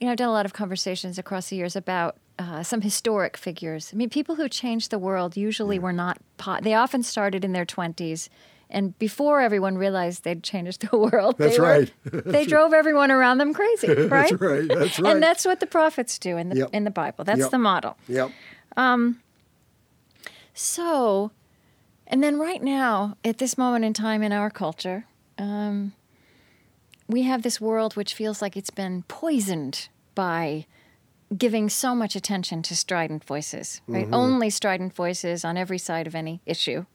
you 0.00 0.06
know, 0.06 0.10
I've 0.12 0.16
done 0.18 0.28
a 0.28 0.32
lot 0.32 0.46
of 0.46 0.52
conversations 0.52 1.18
across 1.18 1.50
the 1.50 1.56
years 1.56 1.76
about 1.76 2.16
uh, 2.38 2.62
some 2.62 2.80
historic 2.80 3.36
figures. 3.36 3.90
I 3.92 3.96
mean, 3.96 4.08
people 4.08 4.36
who 4.36 4.48
changed 4.48 4.90
the 4.90 4.98
world 4.98 5.36
usually 5.36 5.78
were 5.78 5.92
not. 5.92 6.16
Po- 6.38 6.58
they 6.62 6.72
often 6.74 7.02
started 7.02 7.44
in 7.44 7.52
their 7.52 7.66
twenties, 7.66 8.30
and 8.70 8.98
before 8.98 9.42
everyone 9.42 9.76
realized 9.76 10.24
they'd 10.24 10.42
changed 10.42 10.88
the 10.90 10.96
world, 11.10 11.36
That's 11.36 11.56
they 11.56 11.60
were- 11.60 11.66
right. 11.68 11.92
they 12.04 12.46
drove 12.46 12.72
everyone 12.72 13.10
around 13.10 13.36
them 13.38 13.52
crazy, 13.52 13.88
right? 13.92 14.30
That's 14.30 14.32
right. 14.40 14.68
That's 14.68 14.98
right. 15.00 15.12
And 15.12 15.22
that's 15.22 15.44
what 15.44 15.60
the 15.60 15.66
prophets 15.66 16.18
do 16.18 16.38
in 16.38 16.48
the 16.48 16.56
Yep. 16.56 16.70
in 16.72 16.84
the 16.84 16.90
Bible. 16.90 17.24
That's 17.24 17.40
Yep. 17.40 17.50
the 17.50 17.58
model. 17.58 17.98
Yep. 18.08 18.30
So, 20.54 21.30
and 22.06 22.22
then 22.22 22.38
right 22.38 22.62
now, 22.62 23.16
at 23.24 23.38
this 23.38 23.56
moment 23.56 23.84
in 23.84 23.92
time 23.92 24.22
in 24.22 24.32
our 24.32 24.50
culture, 24.50 25.04
um, 25.40 25.92
we 27.08 27.22
have 27.22 27.42
this 27.42 27.60
world 27.60 27.96
which 27.96 28.14
feels 28.14 28.40
like 28.42 28.56
it's 28.56 28.70
been 28.70 29.02
poisoned 29.08 29.88
by 30.14 30.66
giving 31.36 31.68
so 31.68 31.94
much 31.94 32.14
attention 32.16 32.62
to 32.62 32.76
strident 32.76 33.24
voices, 33.24 33.80
right? 33.88 34.08
Only 34.12 34.50
strident 34.50 34.92
voices 34.94 35.44
on 35.44 35.56
every 35.56 35.78
side 35.78 36.06
of 36.06 36.14
any 36.14 36.40
issue. 36.46 36.86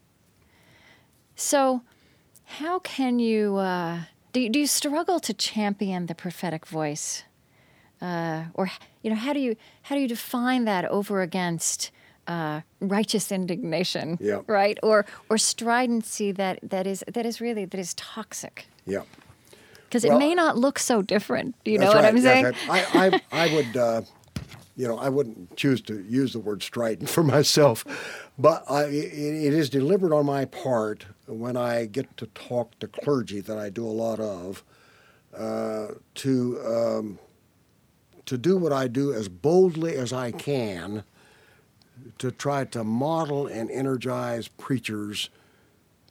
So, 1.35 1.81
how 2.59 2.79
can 2.79 3.19
you, 3.19 3.55
uh, 3.57 4.01
do, 4.33 4.39
you- 4.39 4.49
do 4.49 4.59
you 4.59 4.67
struggle 4.67 5.19
to 5.21 5.33
champion 5.33 6.05
the 6.05 6.15
prophetic 6.15 6.65
voice? 6.65 7.23
Uh, 8.01 8.45
or, 8.53 8.69
you 9.01 9.09
know, 9.09 9.15
how 9.15 9.33
do 9.33 9.39
you, 9.39 9.55
how 9.83 9.95
do 9.95 10.01
you 10.01 10.07
define 10.07 10.65
that 10.65 10.85
over 10.85 11.21
against 11.21 11.91
uh, 12.27 12.61
righteous 12.79 13.31
indignation, 13.31 14.17
Yeah. 14.21 14.41
right? 14.47 14.77
Or, 14.83 15.05
or 15.29 15.37
stridency 15.37 16.31
that, 16.33 16.59
that, 16.63 16.87
is, 16.87 17.03
that 17.07 17.25
is 17.25 17.41
really, 17.41 17.65
that 17.65 17.79
is 17.79 17.93
toxic? 17.95 18.67
Yep. 18.85 19.07
Because 19.83 20.03
it 20.03 20.17
may 20.17 20.35
not 20.35 20.57
look 20.57 20.77
so 20.79 21.01
different. 21.01 21.55
You 21.63 21.77
know 21.79 21.87
what 21.87 21.97
right. 21.97 22.05
I'm 22.05 22.19
saying? 22.19 22.53
I, 22.69 23.21
I, 23.31 23.43
I 23.43 23.53
would, 23.53 23.77
uh, 23.77 24.01
you 24.75 24.87
know, 24.87 24.97
I 24.97 25.09
wouldn't 25.09 25.55
choose 25.55 25.81
to 25.83 26.03
use 26.03 26.33
the 26.33 26.39
word 26.39 26.61
strident 26.63 27.09
for 27.15 27.23
myself, 27.23 27.85
but 28.37 28.63
I, 28.69 28.83
it, 28.85 29.13
it 29.13 29.53
is 29.53 29.69
deliberate 29.69 30.11
on 30.11 30.25
my 30.25 30.45
part 30.45 31.05
when 31.27 31.55
I 31.55 31.85
get 31.85 32.17
to 32.17 32.27
talk 32.27 32.77
to 32.79 32.87
clergy 32.87 33.39
that 33.41 33.57
I 33.57 33.69
do 33.69 33.85
a 33.85 33.87
lot 33.87 34.19
of 34.19 34.63
uh, 35.37 35.87
to 36.15 36.61
um, 36.65 37.19
to 38.25 38.37
do 38.37 38.57
what 38.57 38.73
I 38.73 38.87
do 38.87 39.13
as 39.13 39.29
boldly 39.29 39.95
as 39.95 40.11
I 40.11 40.31
can 40.31 41.03
to 42.17 42.31
try 42.31 42.65
to 42.65 42.83
model 42.83 43.47
and 43.47 43.69
energize 43.69 44.47
preachers 44.47 45.29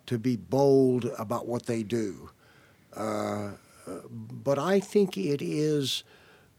to 0.07 0.19
be 0.19 0.37
bold 0.37 1.07
about 1.19 1.47
what 1.47 1.67
they 1.67 1.83
do 1.83 2.31
but 4.45 4.59
I 4.59 4.81
think 4.81 5.17
it 5.17 5.43
is 5.43 6.05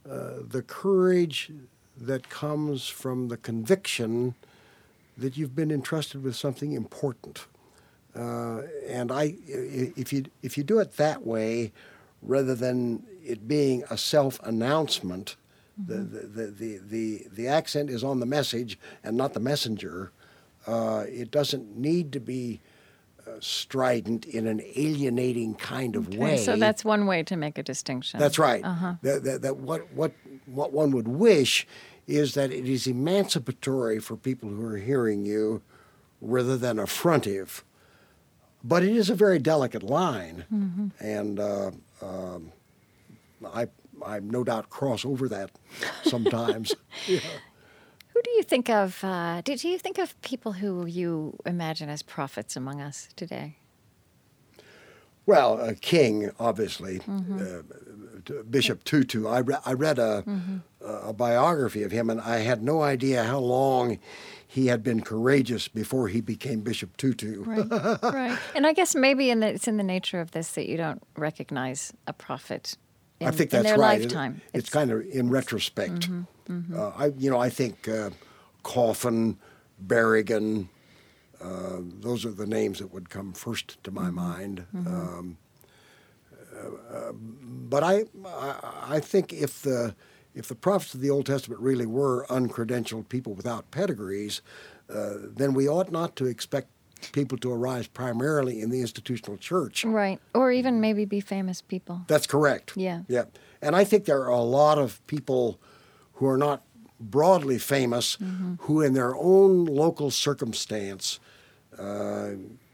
uh, 0.09 0.33
the 0.47 0.61
courage 0.61 1.51
that 1.97 2.29
comes 2.29 2.87
from 2.87 3.29
the 3.29 3.37
conviction 3.37 4.35
that 5.17 5.37
you've 5.37 5.55
been 5.55 5.71
entrusted 5.71 6.23
with 6.23 6.35
something 6.35 6.73
important. 6.73 7.47
Uh, 8.15 8.61
and 8.87 9.11
I, 9.11 9.35
if 9.47 10.13
you 10.13 10.25
if 10.41 10.57
you 10.57 10.63
do 10.63 10.79
it 10.79 10.97
that 10.97 11.25
way, 11.25 11.71
rather 12.21 12.55
than 12.55 13.03
it 13.23 13.47
being 13.47 13.83
a 13.89 13.97
self-announcement, 13.97 15.35
the, 15.77 15.95
the, 15.95 16.47
the, 16.47 16.79
the, 16.83 17.27
the 17.31 17.47
accent 17.47 17.89
is 17.89 18.03
on 18.03 18.19
the 18.19 18.25
message 18.25 18.79
and 19.03 19.17
not 19.17 19.33
the 19.33 19.39
messenger. 19.39 20.11
Uh, 20.65 21.03
it 21.07 21.31
doesn't 21.31 21.77
need 21.77 22.11
to 22.13 22.19
be 22.19 22.61
uh, 23.27 23.31
strident 23.39 24.25
in 24.25 24.47
an 24.47 24.61
alienating 24.75 25.55
kind 25.55 25.95
of 25.95 26.07
Okay, 26.07 26.17
way. 26.17 26.37
So 26.37 26.55
that's 26.55 26.85
one 26.85 27.07
way 27.07 27.23
to 27.23 27.35
make 27.35 27.57
a 27.57 27.63
distinction. 27.63 28.19
That's 28.19 28.39
right. 28.39 28.63
Uh-huh. 28.63 28.93
That, 29.01 29.23
that, 29.23 29.41
that 29.41 29.57
what, 29.57 29.91
what, 29.93 30.13
what 30.45 30.71
one 30.71 30.91
would 30.91 31.07
wish 31.07 31.67
is 32.07 32.35
that 32.35 32.51
it 32.51 32.67
is 32.67 32.87
emancipatory 32.87 33.99
for 33.99 34.15
people 34.15 34.49
who 34.49 34.65
are 34.65 34.77
hearing 34.77 35.25
you 35.25 35.61
rather 36.21 36.57
than 36.57 36.79
affrontive. 36.79 37.63
But 38.63 38.83
it 38.83 38.95
is 38.95 39.09
a 39.09 39.15
very 39.15 39.39
delicate 39.39 39.83
line. 39.83 40.45
Mm-hmm. 40.53 40.87
And 40.99 41.39
uh, 41.39 41.71
um, 42.01 42.51
I, 43.45 43.67
I 44.05 44.19
no 44.19 44.43
doubt 44.43 44.69
cross 44.69 45.03
over 45.05 45.27
that 45.29 45.51
sometimes. 46.03 46.73
Yeah. 47.07 47.19
Who 48.13 48.21
do 48.23 48.31
you 48.31 48.43
think 48.43 48.69
of? 48.69 49.03
Uh, 49.03 49.41
did 49.41 49.63
you 49.63 49.77
think 49.77 49.97
of 49.97 50.19
people 50.21 50.53
who 50.53 50.85
you 50.85 51.35
imagine 51.45 51.89
as 51.89 52.01
prophets 52.01 52.55
among 52.55 52.79
us 52.81 53.09
today? 53.17 53.57
Well, 55.25 55.59
uh, 55.59 55.73
King, 55.81 56.31
obviously, 56.39 56.99
Mm-hmm. 56.99 57.39
uh, 57.39 58.41
Bishop 58.49 58.83
Tutu. 58.83 59.27
I, 59.27 59.39
re- 59.39 59.57
I 59.65 59.73
read 59.73 59.99
a, 59.99 60.23
Mm-hmm. 60.27 60.57
a 61.09 61.13
biography 61.13 61.83
of 61.83 61.91
him, 61.91 62.09
and 62.09 62.21
I 62.21 62.37
had 62.39 62.63
no 62.63 62.81
idea 62.81 63.23
how 63.23 63.39
long 63.39 63.99
he 64.47 64.67
had 64.67 64.81
been 64.83 65.01
courageous 65.01 65.67
before 65.67 66.07
he 66.07 66.21
became 66.21 66.61
Bishop 66.61 66.95
Tutu. 66.97 67.43
Right, 67.43 67.69
right. 68.01 68.39
And 68.55 68.65
I 68.65 68.73
guess 68.73 68.95
maybe 68.95 69.29
in 69.29 69.41
the, 69.41 69.47
it's 69.47 69.67
in 69.67 69.77
the 69.77 69.83
nature 69.83 70.21
of 70.21 70.31
this 70.31 70.51
that 70.51 70.67
you 70.69 70.77
don't 70.77 71.03
recognize 71.17 71.91
a 72.07 72.13
prophet 72.13 72.77
in, 73.19 73.27
I 73.27 73.31
think 73.31 73.53
in 73.53 73.63
that's 73.63 73.69
their 73.75 73.77
right. 73.77 73.99
It- 74.01 74.03
lifetime. 74.05 74.41
It's, 74.53 74.69
kind 74.69 74.91
of 74.91 75.01
in 75.01 75.29
retrospect. 75.29 76.09
Uh, 76.73 76.89
I, 76.89 77.05
you 77.17 77.29
know, 77.29 77.39
I 77.39 77.49
think 77.49 77.87
uh, 77.87 78.11
Coffin, 78.63 79.37
Berrigan, 79.85 80.67
uh, 81.41 81.77
those 81.81 82.25
are 82.25 82.31
the 82.31 82.45
names 82.45 82.79
that 82.79 82.93
would 82.93 83.09
come 83.09 83.33
first 83.33 83.83
to 83.83 83.91
my 83.91 84.09
mind. 84.11 84.65
Um, 84.73 85.37
uh, 86.55 87.11
but 87.13 87.83
I, 87.83 88.05
I, 88.25 88.95
I 88.95 88.99
think 88.99 89.33
if 89.33 89.61
the 89.61 89.95
if 90.33 90.47
the 90.49 90.55
prophets 90.55 90.93
of 90.93 91.01
the 91.01 91.09
Old 91.09 91.25
Testament 91.25 91.61
really 91.61 91.85
were 91.85 92.25
uncredentialed 92.29 93.07
people 93.09 93.33
without 93.33 93.71
pedigrees, 93.71 94.41
uh, 94.93 95.13
then 95.21 95.53
we 95.53 95.67
ought 95.67 95.91
not 95.91 96.15
to 96.17 96.25
expect 96.25 96.67
people 97.11 97.37
to 97.39 97.51
arise 97.51 97.87
primarily 97.87 98.61
in 98.61 98.69
the 98.69 98.81
institutional 98.81 99.37
church. 99.37 99.83
right, 99.85 100.19
or 100.33 100.51
even 100.51 100.79
maybe 100.81 101.05
be 101.05 101.21
famous 101.21 101.61
people. 101.61 102.01
That's 102.07 102.27
correct. 102.27 102.73
Yeah. 102.75 103.01
Yeah. 103.07 103.25
And 103.61 103.75
I 103.75 103.83
think 103.83 104.05
there 104.05 104.21
are 104.21 104.29
a 104.29 104.41
lot 104.41 104.77
of 104.77 105.05
people 105.07 105.59
who 106.13 106.27
are 106.27 106.37
not 106.37 106.61
broadly 106.99 107.57
famous 107.59 108.17
Mm-hmm. 108.17 108.53
who, 108.59 108.81
in 108.81 108.93
their 108.93 109.15
own 109.15 109.65
local 109.65 110.11
circumstance, 110.11 111.19
uh, 111.77 112.29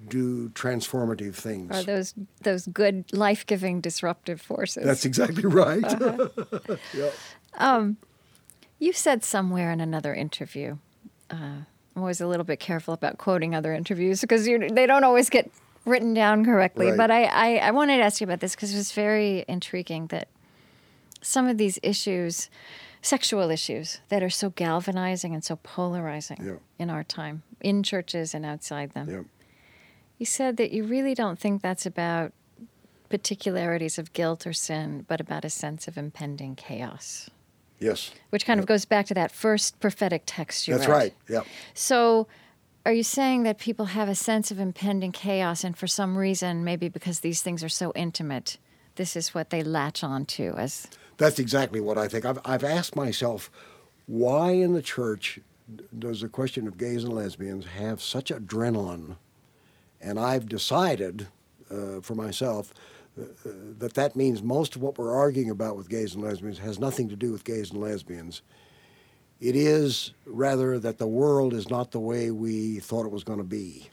do 0.07 0.49
transformative 0.49 1.34
things. 1.36 1.71
Are 1.75 1.84
those 1.84 2.13
those 2.43 2.67
good 2.67 3.11
life 3.13 3.45
giving 3.45 3.82
disruptive 3.82 4.39
forces? 4.41 4.84
That's 4.86 5.05
exactly 5.05 5.45
right. 5.45 5.84
Uh-huh. 5.84 6.77
yeah. 6.93 7.91
You 8.79 8.93
said 8.93 9.23
somewhere 9.23 9.71
in 9.71 9.79
another 9.79 10.13
interview. 10.13 10.77
Uh, 11.29 11.65
I'm 11.96 12.02
always 12.04 12.22
a 12.22 12.28
little 12.28 12.44
bit 12.46 12.60
careful 12.60 12.94
about 12.94 13.18
quoting 13.18 13.54
other 13.54 13.74
interviews 13.74 14.22
because 14.22 14.48
you, 14.48 14.70
they 14.70 14.86
don't 14.86 15.04
always 15.04 15.30
get 15.30 15.52
written 15.86 16.14
down 16.14 16.46
correctly. 16.46 16.88
Right. 16.88 16.98
But 16.98 17.12
I, 17.12 17.24
I, 17.26 17.56
I 17.58 17.72
wanted 17.72 17.98
to 17.98 18.04
ask 18.04 18.22
you 18.22 18.26
about 18.26 18.39
this 18.39 18.56
because 18.56 18.74
it 18.74 18.78
was 18.78 18.92
very 18.92 19.44
intriguing 19.48 20.08
that 20.08 20.28
some 21.22 21.48
of 21.48 21.58
these 21.58 21.80
issues, 21.84 22.50
sexual 23.02 23.50
issues, 23.50 24.00
that 24.10 24.24
are 24.24 24.30
so 24.30 24.52
galvanizing 24.52 25.34
and 25.34 25.44
so 25.44 25.58
polarizing 25.58 26.38
Yeah. 26.42 26.56
in 26.80 26.89
our 26.89 27.04
time, 27.04 27.44
in 27.60 27.84
churches 27.84 28.34
and 28.34 28.46
outside 28.46 28.92
them. 28.92 29.10
Yeah. 29.10 29.22
You 30.18 30.26
said 30.26 30.58
that 30.58 30.72
you 30.72 30.84
really 30.84 31.14
don't 31.16 31.39
think 31.39 31.62
that's 31.62 31.86
about 31.86 32.32
particularities 33.10 33.98
of 34.00 34.14
guilt 34.14 34.48
or 34.48 34.54
sin, 34.54 35.04
but 35.08 35.20
about 35.20 35.44
a 35.44 35.50
sense 35.50 35.88
of 35.88 35.98
impending 35.98 36.56
chaos, 36.56 37.30
Yes. 37.82 38.11
which 38.29 38.45
kind 38.45 38.59
of 38.59 38.65
goes 38.67 38.86
back 38.86 39.07
to 39.07 39.13
that 39.15 39.32
first 39.32 39.79
prophetic 39.79 40.23
text 40.25 40.67
you 40.67 40.75
That's 40.75 40.88
read. 40.88 40.93
right. 40.93 41.13
Yeah. 41.27 41.41
So, 41.73 42.27
are 42.86 42.93
you 42.93 43.03
saying 43.03 43.43
that 43.43 43.57
people 43.57 43.86
have 43.86 44.07
a 44.07 44.15
sense 44.15 44.51
of 44.51 44.59
impending 44.59 45.11
chaos, 45.11 45.63
and 45.63 45.77
for 45.77 45.88
some 45.88 46.17
reason, 46.17 46.63
maybe 46.63 46.89
because 46.89 47.19
these 47.19 47.41
things 47.41 47.63
are 47.63 47.69
so 47.69 47.91
intimate, 47.95 48.57
this 48.95 49.15
is 49.15 49.34
what 49.34 49.49
they 49.49 49.63
latch 49.63 50.03
on 50.03 50.25
to 50.25 50.53
as 50.57 50.88
That's 51.17 51.39
exactly 51.39 51.79
what 51.79 51.97
I 51.97 52.07
think. 52.07 52.25
I've, 52.25 52.39
I've 52.45 52.63
asked 52.63 52.95
myself, 52.95 53.51
why 54.07 54.51
in 54.51 54.73
the 54.73 54.82
church 54.82 55.39
does 55.97 56.21
the 56.21 56.29
question 56.29 56.67
of 56.67 56.77
gays 56.77 57.03
and 57.03 57.13
lesbians 57.13 57.65
have 57.65 58.01
such 58.01 58.32
adrenaline? 58.32 59.15
And 59.99 60.19
I've 60.19 60.49
decided 60.49 61.27
uh, 61.69 62.01
for 62.01 62.15
myself 62.15 62.73
that 63.16 63.93
that 63.95 64.16
means 64.16 64.41
most 64.41 64.76
of 64.76 64.82
what 64.82 64.97
we're 64.97 65.14
arguing 65.14 65.49
about 65.49 65.76
with 65.76 65.89
gays 65.89 66.16
and 66.16 66.24
lesbians 66.24 66.59
has 66.59 66.80
nothing 66.80 67.09
to 67.09 67.16
do 67.16 67.32
with 67.32 67.43
gays 67.43 67.72
and 67.72 67.82
lesbians. 67.82 68.41
It 69.39 69.55
is 69.55 70.14
rather 70.26 70.80
that 70.80 70.97
the 70.97 71.07
world 71.07 71.53
is 71.53 71.70
not 71.70 71.91
the 71.91 71.99
way 71.99 72.32
we 72.32 72.80
thought 72.80 73.05
it 73.05 73.12
was 73.12 73.24
going 73.24 73.39
to 73.39 73.43
be. 73.43 73.89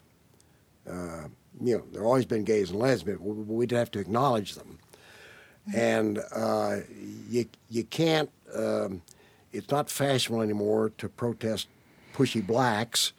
Uh, 0.89 1.27
you 1.59 1.77
know, 1.77 1.83
there 1.91 2.01
have 2.01 2.07
always 2.07 2.25
been 2.25 2.43
gays 2.43 2.69
and 2.69 2.79
lesbians. 2.79 3.19
but 3.19 3.53
We'd 3.53 3.71
have 3.71 3.91
to 3.91 3.99
acknowledge 3.99 4.55
them 4.55 4.79
and 5.73 6.19
uh, 6.35 6.77
you 7.29 7.45
you 7.69 7.83
can't. 7.83 8.29
Um, 8.55 9.01
it's 9.51 9.69
not 9.71 9.89
fashionable 9.89 10.43
anymore 10.43 10.91
to 10.97 11.09
protest 11.09 11.67
pushy 12.13 12.45
blacks. 12.45 13.13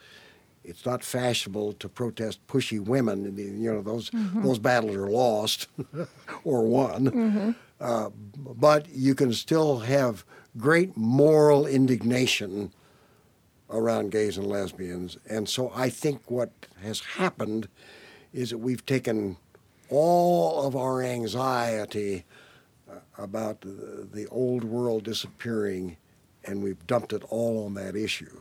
It's 0.64 0.84
not 0.84 1.02
fashionable 1.02 1.72
to 1.74 1.88
protest 1.88 2.46
pushy 2.46 2.78
women. 2.80 3.24
and, 3.24 3.38
You 3.38 3.72
know 3.72 3.82
those 3.82 4.10
those 4.12 4.58
battles 4.58 4.94
are 4.96 5.08
lost 5.10 5.68
or 6.44 6.64
won. 6.66 7.56
Uh, 7.80 8.10
but 8.36 8.88
you 8.90 9.14
can 9.14 9.32
still 9.32 9.78
have 9.80 10.24
great 10.58 10.96
moral 10.96 11.66
indignation 11.66 12.72
around 13.70 14.10
gays 14.10 14.36
and 14.36 14.46
lesbians. 14.46 15.16
And 15.28 15.48
so 15.48 15.72
I 15.74 15.88
think 15.88 16.30
what 16.30 16.50
has 16.82 17.00
happened 17.00 17.68
is 18.32 18.50
that 18.50 18.58
we've 18.58 18.84
taken 18.84 19.36
all 19.88 20.66
of 20.66 20.76
our 20.76 21.02
anxiety 21.02 22.24
uh, 22.90 22.94
about 23.16 23.60
the, 23.62 24.06
the 24.12 24.26
old 24.28 24.64
world 24.64 25.04
disappearing 25.04 25.96
and 26.44 26.62
we've 26.62 26.84
dumped 26.86 27.12
it 27.12 27.22
all 27.30 27.64
on 27.64 27.74
that 27.74 27.94
issue. 27.96 28.40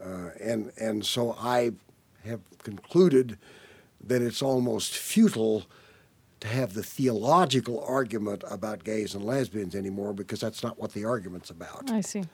Uh, 0.00 0.30
and, 0.40 0.72
and 0.78 1.04
so 1.04 1.36
I 1.38 1.72
have 2.24 2.40
concluded 2.62 3.38
that 4.04 4.22
it's 4.22 4.42
almost 4.42 4.92
futile 4.96 5.64
to 6.40 6.48
have 6.48 6.74
the 6.74 6.82
theological 6.82 7.82
argument 7.84 8.44
about 8.50 8.84
gays 8.84 9.14
and 9.14 9.24
lesbians 9.24 9.74
anymore 9.74 10.12
because 10.12 10.40
that's 10.40 10.62
not 10.62 10.78
what 10.78 10.92
the 10.92 11.04
argument's 11.04 11.50
about. 11.50 11.90
I 11.90 12.02
see. 12.02 12.24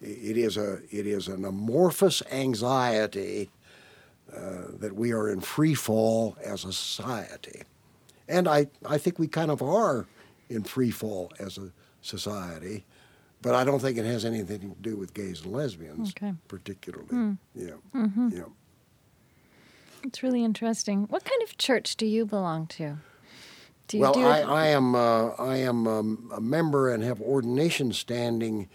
It 0.00 0.36
is 0.36 0.56
a 0.56 0.74
it 0.90 1.06
is 1.06 1.26
an 1.26 1.44
amorphous 1.44 2.22
anxiety 2.30 3.50
uh, 4.32 4.66
that 4.78 4.94
we 4.94 5.12
are 5.12 5.28
in 5.28 5.40
free 5.40 5.74
fall 5.74 6.36
as 6.44 6.64
a 6.64 6.72
society, 6.72 7.62
and 8.28 8.46
I 8.46 8.68
I 8.86 8.98
think 8.98 9.18
we 9.18 9.26
kind 9.26 9.50
of 9.50 9.60
are 9.60 10.06
in 10.48 10.62
free 10.62 10.92
fall 10.92 11.32
as 11.40 11.58
a 11.58 11.72
society, 12.00 12.84
but 13.42 13.54
I 13.54 13.64
don't 13.64 13.80
think 13.80 13.98
it 13.98 14.04
has 14.04 14.24
anything 14.24 14.60
to 14.60 14.76
do 14.80 14.96
with 14.96 15.14
gays 15.14 15.42
and 15.42 15.52
lesbians 15.52 16.10
Okay. 16.10 16.34
particularly. 16.48 17.36
Yeah, 17.54 17.74
yeah. 17.94 18.42
It's 20.04 20.22
really 20.22 20.44
interesting. 20.44 21.04
What 21.08 21.24
kind 21.24 21.42
of 21.42 21.56
church 21.58 21.96
do 21.96 22.06
you 22.06 22.24
belong 22.24 22.66
to? 22.68 22.98
Do 23.88 23.96
you 23.96 24.02
Well, 24.02 24.12
do 24.12 24.24
I, 24.24 24.40
I 24.40 24.66
am 24.68 24.94
uh, 24.94 25.30
I 25.38 25.56
am 25.56 25.86
um, 25.86 26.30
a 26.34 26.40
member 26.40 26.92
and 26.92 27.02
have 27.02 27.20
ordination 27.20 27.92
standing 27.92 28.68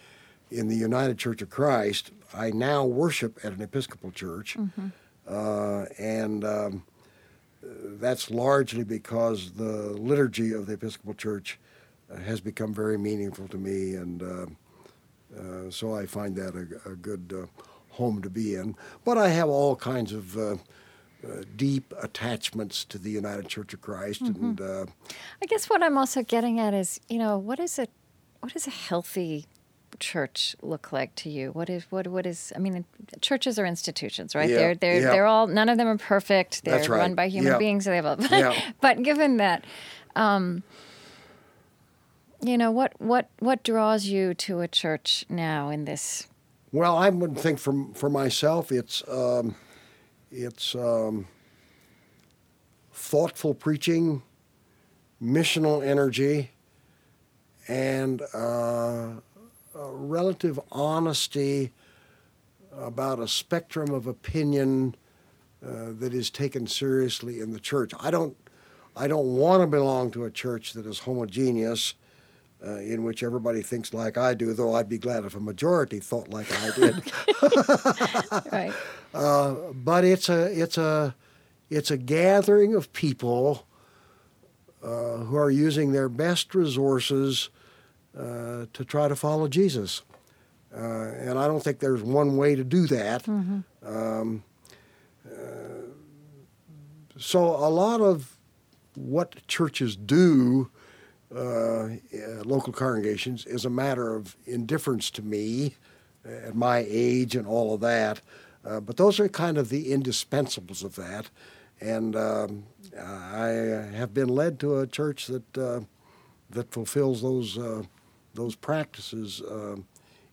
in 0.51 0.67
the 0.67 0.75
United 0.75 1.17
Church 1.17 1.41
of 1.41 1.49
Christ. 1.49 2.11
I 2.33 2.49
now 2.51 2.83
worship 2.85 3.39
at 3.43 3.53
an 3.53 3.61
Episcopal 3.61 4.11
church, 4.11 4.57
uh, 5.27 5.85
and 5.99 6.43
um, 6.43 6.83
that's 7.61 8.31
largely 8.31 8.83
because 8.83 9.51
the 9.53 9.91
liturgy 9.93 10.51
of 10.51 10.65
the 10.65 10.73
Episcopal 10.73 11.13
Church 11.13 11.59
uh, 11.59 11.72
has 12.21 12.41
become 12.41 12.73
very 12.73 12.97
meaningful 12.97 13.47
to 13.49 13.57
me, 13.57 13.95
and 13.95 14.21
uh, 14.23 14.45
uh, 15.39 15.69
so 15.71 15.95
I 15.95 16.05
find 16.05 16.35
that 16.35 16.55
a, 16.55 16.91
a 16.91 16.95
good 16.95 17.33
uh, 17.35 17.45
home 17.91 18.21
to 18.21 18.29
be 18.29 18.55
in. 18.55 18.75
But 19.05 19.17
I 19.17 19.29
have 19.29 19.49
all 19.49 19.75
kinds 19.75 20.11
of 20.13 20.37
uh, 20.37 20.51
uh, 20.51 20.57
deep 21.55 21.93
attachments 22.01 22.83
to 22.85 22.97
the 22.97 23.09
United 23.11 23.47
Church 23.47 23.73
of 23.73 23.81
Christ, 23.81 24.21
and 24.21 24.59
uh, 24.61 24.85
I 25.41 25.45
guess 25.47 25.69
what 25.69 25.81
I'm 25.83 25.97
also 25.97 26.21
getting 26.23 26.59
at 26.59 26.73
is, 26.73 26.99
you 27.09 27.17
know, 27.17 27.37
what 27.37 27.59
is 27.59 27.79
it? 27.79 27.89
What 28.41 28.53
does 28.53 28.67
a 28.67 28.71
healthy 28.71 29.45
church 29.99 30.55
look 30.61 30.91
like 30.91 31.13
to 31.15 31.29
you? 31.29 31.51
What 31.51 31.69
is 31.69 31.85
what 31.89 32.07
what 32.07 32.25
is? 32.25 32.51
I 32.55 32.59
mean, 32.59 32.83
churches 33.21 33.57
are 33.57 33.65
institutions, 33.65 34.35
right? 34.35 34.49
Yeah, 34.49 34.57
They're 34.57 34.75
they're 34.75 35.01
yeah. 35.01 35.11
they're 35.11 35.25
all 35.25 35.47
none 35.47 35.69
of 35.69 35.77
them 35.77 35.87
are 35.87 35.97
perfect. 35.97 36.63
They're 36.65 36.75
That's 36.77 36.89
right. 36.89 36.97
run 36.97 37.15
by 37.15 37.27
human 37.29 37.53
Yeah. 37.53 37.57
beings. 37.59 37.85
So 37.85 37.91
they 37.91 37.95
have 37.97 38.05
a. 38.05 38.53
But 38.81 39.01
given 39.03 39.37
that, 39.37 39.63
um, 40.15 40.63
you 42.43 42.57
know, 42.57 42.71
what 42.71 42.93
what 42.99 43.29
what 43.39 43.63
draws 43.63 44.05
you 44.05 44.33
to 44.35 44.59
a 44.61 44.67
church 44.67 45.25
now 45.29 45.69
in 45.69 45.85
this? 45.85 46.27
Well, 46.71 46.97
I 46.97 47.09
would 47.09 47.37
think 47.37 47.59
for 47.59 47.87
for 47.93 48.09
myself, 48.09 48.71
it's 48.71 49.07
um, 49.07 49.55
it's 50.31 50.75
um, 50.75 51.27
thoughtful 52.91 53.53
preaching, 53.53 54.23
missional 55.21 55.85
energy, 55.85 56.51
and 57.67 58.21
uh, 58.33 59.11
relative 59.73 60.59
honesty 60.71 61.71
about 62.75 63.19
a 63.19 63.27
spectrum 63.27 63.91
of 63.91 64.07
opinion 64.07 64.95
uh, 65.65 65.91
that 65.99 66.13
is 66.13 66.29
taken 66.29 66.67
seriously 66.67 67.39
in 67.39 67.51
the 67.51 67.59
church. 67.59 67.91
I 67.99 68.11
don't 68.11 68.35
I 68.95 69.07
don't 69.07 69.37
want 69.37 69.61
to 69.61 69.67
belong 69.67 70.11
to 70.11 70.25
a 70.25 70.31
church 70.31 70.73
that 70.73 70.85
is 70.85 70.99
homogeneous. 70.99 71.93
Uh, 72.65 72.77
in 72.77 73.03
which 73.03 73.23
everybody 73.23 73.61
thinks 73.61 73.93
like 73.93 74.17
I 74.17 74.33
do, 74.33 74.53
though 74.53 74.73
I'd 74.73 74.87
be 74.87 74.97
glad 74.97 75.25
if 75.25 75.35
a 75.35 75.39
majority 75.41 75.99
thought 75.99 76.29
like 76.29 76.47
I 76.63 76.71
did. 76.71 77.03
Right. 78.53 78.73
but 79.73 80.05
it's 80.05 80.29
a 80.29 80.45
it's 80.61 80.77
a 80.77 81.13
it's 81.69 81.91
a 81.91 81.97
gathering 81.97 82.73
of 82.73 82.93
people 82.93 83.67
uh, 84.81 85.17
who 85.17 85.35
are 85.35 85.51
using 85.51 85.91
their 85.91 86.07
best 86.07 86.55
resources 86.55 87.49
uh, 88.17 88.67
to 88.71 88.85
try 88.85 89.09
to 89.09 89.15
follow 89.15 89.49
Jesus, 89.49 90.03
uh, 90.73 90.79
and 90.79 91.37
I 91.37 91.47
don't 91.47 91.61
think 91.63 91.79
there's 91.79 92.01
one 92.01 92.37
way 92.37 92.55
to 92.55 92.63
do 92.63 92.87
that. 92.87 93.27
Um, 93.27 94.43
uh, 95.25 95.33
so 97.17 97.43
a 97.43 97.69
lot 97.69 97.99
of 97.99 98.37
what 98.95 99.45
churches 99.47 99.97
do 99.97 100.69
uh, 101.35 101.39
uh, 101.39 102.43
local 102.43 102.73
congregations 102.73 103.45
is 103.45 103.65
a 103.65 103.69
matter 103.69 104.15
of 104.15 104.35
indifference 104.45 105.09
to 105.11 105.21
me 105.21 105.75
at 106.25 106.55
my 106.55 106.85
age 106.87 107.35
and 107.35 107.47
all 107.47 107.73
of 107.73 107.81
that. 107.81 108.21
Uh, 108.65 108.79
but 108.79 108.97
those 108.97 109.19
are 109.19 109.27
kind 109.27 109.57
of 109.57 109.69
the 109.69 109.91
indispensables 109.91 110.83
of 110.83 110.95
that. 110.95 111.29
And 111.81 112.15
um, 112.15 112.63
I 112.97 113.47
have 113.93 114.13
been 114.13 114.29
led 114.29 114.59
to 114.61 114.79
a 114.79 114.87
church 114.87 115.27
that 115.27 115.57
uh, 115.57 115.81
that 116.51 116.71
fulfills 116.71 117.21
those 117.21 117.57
uh, 117.57 117.83
those 118.33 118.55
practices 118.55 119.41
uh, 119.41 119.75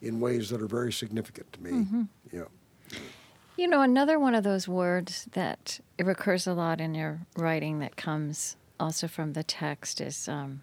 in 0.01 0.21
ways 0.21 0.51
that 0.51 0.63
are 0.63 0.67
very 0.67 0.93
significant 0.93 1.53
to 1.55 1.63
me. 1.63 1.71
Mm-hmm. 1.71 2.03
Yeah. 2.33 2.45
You 3.57 3.69
know, 3.69 3.83
another 3.83 4.19
one 4.19 4.35
of 4.35 4.45
those 4.45 4.69
words 4.69 5.27
that 5.33 5.81
recurs 5.99 6.47
a 6.47 6.55
lot 6.55 6.81
in 6.81 6.95
your 6.95 7.21
writing 7.37 7.81
that 7.81 7.97
comes 7.97 8.57
also 8.79 9.07
from 9.07 9.35
the 9.35 9.43
text 9.43 10.01
is 10.01 10.29
um, 10.29 10.63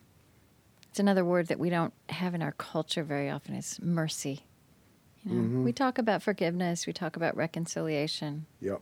it's 0.98 1.00
another 1.00 1.24
word 1.24 1.46
that 1.50 1.60
we 1.60 1.70
don't 1.70 1.94
have 2.10 2.34
in 2.34 2.42
our 2.42 2.54
culture 2.54 3.04
very 3.04 3.30
often 3.30 3.54
is 3.54 3.80
mercy. 3.84 4.42
You 5.24 5.36
know, 5.36 5.42
Mm-hmm. 5.44 5.64
we 5.64 5.72
talk 5.72 6.00
about 6.00 6.24
forgiveness, 6.24 6.88
we 6.88 6.94
talk 6.94 7.16
about 7.16 7.38
reconciliation. 7.38 8.48
Yep. 8.62 8.82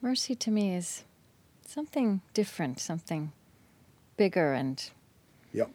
Mercy 0.00 0.34
to 0.36 0.50
me 0.50 0.74
is 0.74 1.04
something 1.66 2.22
different, 2.32 2.80
something 2.80 3.32
bigger. 4.16 4.54
And 4.54 4.82
Yep. 5.52 5.70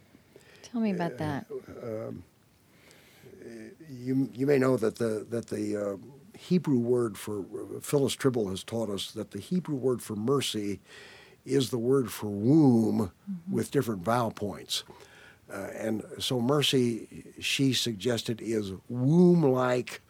tell 0.64 0.82
me 0.82 0.89
about 0.89 1.20
that. 1.20 1.45
You, 3.91 4.30
you 4.34 4.47
may 4.47 4.58
know 4.58 4.76
that 4.78 4.95
the 4.95 5.24
that 5.30 5.47
the 5.49 5.78
uh, 5.78 5.97
Hebrew 6.36 6.80
word 6.80 7.16
for 7.16 7.45
Phyllis 7.80 8.16
Trible 8.16 8.49
has 8.49 8.64
taught 8.64 8.89
us 8.89 9.12
that 9.12 9.30
the 9.32 9.39
Hebrew 9.39 9.76
word 9.76 10.01
for 10.01 10.16
mercy 10.16 10.80
is 11.45 11.70
the 11.70 11.78
word 11.78 12.12
for 12.12 12.28
womb 12.32 13.12
with 13.51 13.70
different 13.70 14.04
vowel 14.04 14.32
points. 14.32 14.84
Uh, 15.54 15.68
and 15.78 16.04
so 16.18 16.41
mercy, 16.41 17.26
she 17.39 17.74
suggested, 17.74 18.41
is 18.41 18.72
womb-like 18.89 20.01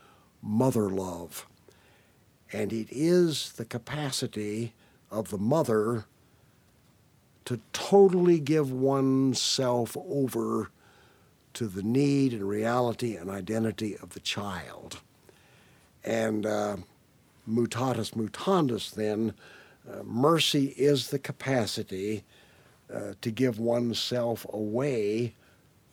mother 0.41 0.89
love, 0.89 1.45
and 2.53 2.71
it 2.71 2.87
is 2.89 3.51
the 3.53 3.65
capacity 3.65 4.73
of 5.11 5.29
the 5.31 5.37
mother 5.37 6.05
to 7.43 7.59
totally 7.73 8.39
give 8.39 8.71
oneself 8.71 9.97
over 10.07 10.69
to 11.53 11.67
the 11.67 11.83
need 11.83 12.31
and 12.33 12.47
reality 12.47 13.17
and 13.17 13.29
identity 13.29 13.97
of 13.97 14.11
the 14.11 14.19
child. 14.21 15.01
And 16.05 16.45
uh, 16.45 16.77
mutatis 17.49 18.13
mutandis, 18.13 18.91
then, 18.91 19.33
uh, 19.89 20.03
mercy 20.03 20.67
is 20.77 21.09
the 21.09 21.19
capacity 21.19 22.23
uh, 22.93 23.13
to 23.21 23.31
give 23.31 23.59
oneself 23.59 24.45
away 24.51 25.35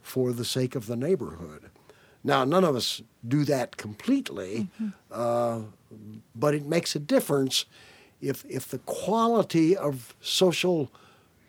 for 0.03 0.33
the 0.33 0.45
sake 0.45 0.75
of 0.75 0.87
the 0.87 0.97
neighborhood. 0.97 1.71
Now, 2.23 2.45
none 2.45 2.65
of 2.65 2.77
us 2.77 3.03
do 3.27 3.45
that 3.45 3.77
completely, 3.77 4.69
uh, 5.11 5.61
but 6.35 6.55
it 6.55 6.67
makes 6.67 6.95
a 6.95 6.99
difference 6.99 7.65
if, 8.21 8.45
if 8.49 8.69
the 8.69 8.79
quality 8.81 9.77
of 9.77 10.15
social 10.21 10.91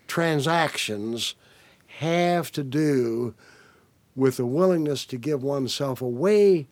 transactions 0.08 1.36
have 2.00 2.52
to 2.54 2.64
do 2.64 3.34
with 4.16 4.38
the 4.38 4.46
willingness 4.46 5.06
to 5.06 5.18
give 5.18 5.44
oneself 5.44 6.02
away 6.02 6.68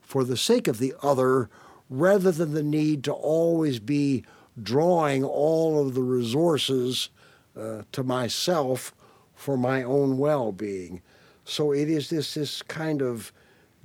for 0.00 0.24
the 0.24 0.36
sake 0.36 0.68
of 0.68 0.78
the 0.78 0.94
other 1.02 1.48
rather 1.88 2.30
than 2.30 2.54
the 2.54 2.62
need 2.62 3.02
to 3.04 3.12
always 3.12 3.80
be 3.80 4.24
drawing 4.60 5.24
all 5.24 5.84
of 5.84 5.94
the 5.94 6.02
resources 6.02 7.08
uh, 7.56 7.82
to 7.92 8.02
myself 8.02 8.94
for 9.34 9.56
my 9.56 9.82
own 9.82 10.18
well-being. 10.18 11.02
So 11.44 11.72
it 11.72 11.88
is 11.88 12.10
this 12.10 12.34
this 12.34 12.62
kind 12.62 13.02
of 13.02 13.32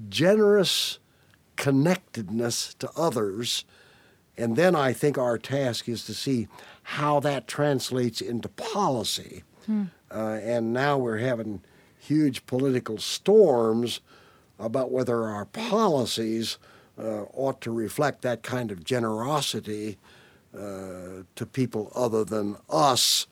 generous 0.09 0.99
connectedness 1.55 2.73
to 2.75 2.89
others. 2.95 3.65
And 4.37 4.55
then 4.57 4.75
I 4.75 4.91
think 4.91 5.17
our 5.17 5.37
task 5.37 5.87
is 5.87 6.05
to 6.05 6.13
see 6.13 6.47
how 6.83 7.19
that 7.21 7.47
translates 7.47 8.21
into 8.21 8.49
policy. 8.49 9.43
Uh, 10.11 10.39
and 10.43 10.73
now 10.73 10.97
we're 10.97 11.17
having 11.17 11.61
huge 11.97 12.45
political 12.45 12.97
storms 12.97 14.01
about 14.59 14.91
whether 14.91 15.23
our 15.23 15.45
policies 15.45 16.57
uh, 16.99 17.23
ought 17.33 17.61
to 17.61 17.71
reflect 17.71 18.21
that 18.21 18.43
kind 18.43 18.71
of 18.71 18.83
generosity 18.83 19.97
uh, 20.53 21.23
to 21.35 21.45
people 21.45 21.91
other 21.95 22.23
than 22.23 22.57
us 22.69 23.27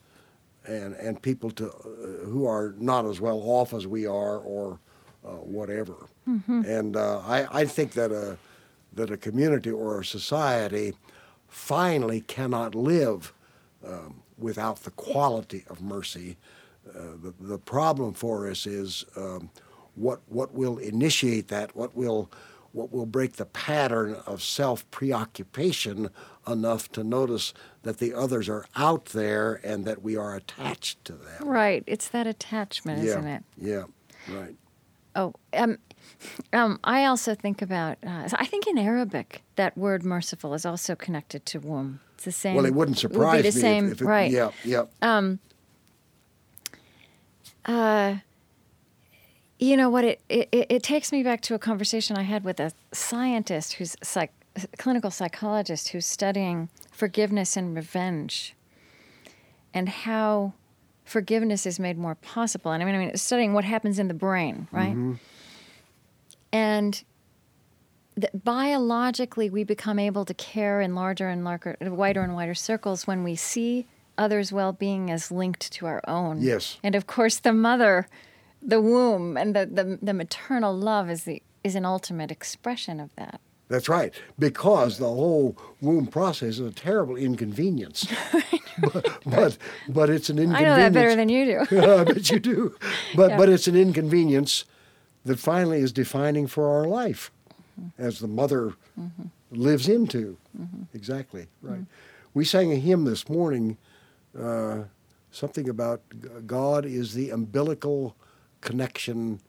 and, 0.66 0.94
and 0.94 1.20
people 1.20 1.50
to, 1.52 1.68
uh, 1.68 2.26
who 2.26 2.46
are 2.46 2.74
not 2.78 3.04
as 3.06 3.20
well 3.20 3.40
off 3.44 3.74
as 3.74 3.86
we 3.86 4.06
are 4.06 4.38
or 4.38 4.78
uh, 5.24 5.28
whatever. 5.30 5.94
And 6.66 6.96
uh, 6.96 7.18
I, 7.20 7.60
I 7.60 7.64
think 7.66 7.92
that 7.92 8.10
a, 8.10 8.38
that 8.94 9.10
a 9.10 9.16
community 9.16 9.70
or 9.70 10.00
a 10.00 10.04
society 10.04 10.94
finally 11.48 12.20
cannot 12.22 12.74
live 12.74 13.32
um, 13.86 14.22
without 14.38 14.82
the 14.84 14.90
quality 14.92 15.64
of 15.68 15.82
mercy. 15.82 16.36
Uh, 16.88 17.16
the, 17.22 17.34
the 17.40 17.58
problem 17.58 18.12
for 18.14 18.48
us 18.48 18.66
is 18.66 19.04
um, 19.16 19.50
what, 19.94 20.20
what 20.28 20.52
will 20.54 20.78
initiate 20.78 21.48
that, 21.48 21.74
what 21.76 21.94
will, 21.96 22.30
what 22.72 22.92
will 22.92 23.06
break 23.06 23.34
the 23.34 23.46
pattern 23.46 24.16
of 24.26 24.42
self 24.42 24.88
preoccupation 24.90 26.10
enough 26.46 26.90
to 26.92 27.04
notice 27.04 27.54
that 27.82 27.98
the 27.98 28.14
others 28.14 28.48
are 28.48 28.66
out 28.76 29.06
there 29.06 29.60
and 29.64 29.84
that 29.84 30.02
we 30.02 30.16
are 30.16 30.34
attached 30.34 31.04
to 31.06 31.12
them. 31.12 31.46
Right. 31.48 31.82
It's 31.86 32.08
that 32.08 32.26
attachment, 32.26 33.00
yeah, 33.00 33.10
isn't 33.10 33.26
it? 33.26 33.44
Yeah, 33.56 33.84
right. 34.28 34.56
Oh, 35.16 35.34
um, 35.52 35.78
um, 36.52 36.80
I 36.84 37.04
also 37.04 37.34
think 37.34 37.62
about. 37.62 37.98
Uh, 38.04 38.28
I 38.32 38.46
think 38.46 38.66
in 38.66 38.78
Arabic 38.78 39.42
that 39.56 39.76
word 39.76 40.04
"merciful" 40.04 40.54
is 40.54 40.66
also 40.66 40.94
connected 40.94 41.46
to 41.46 41.60
womb. 41.60 42.00
It's 42.14 42.24
the 42.24 42.32
same. 42.32 42.56
Well, 42.56 42.66
it 42.66 42.74
wouldn't 42.74 42.98
surprise 42.98 43.20
it 43.20 43.36
would 43.36 43.42
be 43.42 43.50
the 43.50 43.56
me 43.56 43.60
same, 43.60 43.86
if, 43.86 43.92
if 43.92 44.02
it, 44.02 44.04
right? 44.04 44.30
Yeah, 44.30 44.50
yeah. 44.64 44.84
You 49.58 49.76
know 49.76 49.88
what? 49.88 50.04
It, 50.04 50.20
it 50.28 50.48
it 50.52 50.82
takes 50.82 51.12
me 51.12 51.22
back 51.22 51.40
to 51.42 51.54
a 51.54 51.58
conversation 51.58 52.16
I 52.16 52.22
had 52.22 52.44
with 52.44 52.60
a 52.60 52.72
scientist 52.92 53.74
who's 53.74 53.96
psych, 54.02 54.32
clinical 54.78 55.10
psychologist 55.10 55.88
who's 55.88 56.06
studying 56.06 56.68
forgiveness 56.92 57.56
and 57.56 57.74
revenge, 57.74 58.54
and 59.72 59.88
how 59.88 60.52
forgiveness 61.04 61.66
is 61.66 61.78
made 61.78 61.98
more 61.98 62.14
possible. 62.14 62.72
And 62.72 62.82
I 62.82 62.86
mean, 62.86 62.94
I 62.94 62.98
mean, 62.98 63.16
studying 63.16 63.52
what 63.52 63.64
happens 63.64 63.98
in 63.98 64.08
the 64.08 64.14
brain, 64.14 64.68
right? 64.72 64.94
Mm-hmm. 64.94 65.14
And 66.52 67.04
that 68.16 68.44
biologically, 68.44 69.50
we 69.50 69.64
become 69.64 69.98
able 69.98 70.24
to 70.24 70.34
care 70.34 70.80
in 70.80 70.94
larger 70.94 71.28
and 71.28 71.44
larger, 71.44 71.76
wider 71.80 72.22
and 72.22 72.34
wider 72.34 72.54
circles 72.54 73.06
when 73.06 73.24
we 73.24 73.34
see 73.34 73.86
others' 74.16 74.52
well-being 74.52 75.10
as 75.10 75.32
linked 75.32 75.72
to 75.72 75.86
our 75.86 76.00
own. 76.06 76.40
Yes. 76.40 76.78
And 76.84 76.94
of 76.94 77.08
course, 77.08 77.38
the 77.38 77.52
mother, 77.52 78.06
the 78.62 78.80
womb, 78.80 79.36
and 79.36 79.56
the, 79.56 79.66
the, 79.66 79.98
the 80.00 80.14
maternal 80.14 80.72
love 80.76 81.10
is 81.10 81.24
the 81.24 81.42
is 81.64 81.74
an 81.74 81.84
ultimate 81.84 82.30
expression 82.30 83.00
of 83.00 83.14
that. 83.16 83.40
That's 83.68 83.88
right, 83.88 84.12
because 84.38 84.98
the 84.98 85.08
whole 85.08 85.56
womb 85.80 86.06
process 86.06 86.54
is 86.54 86.60
a 86.60 86.70
terrible 86.70 87.16
inconvenience. 87.16 88.06
but, 88.92 89.18
but 89.24 89.58
but 89.88 90.10
it's 90.10 90.28
an 90.28 90.38
inconvenience. 90.38 90.72
I 90.72 90.76
know 90.76 90.82
that 90.82 90.92
better 90.92 91.16
than 91.16 91.28
you 91.28 91.44
do. 91.70 91.80
I 91.82 92.04
bet 92.04 92.30
you 92.30 92.38
do. 92.38 92.76
But 93.14 93.38
but 93.38 93.48
it's 93.48 93.66
an 93.66 93.76
inconvenience 93.76 94.64
that 95.24 95.38
finally 95.38 95.80
is 95.80 95.92
defining 95.92 96.46
for 96.46 96.68
our 96.68 96.86
life, 96.86 97.30
mm-hmm. 97.80 98.02
as 98.02 98.18
the 98.18 98.28
mother 98.28 98.74
mm-hmm. 99.00 99.22
lives 99.50 99.88
into. 99.88 100.36
Mm-hmm. 100.58 100.82
Exactly 100.92 101.46
right. 101.62 101.84
We 102.34 102.44
sang 102.44 102.72
a 102.72 102.76
hymn 102.76 103.04
this 103.04 103.28
morning, 103.28 103.78
uh, 104.38 104.82
something 105.30 105.68
about 105.68 106.02
God 106.46 106.84
is 106.84 107.14
the 107.14 107.30
umbilical 107.30 108.16
connection 108.60 109.40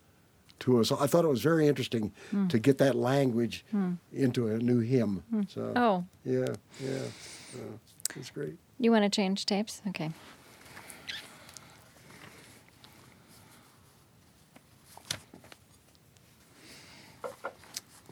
to 0.60 0.80
us. 0.80 0.91
I 0.91 1.08
thought 1.08 1.26
it 1.26 1.30
was 1.30 1.41
very 1.41 1.68
interesting 1.68 2.14
hmm. 2.32 2.47
to 2.47 2.60
get 2.60 2.78
that 2.78 2.95
language 2.95 3.66
hmm. 3.72 3.93
into 4.14 4.47
a 4.47 4.58
new 4.58 4.80
hymn. 4.80 5.24
Hmm. 5.30 5.41
So 5.47 5.74
Oh, 5.76 6.06
yeah, 6.24 6.56
yeah, 6.84 6.97
uh, 7.56 7.78
it's 8.16 8.30
great. 8.30 8.58
you 8.80 8.91
want 8.91 9.03
to 9.03 9.10
change 9.10 9.45
tapes? 9.45 9.82
Okay. 9.89 10.12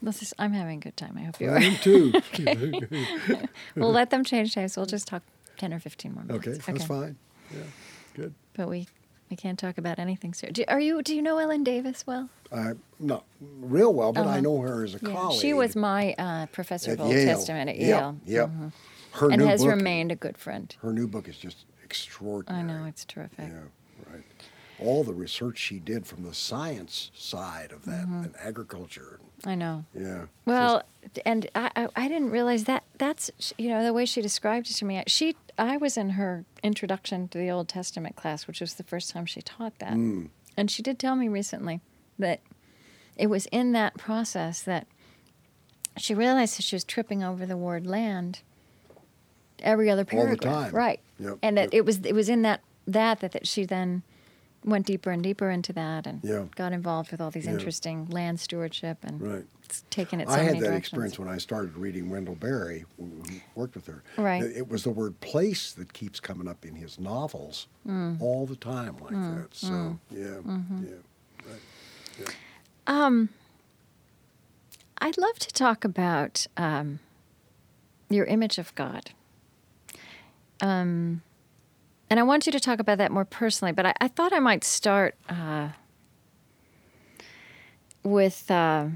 This 0.02 0.22
is, 0.22 0.34
I'm 0.38 0.52
having 0.52 0.80
a 0.80 0.82
good 0.82 0.98
time. 0.98 1.18
I 1.18 1.22
hope 1.22 1.40
you 1.40 1.50
are. 1.50 1.58
Mine 1.58 1.78
too. 1.82 2.12
we'll 3.76 3.92
let 3.92 4.10
them 4.10 4.26
change 4.26 4.54
tapes. 4.54 4.76
We'll 4.76 4.86
just 4.86 5.08
talk 5.08 5.24
10 5.58 5.74
or 5.74 5.80
15 5.80 6.14
more 6.14 6.24
minutes. 6.26 6.48
okay, 6.48 6.74
that's 6.74 6.84
fine. 6.84 7.16
Yeah, 7.50 7.64
good. 8.14 8.34
But 8.54 8.68
we, 8.68 8.88
we 9.30 9.36
can't 9.36 9.58
talk 9.58 9.78
about 9.78 10.00
anything 10.00 10.34
serious. 10.34 10.54
Do, 10.56 10.64
are 10.68 10.80
you, 10.80 11.02
do 11.02 11.16
you 11.16 11.22
know 11.22 11.38
Ellen 11.38 11.64
Davis 11.64 12.06
well? 12.06 12.30
I 12.52 12.74
not 13.00 13.24
real 13.40 13.94
well, 13.94 14.14
but 14.14 14.26
I 14.28 14.32
Uh-huh. 14.34 14.42
know 14.42 14.62
her 14.62 14.84
as 14.84 14.96
a 14.96 15.00
Yeah, 15.02 15.12
colleague. 15.12 15.42
She 15.42 15.54
was 15.54 15.76
my 15.76 16.14
uh, 16.18 16.46
professor 16.48 16.92
at 16.92 17.00
of 17.00 17.06
Old 17.06 17.14
Yale. 17.16 17.26
Testament 17.38 17.70
at 17.70 17.78
Yep, 17.78 17.88
Yale. 17.88 18.18
Yep. 18.26 18.50
Mhm. 18.50 18.72
Her 19.14 19.32
And 19.32 19.42
has 19.42 19.62
book, 19.62 19.70
remained 19.76 20.12
a 20.12 20.16
good 20.16 20.38
friend. 20.38 20.76
Her 20.82 20.94
new 20.94 21.08
book 21.08 21.28
is 21.28 21.38
just 21.38 21.66
extraordinary. 21.84 22.64
I 22.64 22.66
know, 22.66 22.86
it's 22.86 23.06
terrific. 23.06 23.50
Yeah, 23.50 24.12
right. 24.14 24.24
All 24.84 25.04
the 25.04 25.14
research 25.14 25.58
she 25.58 25.80
did 25.80 26.06
from 26.06 26.24
the 26.24 26.34
science 26.34 27.12
side 27.16 27.72
of 27.72 27.86
that 27.86 28.04
Mm-hmm. 28.06 28.24
and 28.26 28.36
agriculture. 28.40 29.20
I 29.46 29.56
know. 29.56 29.86
Yeah. 29.98 30.26
Well, 30.46 30.84
and 31.26 31.50
I, 31.56 31.88
I, 31.96 32.08
didn't 32.08 32.30
realize 32.32 32.64
that 32.66 32.84
that's 32.98 33.30
you 33.58 33.70
know 33.70 33.84
the 33.84 33.92
way 33.94 34.06
she 34.06 34.22
described 34.22 34.70
it 34.70 34.74
to 34.76 34.86
me. 34.86 35.04
She 35.08 35.36
I 35.58 35.78
was 35.78 35.98
in 35.98 36.12
her 36.12 36.46
introduction 36.64 37.28
to 37.30 37.38
the 37.38 37.50
Old 37.52 37.68
Testament 37.68 38.16
class, 38.16 38.48
which 38.48 38.62
was 38.62 38.76
the 38.76 38.84
first 38.84 39.12
time 39.12 39.26
she 39.26 39.42
taught 39.42 39.78
that, 39.80 39.94
Mm. 39.94 40.30
and 40.58 40.72
she 40.72 40.82
did 40.82 40.98
tell 41.00 41.16
me 41.16 41.28
recently 41.28 41.82
that 42.18 42.40
it 43.18 43.28
was 43.28 43.46
in 43.48 43.74
that 43.74 43.98
process 43.98 44.62
that 44.64 44.88
she 45.98 46.14
realized 46.16 46.58
that 46.58 46.64
she 46.64 46.76
was 46.76 46.84
tripping 46.86 47.24
over 47.24 47.46
the 47.46 47.58
word 47.58 47.86
land 47.86 48.42
every 49.60 49.90
other 49.90 50.02
All 50.02 50.06
the 50.06 50.26
paragraph, 50.38 50.66
time. 50.66 50.76
right? 50.76 51.00
Yep, 51.20 51.38
And 51.42 51.58
that 51.58 51.64
yep. 51.66 51.74
it 51.74 51.86
was 51.86 52.00
it 52.00 52.14
was 52.14 52.30
in 52.30 52.42
that 52.44 52.62
that 52.88 53.20
that, 53.20 53.32
that 53.34 53.48
she 53.48 53.66
then 53.66 54.04
went 54.66 54.86
deeper 54.86 55.12
and 55.12 55.22
deeper 55.24 55.50
into 55.50 55.74
that 55.74 56.08
and 56.08 56.22
Yeah. 56.24 56.46
got 56.56 56.72
involved 56.74 57.12
with 57.12 57.20
all 57.22 57.32
these 57.32 57.46
Yeah. 57.46 57.52
interesting 57.54 58.06
land 58.08 58.40
stewardship 58.40 58.98
and 59.04 59.22
Right. 59.22 59.46
it's 59.64 59.84
taken 59.90 60.20
it 60.22 60.28
so 60.30 60.34
I 60.36 60.40
had 60.40 60.56
that 60.58 60.60
directions. 60.62 60.78
experience 60.88 61.20
when 61.20 61.28
I 61.28 61.38
started 61.38 61.76
reading 61.78 62.10
Wendell 62.10 62.36
Berry, 62.36 62.86
worked 63.56 63.76
with 63.76 63.88
her. 63.88 64.04
Right. 64.18 64.42
It 64.44 64.68
was 64.70 64.84
the 64.84 64.90
word 64.92 65.20
place 65.20 65.72
that 65.74 65.94
keeps 65.94 66.20
coming 66.20 66.48
up 66.48 66.66
in 66.66 66.76
his 66.76 67.00
novels 67.00 67.68
all 68.20 68.46
the 68.46 68.56
time 68.56 68.98
like 69.00 69.12
that. 69.12 69.50
So, 69.54 70.00
yeah, 70.12 70.40
yeah. 70.46 70.96
Right. 71.46 72.36
Um, 72.88 73.30
I'd 75.00 75.18
love 75.18 75.38
to 75.40 75.52
talk 75.52 75.84
about 75.84 76.48
um, 76.58 77.00
your 78.10 78.26
image 78.26 78.58
of 78.58 78.74
God. 78.76 79.12
Um, 80.62 81.22
and 82.10 82.20
I 82.20 82.24
want 82.24 82.46
you 82.46 82.52
to 82.52 82.60
talk 82.60 82.80
about 82.80 82.98
that 83.00 83.12
more 83.12 83.26
personally, 83.26 83.72
but 83.72 83.86
I, 83.86 83.94
I 84.02 84.08
thought 84.08 84.34
I 84.34 84.40
might 84.40 84.64
start 84.64 85.16
uh, 85.30 85.70
with, 88.04 88.50
uh, 88.52 88.88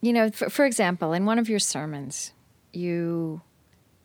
you 0.00 0.12
know, 0.12 0.30
for, 0.30 0.50
for 0.50 0.64
example, 0.64 1.12
in 1.12 1.24
one 1.24 1.38
of 1.38 1.48
your 1.48 1.58
sermons, 1.58 2.32
you 2.72 3.40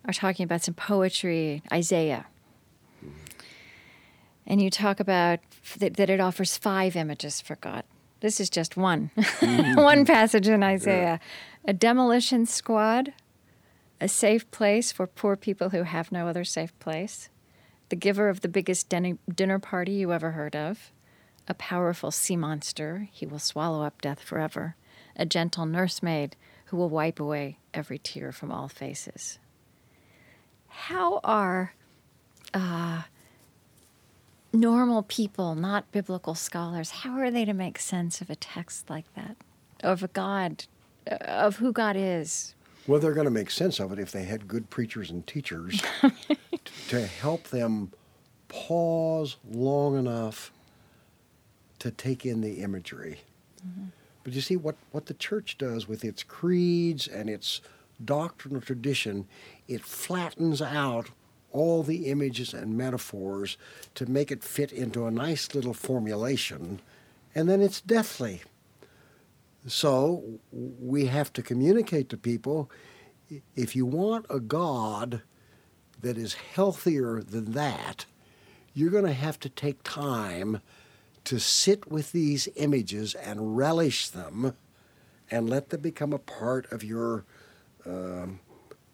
are 0.05 0.13
talking 0.13 0.43
about 0.43 0.61
some 0.63 0.73
poetry, 0.73 1.61
Isaiah. 1.71 2.25
And 4.47 4.61
you 4.61 4.71
talk 4.71 4.99
about 4.99 5.39
that, 5.77 5.97
that 5.97 6.09
it 6.09 6.19
offers 6.19 6.57
five 6.57 6.95
images 6.95 7.39
for 7.39 7.57
God. 7.57 7.83
This 8.21 8.39
is 8.39 8.49
just 8.49 8.75
one, 8.75 9.11
one 9.39 10.05
passage 10.05 10.47
in 10.47 10.63
Isaiah. 10.63 11.19
A 11.65 11.73
demolition 11.73 12.45
squad, 12.45 13.13
a 14.01 14.07
safe 14.07 14.49
place 14.51 14.91
for 14.91 15.07
poor 15.07 15.35
people 15.35 15.69
who 15.69 15.83
have 15.83 16.11
no 16.11 16.27
other 16.27 16.43
safe 16.43 16.77
place, 16.79 17.29
the 17.89 17.95
giver 17.95 18.29
of 18.29 18.41
the 18.41 18.47
biggest 18.47 18.89
din- 18.89 19.19
dinner 19.33 19.59
party 19.59 19.93
you 19.93 20.13
ever 20.13 20.31
heard 20.31 20.55
of, 20.55 20.91
a 21.47 21.53
powerful 21.53 22.11
sea 22.11 22.35
monster, 22.35 23.09
he 23.11 23.25
will 23.25 23.39
swallow 23.39 23.83
up 23.83 24.01
death 24.01 24.21
forever, 24.21 24.75
a 25.15 25.25
gentle 25.25 25.65
nursemaid 25.65 26.35
who 26.65 26.77
will 26.77 26.89
wipe 26.89 27.19
away 27.19 27.57
every 27.73 27.97
tear 27.97 28.31
from 28.31 28.51
all 28.51 28.67
faces. 28.67 29.39
How 30.67 31.19
are 31.23 31.73
uh, 32.53 33.03
normal 34.53 35.03
people, 35.03 35.55
not 35.55 35.91
biblical 35.91 36.35
scholars, 36.35 36.91
how 36.91 37.17
are 37.19 37.31
they 37.31 37.43
to 37.45 37.53
make 37.53 37.79
sense 37.79 38.21
of 38.21 38.29
a 38.29 38.35
text 38.35 38.89
like 38.89 39.11
that, 39.15 39.35
of 39.81 40.03
a 40.03 40.07
God, 40.07 40.65
uh, 41.09 41.15
of 41.15 41.57
who 41.57 41.73
God 41.73 41.95
is? 41.97 42.53
Well, 42.89 42.99
they're 42.99 43.13
going 43.13 43.25
to 43.25 43.31
make 43.31 43.51
sense 43.51 43.79
of 43.79 43.91
it 43.91 43.99
if 43.99 44.11
they 44.11 44.23
had 44.23 44.47
good 44.47 44.71
preachers 44.71 45.11
and 45.11 45.25
teachers 45.27 45.79
t- 46.01 46.39
to 46.87 47.05
help 47.05 47.43
them 47.43 47.91
pause 48.47 49.37
long 49.47 49.95
enough 49.95 50.51
to 51.77 51.91
take 51.91 52.25
in 52.25 52.41
the 52.41 52.63
imagery. 52.63 53.19
Mm-hmm. 53.63 53.89
But 54.23 54.33
you 54.33 54.41
see, 54.41 54.55
what, 54.55 54.75
what 54.91 55.05
the 55.05 55.13
church 55.13 55.59
does 55.59 55.87
with 55.87 56.03
its 56.03 56.23
creeds 56.23 57.07
and 57.07 57.29
its 57.29 57.61
doctrinal 58.03 58.59
tradition, 58.59 59.27
it 59.67 59.85
flattens 59.85 60.59
out 60.59 61.11
all 61.51 61.83
the 61.83 62.07
images 62.07 62.55
and 62.55 62.75
metaphors 62.75 63.55
to 63.93 64.09
make 64.09 64.31
it 64.31 64.43
fit 64.43 64.71
into 64.71 65.05
a 65.05 65.11
nice 65.11 65.53
little 65.53 65.75
formulation, 65.75 66.81
and 67.35 67.47
then 67.47 67.61
it's 67.61 67.81
deathly. 67.81 68.41
So 69.67 70.39
we 70.51 71.05
have 71.05 71.33
to 71.33 71.41
communicate 71.41 72.09
to 72.09 72.17
people 72.17 72.71
if 73.55 73.75
you 73.75 73.85
want 73.85 74.25
a 74.29 74.39
God 74.39 75.21
that 76.01 76.17
is 76.17 76.33
healthier 76.33 77.21
than 77.21 77.51
that, 77.51 78.05
you're 78.73 78.89
going 78.89 79.05
to 79.05 79.13
have 79.13 79.39
to 79.41 79.49
take 79.49 79.83
time 79.83 80.61
to 81.25 81.39
sit 81.39 81.91
with 81.91 82.11
these 82.11 82.47
images 82.55 83.13
and 83.13 83.57
relish 83.57 84.09
them 84.09 84.55
and 85.29 85.49
let 85.49 85.69
them 85.69 85.81
become 85.81 86.13
a 86.13 86.19
part 86.19 86.71
of 86.71 86.83
your 86.83 87.25
um, 87.85 88.39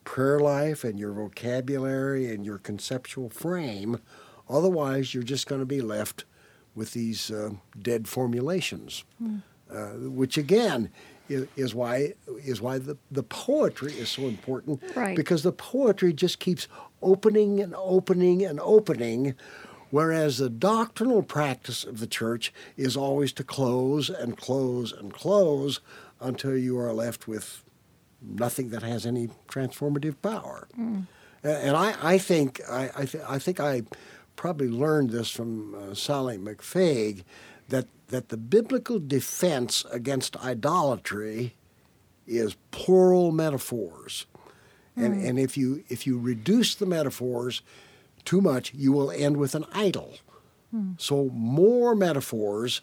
prayer 0.04 0.38
life 0.40 0.84
and 0.84 0.98
your 0.98 1.12
vocabulary 1.12 2.32
and 2.32 2.44
your 2.44 2.58
conceptual 2.58 3.30
frame. 3.30 4.00
Otherwise, 4.48 5.14
you're 5.14 5.22
just 5.22 5.46
going 5.46 5.60
to 5.60 5.66
be 5.66 5.80
left 5.80 6.24
with 6.74 6.92
these 6.92 7.30
uh, 7.30 7.50
dead 7.80 8.06
formulations, 8.06 9.04
uh, 9.70 9.88
which 10.20 10.36
again 10.38 10.90
is, 11.28 11.46
is 11.56 11.74
why 11.74 12.12
is 12.44 12.60
why 12.60 12.78
the, 12.78 12.96
the 13.10 13.22
poetry 13.22 13.92
is 13.92 14.08
so 14.08 14.22
important. 14.22 14.82
Right. 14.94 15.16
Because 15.16 15.42
the 15.42 15.52
poetry 15.52 16.12
just 16.12 16.38
keeps 16.38 16.68
opening 17.02 17.60
and 17.60 17.74
opening 17.76 18.44
and 18.44 18.60
opening, 18.60 19.34
whereas 19.90 20.38
the 20.38 20.48
doctrinal 20.50 21.22
practice 21.22 21.84
of 21.84 21.98
the 22.00 22.06
church 22.06 22.52
is 22.76 22.96
always 22.96 23.32
to 23.34 23.44
close 23.44 24.08
and 24.08 24.36
close 24.36 24.92
and 24.92 25.12
close 25.12 25.80
until 26.20 26.56
you 26.56 26.78
are 26.78 26.92
left 26.92 27.28
with 27.28 27.62
nothing 28.22 28.70
that 28.70 28.82
has 28.82 29.04
any 29.04 29.28
transformative 29.48 30.14
power. 30.22 30.66
A- 31.44 31.48
And 31.66 31.76
I, 31.76 31.94
I 32.14 32.18
think 32.18 32.60
I, 32.68 32.90
I, 32.96 33.04
th- 33.04 33.24
I 33.28 33.38
think 33.38 33.60
I 33.60 33.82
probably 34.36 34.68
learned 34.68 35.10
this 35.10 35.30
from 35.30 35.74
uh, 35.74 35.94
Sallie 35.94 36.38
McFague 36.38 37.24
that 37.68 37.86
that 38.08 38.28
the 38.28 38.36
biblical 38.36 38.98
defense 38.98 39.84
against 39.90 40.36
idolatry 40.36 41.54
is 42.26 42.56
plural 42.70 43.32
metaphors. 43.32 44.26
And, 44.96 45.14
hmm. 45.14 45.26
and 45.26 45.38
if 45.38 45.56
you 45.56 45.84
if 45.88 46.06
you 46.06 46.18
reduce 46.18 46.74
the 46.74 46.86
metaphors 46.86 47.62
too 48.24 48.40
much, 48.40 48.72
you 48.74 48.92
will 48.92 49.10
end 49.10 49.36
with 49.36 49.54
an 49.54 49.66
idol. 49.72 50.16
Hmm. 50.70 50.92
So 50.98 51.30
more 51.32 51.94
metaphors 51.94 52.80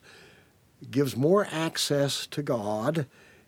gives 0.91 1.15
more 1.15 1.47
access 1.51 2.27
to 2.27 2.43
God, 2.43 3.07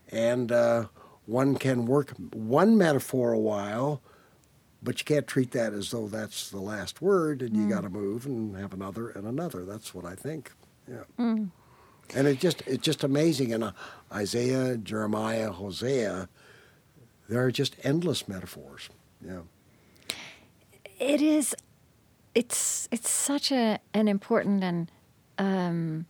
and 0.09 0.51
uh, 0.51 0.85
one 1.25 1.55
can 1.55 1.85
work 1.85 2.13
one 2.33 2.77
metaphor 2.77 3.33
a 3.33 3.39
while, 3.39 4.01
but 4.81 4.99
you 4.99 5.05
can't 5.05 5.27
treat 5.27 5.51
that 5.51 5.73
as 5.73 5.91
though 5.91 6.07
that's 6.07 6.49
the 6.49 6.59
last 6.61 7.01
word, 7.01 7.41
and 7.41 7.55
you 7.55 7.63
hmm. 7.63 7.69
got 7.69 7.81
to 7.81 7.89
move 7.89 8.25
and 8.25 8.57
have 8.57 8.73
another 8.73 9.09
and 9.09 9.27
another. 9.27 9.63
That's 9.63 9.93
what 9.93 10.05
I 10.05 10.15
think. 10.15 10.51
Yeah. 10.87 11.03
And 11.17 12.27
it 12.27 12.39
just 12.39 12.61
it's 12.67 12.83
just 12.83 13.03
amazing 13.03 13.49
in 13.51 13.63
uh, 13.63 13.71
Isaiah, 14.13 14.77
Jeremiah, 14.77 15.51
Hosea. 15.51 16.29
There 17.27 17.43
are 17.43 17.51
just 17.51 17.75
endless 17.83 18.27
metaphors. 18.27 18.89
Yeah. 19.25 19.39
It 20.99 21.21
is. 21.21 21.55
It's 22.35 22.87
it's 22.91 23.09
such 23.09 23.51
a 23.51 23.79
an 23.93 24.07
important 24.07 24.63
and 24.63 24.91
um, 25.37 26.05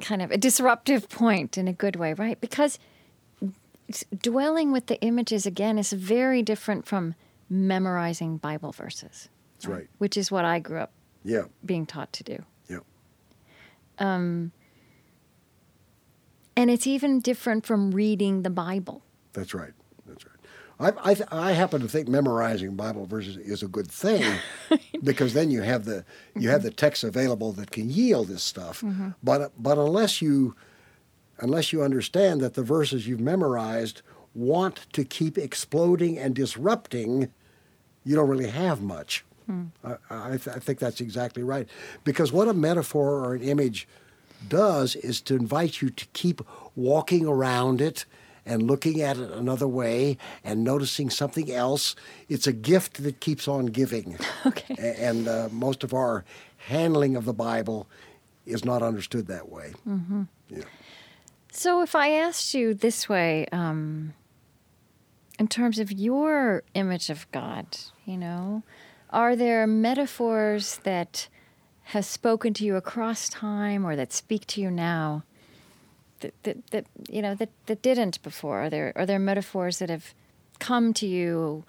kind 0.00 0.20
of 0.22 0.30
a 0.30 0.36
disruptive 0.36 1.08
point 1.08 1.56
in 1.56 1.66
a 1.68 1.72
good 1.72 1.96
way, 1.96 2.12
right? 2.12 2.40
Because 2.40 2.78
dwelling 4.22 4.72
with 4.72 4.86
the 4.86 5.00
images 5.00 5.46
again 5.46 5.78
is 5.78 5.92
very 5.92 6.42
different 6.42 6.86
from 6.86 7.14
memorizing 7.48 8.36
Bible 8.38 8.72
verses. 8.72 9.28
That's 9.56 9.66
right. 9.66 9.88
Which 9.98 10.16
is 10.16 10.30
what 10.30 10.44
I 10.44 10.58
grew 10.58 10.78
up 10.80 10.92
Yeah. 11.24 11.44
being 11.64 11.86
taught 11.86 12.12
to 12.14 12.24
do. 12.24 12.44
Yeah. 14.00 14.46
And 16.56 16.70
it's 16.70 16.86
even 16.86 17.20
different 17.20 17.66
from 17.66 17.90
reading 17.90 18.42
the 18.42 18.50
Bible. 18.50 19.02
That's 19.32 19.54
right. 19.54 19.72
That's 20.06 20.24
right. 20.24 20.34
I, 20.78 21.10
I, 21.10 21.14
th- 21.14 21.28
I 21.30 21.52
happen 21.52 21.80
to 21.80 21.88
think 21.88 22.08
memorizing 22.08 22.76
Bible 22.76 23.06
verses 23.06 23.36
is 23.36 23.62
a 23.62 23.68
good 23.68 23.90
thing 23.90 24.22
because 25.02 25.34
then 25.34 25.50
you 25.50 25.62
have 25.62 25.84
the 25.84 26.04
you 26.36 26.48
have 26.50 26.62
the 26.62 26.68
mm-hmm. 26.68 26.76
text 26.76 27.04
available 27.04 27.52
that 27.52 27.70
can 27.70 27.90
yield 27.90 28.28
this 28.28 28.42
stuff. 28.42 28.82
Mm-hmm. 28.82 29.10
But 29.22 29.52
but 29.60 29.78
unless 29.78 30.22
you 30.22 30.54
unless 31.38 31.72
you 31.72 31.82
understand 31.82 32.40
that 32.40 32.54
the 32.54 32.62
verses 32.62 33.06
you've 33.06 33.20
memorized 33.20 34.02
want 34.34 34.86
to 34.92 35.04
keep 35.04 35.38
exploding 35.38 36.18
and 36.18 36.34
disrupting, 36.34 37.30
you 38.04 38.14
don't 38.14 38.28
really 38.28 38.50
have 38.50 38.80
much. 38.80 39.24
I, 39.84 39.96
I, 40.10 40.28
th- 40.36 40.48
I 40.56 40.58
think 40.58 40.78
that's 40.78 41.00
exactly 41.00 41.42
right. 41.42 41.68
Because 42.04 42.32
what 42.32 42.48
a 42.48 42.54
metaphor 42.54 43.24
or 43.24 43.34
an 43.34 43.42
image 43.42 43.86
does 44.48 44.96
is 44.96 45.20
to 45.22 45.34
invite 45.36 45.80
you 45.82 45.90
to 45.90 46.06
keep 46.12 46.40
walking 46.76 47.26
around 47.26 47.80
it 47.80 48.04
and 48.46 48.62
looking 48.62 49.00
at 49.00 49.16
it 49.16 49.30
another 49.30 49.66
way 49.68 50.18
and 50.42 50.62
noticing 50.64 51.08
something 51.10 51.50
else. 51.50 51.94
It's 52.28 52.46
a 52.46 52.52
gift 52.52 53.02
that 53.02 53.20
keeps 53.20 53.48
on 53.48 53.66
giving. 53.66 54.18
Okay. 54.46 54.74
A- 54.78 55.02
And 55.02 55.26
uh, 55.28 55.48
most 55.50 55.82
of 55.84 55.94
our 55.94 56.24
handling 56.56 57.16
of 57.16 57.24
the 57.24 57.32
Bible 57.32 57.86
is 58.46 58.64
not 58.64 58.82
understood 58.82 59.26
that 59.28 59.48
way. 59.50 59.72
Yeah. 60.50 60.64
So, 61.52 61.80
if 61.82 61.94
I 61.94 62.10
asked 62.10 62.52
you 62.52 62.74
this 62.74 63.08
way, 63.08 63.46
um, 63.52 64.12
in 65.38 65.48
terms 65.48 65.78
of 65.78 65.90
your 65.90 66.62
image 66.74 67.08
of 67.10 67.30
God, 67.32 67.66
you 68.04 68.16
know, 68.18 68.62
are 69.14 69.36
there 69.36 69.66
metaphors 69.66 70.78
that 70.78 71.28
have 71.84 72.04
spoken 72.04 72.52
to 72.54 72.64
you 72.64 72.74
across 72.76 73.28
time 73.28 73.84
or 73.84 73.94
that 73.94 74.12
speak 74.12 74.46
to 74.48 74.60
you 74.60 74.70
now 74.70 75.22
that, 76.20 76.34
that, 76.42 76.66
that 76.72 76.86
you 77.08 77.22
know 77.22 77.34
that, 77.34 77.50
that 77.66 77.80
didn't 77.80 78.22
before? 78.22 78.64
Are 78.64 78.70
there 78.70 78.92
are 78.96 79.06
there 79.06 79.20
metaphors 79.20 79.78
that 79.78 79.88
have 79.88 80.12
come 80.58 80.92
to 80.94 81.06
you 81.06 81.64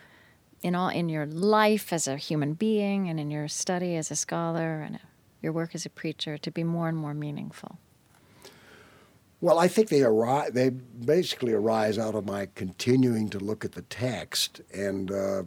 in 0.64 0.74
all 0.74 0.90
in 0.90 1.08
your 1.08 1.28
life 1.28 1.94
as 1.94 2.08
a 2.08 2.18
human 2.18 2.54
being 2.54 3.08
and 3.08 3.20
in 3.20 3.30
your 3.30 3.48
study 3.48 3.96
as 3.96 4.10
a 4.10 4.16
scholar 4.16 4.82
and 4.82 5.00
your 5.42 5.54
work 5.54 5.76
as 5.76 5.86
a 5.86 5.90
preacher 5.90 6.40
to 6.40 6.50
be 6.50 6.64
more 6.64 6.90
and 6.90 6.98
more 6.98 7.14
meaningful? 7.14 7.78
Well, 9.42 9.60
I 9.60 9.68
think 9.68 9.90
they 9.90 10.02
arise. 10.02 10.52
They 10.54 10.70
basically 10.70 11.54
arise 11.54 12.00
out 12.00 12.16
of 12.16 12.26
my 12.26 12.48
continuing 12.56 13.30
to 13.30 13.38
look 13.38 13.64
at 13.64 13.74
the 13.74 13.84
text, 13.84 14.62
and 14.74 15.12
uh, 15.12 15.44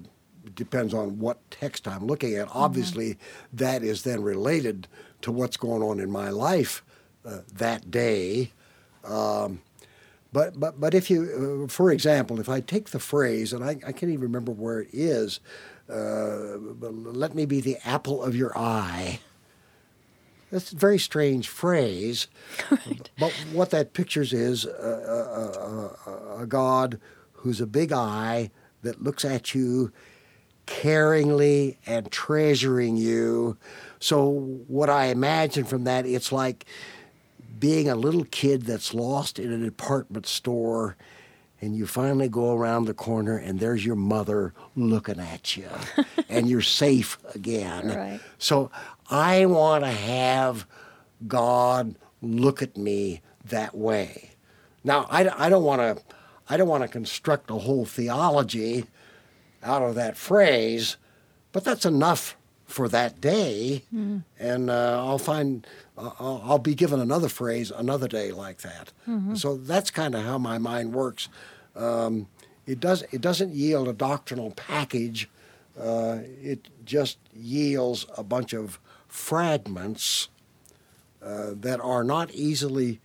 depends 0.54 0.94
on 0.94 1.18
what 1.18 1.50
text 1.50 1.86
I'm 1.88 2.06
looking 2.06 2.34
at. 2.36 2.48
Obviously, 2.52 3.18
that 3.52 3.82
is 3.82 4.02
then 4.02 4.22
related 4.22 4.88
to 5.22 5.32
what's 5.32 5.56
going 5.56 5.82
on 5.82 6.00
in 6.00 6.10
my 6.10 6.30
life 6.30 6.82
uh, 7.24 7.40
that 7.52 7.90
day. 7.90 8.52
Um, 9.04 9.60
but 10.32 10.58
but 10.58 10.78
but 10.78 10.94
if 10.94 11.10
you, 11.10 11.64
uh, 11.64 11.68
for 11.68 11.90
example, 11.90 12.38
if 12.40 12.48
I 12.48 12.60
take 12.60 12.90
the 12.90 12.98
phrase, 12.98 13.52
and 13.52 13.64
I, 13.64 13.70
I 13.86 13.92
can't 13.92 14.12
even 14.12 14.20
remember 14.20 14.52
where 14.52 14.80
it 14.80 14.90
is, 14.92 15.40
uh, 15.88 16.58
let 16.58 17.34
me 17.34 17.46
be 17.46 17.60
the 17.60 17.78
apple 17.86 18.22
of 18.22 18.36
your 18.36 18.56
eye. 18.56 19.20
That's 20.50 20.72
a 20.72 20.76
very 20.76 20.98
strange 20.98 21.48
phrase. 21.48 22.26
Right. 22.70 23.10
But 23.18 23.32
what 23.52 23.70
that 23.70 23.92
pictures 23.92 24.32
is 24.32 24.64
a, 24.64 24.68
a, 24.68 26.10
a, 26.10 26.42
a 26.42 26.46
God 26.46 27.00
who's 27.32 27.60
a 27.60 27.66
big 27.66 27.92
eye 27.92 28.50
that 28.82 29.02
looks 29.02 29.24
at 29.24 29.54
you 29.54 29.92
caringly 30.68 31.76
and 31.86 32.10
treasuring 32.12 32.96
you. 32.96 33.56
So, 34.00 34.28
what 34.68 34.90
I 34.90 35.06
imagine 35.06 35.64
from 35.64 35.84
that, 35.84 36.06
it's 36.06 36.30
like 36.30 36.66
being 37.58 37.88
a 37.88 37.96
little 37.96 38.24
kid 38.24 38.62
that's 38.62 38.94
lost 38.94 39.38
in 39.38 39.50
a 39.50 39.58
department 39.58 40.26
store 40.26 40.96
and 41.60 41.74
you 41.74 41.86
finally 41.86 42.28
go 42.28 42.54
around 42.54 42.84
the 42.84 42.94
corner 42.94 43.36
and 43.36 43.58
there's 43.58 43.84
your 43.84 43.96
mother 43.96 44.54
looking 44.76 45.18
at 45.18 45.56
you 45.56 45.68
and 46.28 46.48
you're 46.48 46.60
safe 46.60 47.18
again. 47.34 47.88
Right. 47.88 48.20
So 48.38 48.70
I 49.10 49.46
want 49.46 49.82
to 49.82 49.90
have 49.90 50.66
God 51.26 51.96
look 52.22 52.62
at 52.62 52.76
me 52.76 53.22
that 53.46 53.74
way. 53.74 54.30
Now 54.84 55.06
I, 55.10 55.46
I 55.46 55.48
don't 55.48 55.64
want 55.64 55.80
to 55.80 56.04
I 56.48 56.56
don't 56.56 56.68
want 56.68 56.84
to 56.84 56.88
construct 56.88 57.50
a 57.50 57.54
whole 57.54 57.84
theology 57.84 58.86
out 59.62 59.82
of 59.82 59.94
that 59.96 60.16
phrase, 60.16 60.96
but 61.52 61.64
that's 61.64 61.84
enough 61.84 62.36
for 62.66 62.88
that 62.88 63.20
day, 63.20 63.82
and 64.38 64.68
uh, 64.70 65.02
I'll 65.06 65.18
find 65.18 65.66
uh, 65.96 66.10
I'll, 66.20 66.58
be 66.58 66.74
given 66.74 67.00
another 67.00 67.28
phrase 67.30 67.70
another 67.70 68.06
day 68.08 68.30
like 68.30 68.58
that. 68.58 68.92
So 69.34 69.56
that's 69.56 69.90
kind 69.90 70.14
of 70.14 70.22
how 70.24 70.36
my 70.38 70.58
mind 70.58 70.92
works. 70.92 71.28
Um, 71.74 72.26
it 72.66 72.78
does 72.78 73.04
it 73.10 73.20
doesn't 73.22 73.54
yield 73.54 73.88
a 73.88 73.94
doctrinal 73.94 74.50
package. 74.50 75.30
Uh, 75.80 76.18
it 76.42 76.68
just 76.84 77.16
yields 77.34 78.04
a 78.18 78.22
bunch 78.22 78.52
of 78.52 78.78
fragments 79.06 80.28
uh, 81.22 81.50
that 81.54 81.80
are 81.80 82.04
not 82.04 82.30
easily 82.32 83.00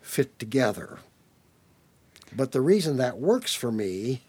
fit 0.00 0.38
together. 0.38 0.98
But 2.34 2.52
the 2.52 2.60
reason 2.60 2.96
that 2.96 3.18
works 3.18 3.54
for 3.54 3.70
me 3.70 4.22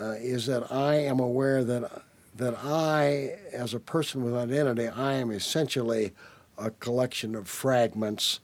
uh, 0.00 0.12
is 0.18 0.46
that 0.46 0.70
I 0.72 0.96
am 0.96 1.20
aware 1.20 1.64
that 1.64 2.02
that 2.36 2.54
I, 2.64 3.36
as 3.52 3.74
a 3.74 3.80
person 3.80 4.24
with 4.24 4.34
identity, 4.34 4.88
I 4.88 5.14
am 5.14 5.30
essentially 5.30 6.12
a 6.58 6.70
collection 6.70 7.36
of 7.36 7.48
fragments 7.48 8.40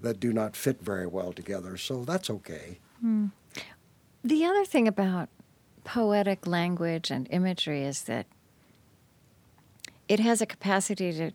that 0.00 0.18
do 0.18 0.32
not 0.32 0.56
fit 0.56 0.80
very 0.80 1.06
well 1.06 1.32
together. 1.34 1.76
So 1.76 2.04
that's 2.04 2.30
okay. 2.30 2.78
The 4.24 4.44
other 4.44 4.64
thing 4.64 4.88
about 4.88 5.28
poetic 5.84 6.46
language 6.46 7.10
and 7.10 7.26
imagery 7.30 7.82
is 7.82 8.02
that 8.04 8.26
it 10.08 10.20
has 10.20 10.40
a 10.40 10.46
capacity 10.46 11.12
to 11.12 11.32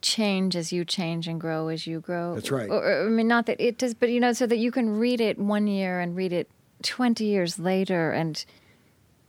change 0.00 0.56
as 0.56 0.72
you 0.72 0.84
change 0.84 1.28
and 1.28 1.40
grow 1.40 1.68
as 1.68 1.86
you 1.86 2.00
grow. 2.00 2.34
That's 2.34 2.50
right. 2.50 2.70
Or, 2.70 3.06
I 3.06 3.08
mean, 3.08 3.28
not 3.28 3.46
that 3.46 3.60
it 3.60 3.78
does, 3.78 3.94
but 3.94 4.10
you 4.10 4.20
know, 4.20 4.32
so 4.32 4.46
that 4.46 4.58
you 4.58 4.70
can 4.70 4.98
read 4.98 5.20
it 5.20 5.38
one 5.38 5.66
year 5.66 6.00
and 6.00 6.16
read 6.16 6.32
it 6.32 6.48
20 6.84 7.24
years 7.24 7.58
later, 7.58 8.10
and 8.12 8.44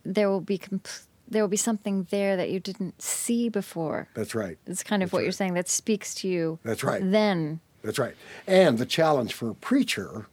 there 0.04 0.30
will 0.30 0.42
be 0.42 0.58
comp- 0.60 0.88
there 1.28 1.42
will 1.42 1.50
be 1.50 1.58
something 1.58 2.06
there 2.12 2.38
that 2.38 2.52
you 2.52 2.60
didn't 2.60 3.02
see 3.02 3.50
before. 3.50 4.08
That's 4.14 4.36
right. 4.36 4.60
It's 4.68 4.84
kind 4.84 5.02
of 5.02 5.08
That's 5.08 5.14
what 5.14 5.24
you're 5.24 5.32
saying 5.32 5.56
that 5.56 5.68
speaks 5.68 6.14
to 6.16 6.28
you. 6.28 6.60
That's 6.64 6.84
right. 6.84 7.02
Then, 7.04 7.62
That's 7.82 7.98
right. 7.98 8.14
And 8.46 8.78
the 8.78 8.86
challenge 8.86 9.34
for 9.34 9.50
a 9.50 9.56
preacher 9.56 10.28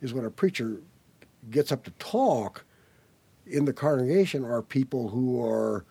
is 0.00 0.14
when 0.14 0.24
a 0.24 0.30
preacher 0.30 0.76
gets 1.50 1.72
up 1.72 1.82
to 1.84 1.90
talk 1.98 2.64
in 3.44 3.64
the 3.64 3.72
congregation 3.72 4.44
are 4.44 4.62
people 4.62 5.08
who 5.08 5.42
are 5.44 5.84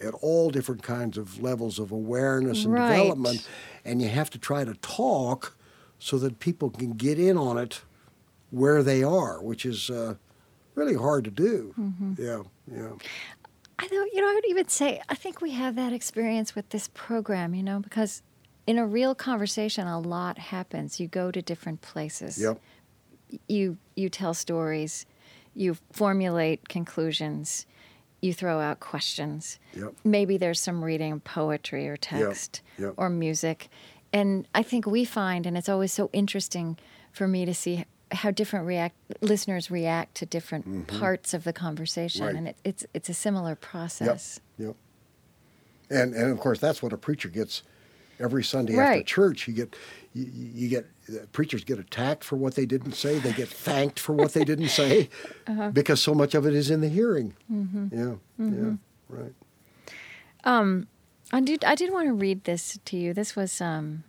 at 0.00 0.12
all 0.14 0.50
different 0.50 0.82
kinds 0.82 1.16
of 1.16 1.42
levels 1.42 1.78
of 1.78 1.90
awareness 1.92 2.64
and 2.64 2.74
Right. 2.74 2.90
development 2.90 3.46
and 3.84 4.02
you 4.02 4.08
have 4.08 4.28
to 4.30 4.38
try 4.38 4.64
to 4.64 4.74
talk 4.74 5.56
so 5.98 6.18
that 6.18 6.38
people 6.38 6.68
can 6.70 6.92
get 6.92 7.18
in 7.18 7.36
on 7.38 7.56
it 7.58 7.82
where 8.50 8.82
they 8.82 9.02
are 9.02 9.42
which 9.42 9.64
is 9.66 9.90
uh, 9.90 10.14
really 10.74 10.94
hard 10.94 11.24
to 11.24 11.30
do 11.30 11.74
mm-hmm. 11.78 12.12
yeah 12.18 12.42
yeah 12.70 12.92
I 13.78 13.86
know, 13.86 14.04
you 14.12 14.20
know, 14.20 14.30
I 14.30 14.34
would 14.34 14.46
even 14.48 14.68
say 14.68 15.02
I 15.08 15.16
think 15.16 15.40
we 15.40 15.50
have 15.52 15.74
that 15.74 15.92
experience 15.92 16.54
with 16.54 16.68
this 16.68 16.88
program, 16.94 17.52
you 17.52 17.64
know, 17.64 17.80
because 17.80 18.22
in 18.64 18.78
a 18.78 18.86
real 18.86 19.12
conversation, 19.14 19.88
a 19.88 19.98
lot 19.98 20.38
happens. 20.38 21.00
You 21.00 21.08
go 21.08 21.32
to 21.32 21.42
different 21.42 21.80
places. 21.80 22.40
yep 22.40 22.60
You 23.48 23.78
you 23.96 24.08
tell 24.08 24.34
stories, 24.34 25.04
you 25.54 25.76
formulate 25.90 26.68
conclusions, 26.68 27.66
you 28.20 28.32
throw 28.32 28.60
out 28.60 28.78
questions. 28.78 29.58
Yep. 29.74 29.94
Maybe 30.04 30.36
there's 30.36 30.60
some 30.60 30.84
reading 30.84 31.12
of 31.14 31.24
poetry 31.24 31.88
or 31.88 31.96
text 31.96 32.62
Yep. 32.78 32.94
or 32.96 33.08
music, 33.10 33.68
and 34.12 34.46
I 34.54 34.62
think 34.62 34.86
we 34.86 35.04
find, 35.04 35.44
and 35.44 35.56
it's 35.58 35.68
always 35.68 35.92
so 35.92 36.08
interesting 36.12 36.78
for 37.10 37.26
me 37.26 37.44
to 37.46 37.54
see 37.54 37.84
how 38.12 38.30
different 38.30 38.66
react 38.66 38.94
listeners 39.20 39.70
react 39.70 40.14
to 40.16 40.26
different 40.26 40.86
parts 40.86 41.34
of 41.34 41.44
the 41.44 41.52
conversation, 41.52 42.20
Mm-hmm. 42.22 42.26
Right. 42.26 42.36
and 42.38 42.48
it, 42.48 42.56
it's 42.64 42.86
it's 42.94 43.08
a 43.08 43.14
similar 43.14 43.54
process. 43.54 44.40
Yep. 44.58 44.76
And 45.90 46.14
and 46.14 46.30
of 46.30 46.38
course 46.38 46.58
that's 46.60 46.82
what 46.82 46.92
a 46.92 46.96
preacher 46.98 47.28
gets 47.28 47.62
every 48.20 48.44
Sunday 48.44 48.76
after 48.78 49.02
church. 49.02 49.48
You 49.48 49.54
get 49.54 49.76
you, 50.14 50.26
you 50.32 50.68
get 50.68 50.86
uh, 51.10 51.26
preachers 51.32 51.64
get 51.64 51.78
attacked 51.78 52.22
for 52.24 52.36
what 52.36 52.54
they 52.54 52.66
didn't 52.66 52.92
say. 52.92 53.18
They 53.18 53.32
get 53.32 53.48
thanked 53.48 53.98
for 53.98 54.12
what 54.12 54.32
they 54.32 54.44
didn't 54.44 54.68
say 54.68 55.08
Uh-huh. 55.46 55.70
because 55.70 56.00
so 56.00 56.14
much 56.14 56.34
of 56.34 56.46
it 56.46 56.54
is 56.54 56.70
in 56.70 56.80
the 56.80 56.88
hearing. 56.88 57.34
Mm-hmm. 57.50 57.86
Yeah. 57.98 58.14
Yeah. 58.38 58.72
Right. 59.08 59.34
Um, 60.44 60.86
I 61.32 61.40
did. 61.40 61.64
I 61.64 61.74
did 61.74 61.92
want 61.92 62.08
to 62.08 62.14
read 62.14 62.44
this 62.44 62.78
to 62.84 62.96
you. 62.96 63.12
This 63.14 63.34
was 63.36 63.60
um. 63.60 64.04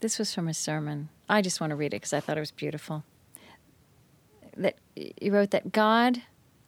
This 0.00 0.18
was 0.18 0.32
from 0.32 0.46
a 0.46 0.54
sermon. 0.54 1.08
I 1.28 1.42
just 1.42 1.60
want 1.60 1.70
to 1.70 1.76
read 1.76 1.92
it 1.92 1.96
because 1.96 2.12
I 2.12 2.20
thought 2.20 2.36
it 2.36 2.40
was 2.40 2.52
beautiful. 2.52 3.04
That 4.56 4.76
you 4.94 5.32
wrote 5.32 5.50
that 5.50 5.72
God 5.72 6.22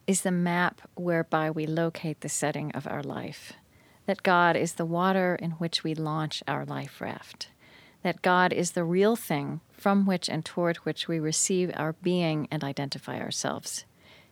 is 0.06 0.22
the 0.22 0.32
map 0.32 0.82
whereby 0.94 1.50
we 1.50 1.66
locate 1.66 2.20
the 2.20 2.28
setting 2.28 2.72
of 2.72 2.88
our 2.88 3.02
life. 3.02 3.52
That 4.06 4.24
God 4.24 4.56
is 4.56 4.74
the 4.74 4.84
water 4.84 5.36
in 5.36 5.52
which 5.52 5.84
we 5.84 5.94
launch 5.94 6.42
our 6.48 6.64
life 6.64 7.00
raft. 7.00 7.48
That 8.02 8.22
God 8.22 8.52
is 8.52 8.72
the 8.72 8.82
real 8.84 9.14
thing 9.14 9.60
from 9.70 10.06
which 10.06 10.28
and 10.28 10.44
toward 10.44 10.78
which 10.78 11.06
we 11.06 11.20
receive 11.20 11.70
our 11.76 11.92
being 11.92 12.48
and 12.50 12.64
identify 12.64 13.20
ourselves. 13.20 13.84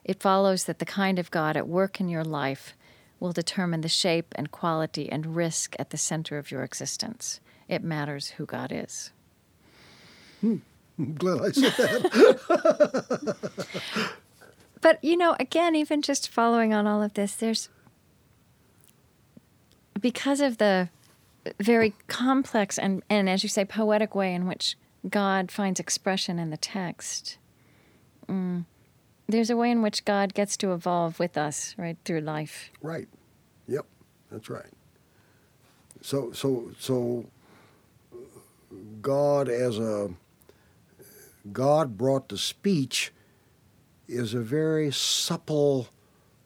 It 0.05 0.21
follows 0.21 0.65
that 0.65 0.81
the 0.81 0.85
kind 0.85 1.19
of 1.19 1.31
God 1.31 1.57
at 1.57 1.69
work 1.69 2.01
in 2.01 2.09
your 2.09 2.25
life 2.25 2.75
will 3.21 3.33
determine 3.33 3.83
the 3.83 3.89
shape 3.89 4.35
and 4.37 4.51
quality 4.51 5.11
and 5.11 5.37
risk 5.37 5.77
at 5.79 5.91
the 5.91 5.97
center 5.97 6.39
of 6.39 6.51
your 6.51 6.65
existence. 6.65 7.41
It 7.69 7.83
matters 7.85 8.31
who 8.31 8.47
God 8.47 8.73
is. 8.73 9.11
Hmm. 10.41 10.57
I'm 10.99 11.15
glad 11.15 11.41
I 11.43 11.51
said 11.53 11.73
that. 11.75 13.37
But, 14.81 15.03
you 15.03 15.17
know, 15.17 15.35
again, 15.41 15.75
even 15.75 16.03
just 16.03 16.29
following 16.29 16.73
on 16.73 16.87
all 16.87 17.03
of 17.03 17.15
this, 17.15 17.35
there's 17.35 17.69
because 20.01 20.41
of 20.41 20.59
the 20.59 20.89
very 21.61 21.95
complex 22.07 22.79
and, 22.79 23.03
and 23.11 23.29
as 23.29 23.43
you 23.43 23.49
say, 23.49 23.65
poetic 23.65 24.15
way 24.15 24.33
in 24.33 24.47
which 24.47 24.77
God 25.09 25.51
finds 25.51 25.81
expression 25.81 26.39
in 26.39 26.51
the 26.51 26.57
text, 26.57 27.39
mm, 28.29 28.65
There's 29.27 29.51
a 29.51 29.57
way 29.57 29.71
in 29.71 29.83
which 29.83 30.05
God 30.05 30.33
gets 30.33 30.57
to 30.59 30.73
evolve 30.73 31.19
with 31.19 31.37
us, 31.37 31.75
right, 31.77 31.97
through 32.05 32.21
life. 32.21 32.71
Right. 32.81 33.09
Yep. 33.67 33.85
That's 34.31 34.49
right. 34.49 34.71
So 36.01 36.33
so 36.33 36.71
so 36.79 37.27
God 39.01 39.49
as 39.49 39.79
a 39.79 40.11
God 41.53 41.97
brought 41.97 42.29
to 42.29 42.37
speech 42.37 43.13
is 44.07 44.35
a 44.35 44.41
very 44.41 44.91
supple 44.91 45.89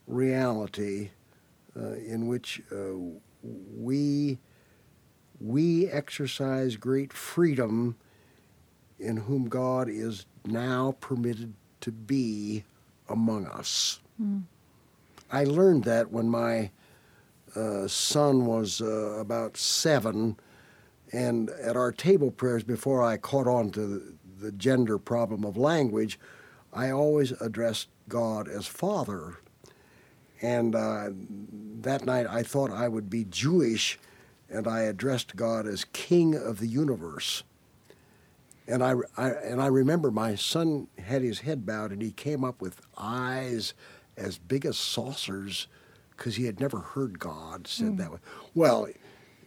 reality 0.07 1.11
uh, 1.77 1.93
in 1.93 2.27
which 2.27 2.63
uh, 2.71 2.95
we 3.43 4.39
we 5.41 5.89
exercise 5.89 6.77
great 6.77 7.13
freedom 7.13 7.97
in 9.01 9.17
whom 9.17 9.49
God 9.49 9.89
is 9.89 10.27
now 10.45 10.95
permitted 11.01 11.55
to 11.81 11.91
be 11.91 12.63
among 13.09 13.47
us. 13.47 13.99
I 15.33 15.45
learned 15.45 15.83
that 15.85 16.13
when 16.13 16.29
my 16.29 16.71
uh, 17.57 17.89
son 17.89 18.47
was 18.47 18.81
uh, 18.81 18.87
about 19.19 19.57
seven, 19.57 20.37
and 21.13 21.51
at 21.51 21.77
our 21.77 21.93
table 21.93 22.31
prayers, 22.31 22.65
before 22.65 23.03
I 23.03 23.19
caught 23.19 23.47
on 23.47 23.71
to 23.73 23.87
the, 23.87 24.15
the 24.41 24.53
gender 24.53 24.99
problem 24.99 25.45
of 25.45 25.57
language, 25.57 26.19
I 26.73 26.91
always 26.91 27.33
addressed 27.33 27.89
God 28.09 28.49
as 28.49 28.67
Father. 28.67 29.39
And 30.41 30.75
uh, 30.75 31.11
that 31.83 32.05
night 32.05 32.27
I 32.27 32.43
thought 32.43 32.71
I 32.71 32.89
would 32.89 33.11
be 33.11 33.25
Jewish, 33.25 33.99
and 34.49 34.67
I 34.67 34.83
addressed 34.83 35.37
God 35.37 35.67
as 35.67 35.85
King 35.93 36.35
of 36.35 36.59
the 36.59 36.67
universe. 36.67 37.45
And 38.67 38.83
I, 38.83 38.95
I, 39.17 39.31
and 39.31 39.61
I 39.61 39.67
remember 39.67 40.11
my 40.11 40.35
son 40.35 40.89
had 40.99 41.23
his 41.23 41.41
head 41.41 41.67
bowed, 41.67 41.93
and 41.93 42.01
he 42.01 42.11
came 42.11 42.43
up 42.43 42.61
with 42.61 42.81
eyes 42.97 43.75
as 44.17 44.39
big 44.39 44.65
as 44.65 44.79
saucers 44.79 45.69
because 46.17 46.37
he 46.37 46.45
had 46.45 46.61
never 46.61 46.79
heard 46.79 47.19
God 47.19 47.67
said 47.67 47.99
that 47.99 48.13
way. 48.13 48.19
Well, 48.55 48.89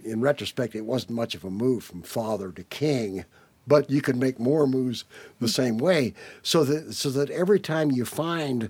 in 0.05 0.21
retrospect, 0.21 0.75
it 0.75 0.85
wasn't 0.85 1.11
much 1.11 1.35
of 1.35 1.43
a 1.43 1.49
move 1.49 1.83
from 1.83 2.01
father 2.03 2.51
to 2.51 2.63
king, 2.63 3.25
but 3.67 3.89
you 3.89 4.01
can 4.01 4.19
make 4.19 4.39
more 4.39 4.67
moves 4.67 5.03
the 5.41 5.47
same 5.49 5.77
way. 5.77 6.13
So 6.43 6.63
that 6.63 6.93
so 6.93 7.09
that 7.11 7.29
every 7.31 7.59
time 7.59 7.91
you 7.91 8.05
find 8.05 8.69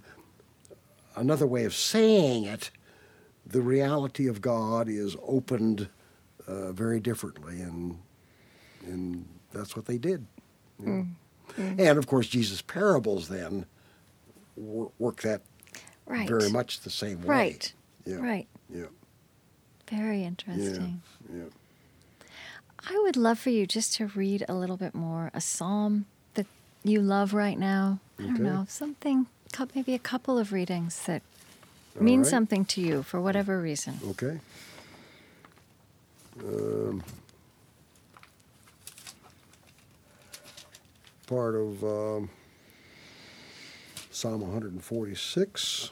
another 1.16 1.46
way 1.48 1.66
of 1.66 1.74
saying 1.76 2.46
it, 2.46 2.72
the 3.46 3.62
reality 3.62 4.28
of 4.28 4.42
God 4.42 4.88
is 4.90 5.16
opened 5.28 5.90
uh, 6.48 6.72
very 6.72 7.00
differently, 7.00 7.62
and 7.62 8.00
and 8.86 9.26
that's 9.52 9.76
what 9.76 9.86
they 9.86 9.98
did. 9.98 10.26
you 10.80 10.86
know. 10.88 11.08
And 11.58 11.98
of 11.98 12.08
course, 12.08 12.28
Jesus' 12.28 12.62
parables 12.62 13.28
then 13.30 13.66
work 15.00 15.22
that 15.22 15.42
Right. 16.08 16.28
very 16.30 16.50
much 16.52 16.82
the 16.82 16.90
same 16.92 17.22
way. 17.22 17.28
Right. 17.28 17.74
Yeah. 18.06 18.18
Right. 18.18 18.48
Yeah. 18.74 18.86
Very 19.90 20.24
interesting. 20.24 21.02
Yeah. 21.32 21.44
I 22.90 22.98
would 23.04 23.18
love 23.18 23.40
for 23.40 23.50
you 23.50 23.66
just 23.66 23.94
to 23.96 24.08
read 24.08 24.46
a 24.48 24.54
little 24.54 24.78
bit 24.78 24.94
more 24.94 25.32
a 25.34 25.42
psalm 25.42 26.06
that 26.36 26.46
you 26.84 27.02
love 27.02 27.34
right 27.34 27.58
now. 27.58 28.00
Okay. 28.20 28.30
I 28.30 28.34
don't 28.34 28.44
know, 28.44 28.66
something, 28.70 29.28
maybe 29.74 29.94
a 29.94 30.00
couple 30.00 30.38
of 30.38 30.52
readings 30.52 31.02
that 31.06 31.22
All 31.98 32.04
mean 32.04 32.22
right. 32.22 32.30
something 32.30 32.66
to 32.66 32.82
you 32.82 33.04
for 33.04 33.20
whatever 33.20 33.60
reason. 33.60 34.00
Okay. 34.10 34.40
Um, 36.40 37.04
part 41.28 41.56
of 41.56 41.84
um, 41.84 42.30
Psalm 44.12 44.42
146. 44.42 45.92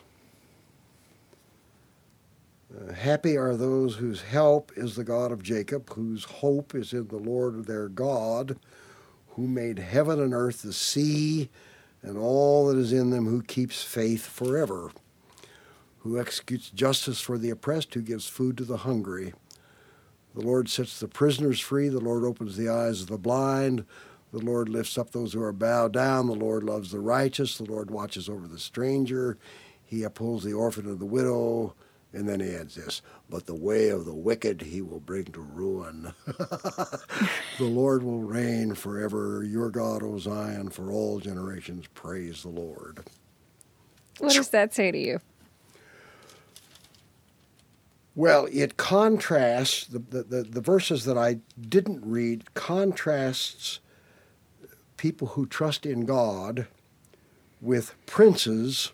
Happy 2.95 3.38
are 3.38 3.55
those 3.55 3.95
whose 3.95 4.21
help 4.21 4.71
is 4.76 4.95
the 4.95 5.03
God 5.03 5.32
of 5.32 5.43
Jacob, 5.43 5.93
whose 5.93 6.24
hope 6.24 6.74
is 6.74 6.93
in 6.93 7.07
the 7.07 7.17
Lord 7.17 7.65
their 7.65 7.88
God, 7.88 8.57
who 9.30 9.47
made 9.47 9.80
heaven 9.80 10.19
and 10.19 10.34
earth, 10.34 10.61
the 10.61 10.74
sea, 10.74 11.49
and 12.01 12.17
all 12.17 12.67
that 12.67 12.78
is 12.78 12.91
in 12.91 13.11
them, 13.11 13.28
who 13.28 13.41
keeps 13.41 13.84
faith 13.84 14.26
forever 14.26 14.91
who 16.03 16.19
executes 16.19 16.69
justice 16.69 17.21
for 17.21 17.38
the 17.38 17.49
oppressed, 17.49 17.93
who 17.93 18.01
gives 18.01 18.28
food 18.28 18.57
to 18.57 18.65
the 18.65 18.78
hungry. 18.78 19.34
The 20.36 20.41
Lord 20.41 20.67
sets 20.67 20.99
the 20.99 21.07
prisoners 21.07 21.61
free. 21.61 21.88
The 21.88 22.01
Lord 22.01 22.26
opens 22.26 22.57
the 22.57 22.67
eyes 22.67 23.01
of 23.01 23.07
the 23.07 23.17
blind. 23.17 23.86
The 24.34 24.43
Lord 24.43 24.67
lifts 24.67 24.97
up 24.97 25.11
those 25.11 25.32
who 25.32 25.41
are 25.41 25.53
bowed 25.53 25.93
down. 25.93 26.28
The 26.28 26.34
Lord 26.34 26.63
loves 26.63 26.91
the 26.91 26.99
righteous. 26.99 27.57
The 27.57 27.71
Lord 27.71 27.89
watches 27.89 28.28
over 28.28 28.47
the 28.47 28.59
stranger. 28.59 29.38
He 29.86 30.03
upholds 30.03 30.43
the 30.43 30.53
orphan 30.53 30.88
and 30.88 30.99
the 30.99 31.05
widow. 31.05 31.74
And 32.14 32.30
then 32.30 32.39
he 32.39 32.53
adds 32.53 32.76
this, 32.76 33.01
but 33.28 33.47
the 33.47 33.55
way 33.55 33.89
of 33.89 34.05
the 34.05 34.14
wicked 34.14 34.61
he 34.61 34.82
will 34.82 34.99
bring 34.99 35.26
to 35.26 35.41
ruin. 35.41 36.14
the 36.28 37.01
Lord 37.59 38.03
will 38.03 38.22
reign 38.22 38.76
forever. 38.76 39.43
Your 39.43 39.72
God, 39.72 40.03
O 40.03 40.20
Zion, 40.20 40.70
for 40.70 40.91
all 40.91 41.20
generations. 41.20 41.88
Praise 41.95 42.43
the 42.43 42.49
Lord. 42.49 43.03
What 44.20 44.34
does 44.34 44.49
that 44.49 44.76
say 44.76 44.91
to 44.91 44.97
you? 44.97 45.20
Well, 48.16 48.47
it 48.51 48.78
contrasts 48.78 49.88
the, 49.88 49.97
the, 49.97 50.24
the, 50.24 50.43
the 50.43 50.61
verses 50.61 51.05
that 51.05 51.18
I 51.18 51.39
didn't 51.59 52.05
read 52.05 52.53
contrasts 52.53 53.80
people 54.97 55.30
who 55.30 55.47
trust 55.47 55.86
in 55.86 56.05
God 56.05 56.68
with 57.59 57.95
princes 58.05 58.91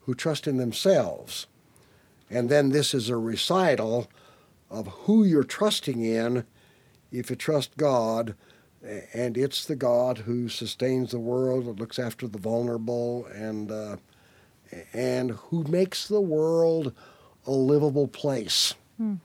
who 0.00 0.14
trust 0.14 0.46
in 0.46 0.58
themselves. 0.58 1.46
And 2.30 2.48
then 2.48 2.70
this 2.70 2.94
is 2.94 3.08
a 3.08 3.16
recital 3.16 4.08
of 4.70 4.86
who 4.86 5.24
you're 5.24 5.42
trusting 5.42 6.02
in 6.02 6.44
if 7.10 7.28
you 7.28 7.36
trust 7.36 7.76
God. 7.76 8.34
And 9.12 9.36
it's 9.36 9.64
the 9.64 9.76
God 9.76 10.18
who 10.18 10.48
sustains 10.48 11.10
the 11.10 11.18
world, 11.18 11.66
that 11.66 11.80
looks 11.80 11.98
after 11.98 12.26
the 12.28 12.38
vulnerable, 12.38 13.26
and, 13.26 13.70
uh, 13.70 13.96
and 14.92 15.32
who 15.32 15.64
makes 15.64 16.08
the 16.08 16.20
world 16.20 16.94
a 17.46 17.50
livable 17.50 18.08
place. 18.08 18.74
Hmm. 18.96 19.16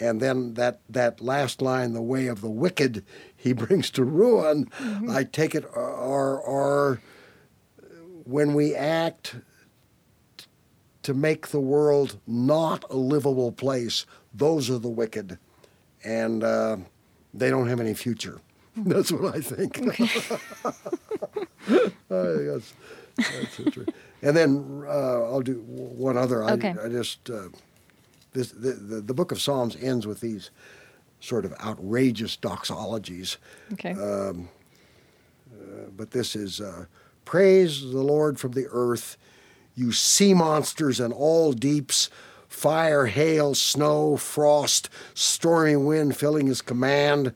And 0.00 0.20
then 0.20 0.54
that, 0.54 0.80
that 0.88 1.20
last 1.20 1.62
line, 1.62 1.92
the 1.92 2.02
way 2.02 2.26
of 2.26 2.40
the 2.40 2.50
wicked 2.50 3.04
he 3.36 3.52
brings 3.52 3.90
to 3.90 4.04
ruin, 4.04 4.66
mm-hmm. 4.66 5.10
I 5.10 5.24
take 5.24 5.54
it 5.54 5.64
uh, 5.76 5.80
are, 5.80 6.42
are 6.42 7.00
when 8.24 8.54
we 8.54 8.74
act 8.74 9.36
to 11.04 11.14
make 11.14 11.48
the 11.48 11.60
world 11.60 12.18
not 12.26 12.84
a 12.90 12.96
livable 12.96 13.52
place, 13.52 14.04
those 14.32 14.68
are 14.70 14.78
the 14.78 14.88
wicked. 14.88 15.38
And 16.02 16.42
uh, 16.42 16.78
they 17.32 17.48
don't 17.50 17.68
have 17.68 17.80
any 17.80 17.94
future. 17.94 18.40
That's 18.76 19.12
what 19.12 19.34
I 19.36 19.40
think. 19.40 19.78
I 19.78 20.72
think 21.70 21.94
that's, 22.08 22.74
that's 23.16 23.60
interesting. 23.60 23.94
And 24.20 24.36
then 24.36 24.82
uh, 24.86 25.22
I'll 25.24 25.40
do 25.42 25.60
one 25.66 26.16
other. 26.16 26.42
Okay. 26.44 26.74
I, 26.80 26.86
I 26.86 26.88
just 26.88 27.30
uh, 27.30 27.48
this 28.32 28.50
the, 28.50 28.72
the 28.72 29.00
the 29.00 29.14
book 29.14 29.30
of 29.30 29.40
Psalms 29.40 29.76
ends 29.80 30.06
with 30.06 30.20
these 30.20 30.50
sort 31.20 31.44
of 31.44 31.52
outrageous 31.60 32.36
doxologies, 32.36 33.36
Okay. 33.74 33.94
but 35.96 36.10
this 36.10 36.34
is 36.34 36.60
uh, 36.60 36.86
praise 37.24 37.80
the 37.80 38.02
Lord 38.02 38.38
from 38.40 38.52
the 38.52 38.66
earth, 38.70 39.16
you 39.74 39.92
sea 39.92 40.34
monsters 40.34 41.00
and 41.00 41.12
all 41.12 41.52
deeps. 41.52 42.10
Fire, 42.48 43.06
hail, 43.06 43.54
snow, 43.54 44.16
frost, 44.16 44.88
stormy 45.12 45.74
wind 45.74 46.16
filling 46.16 46.46
his 46.46 46.62
command, 46.62 47.34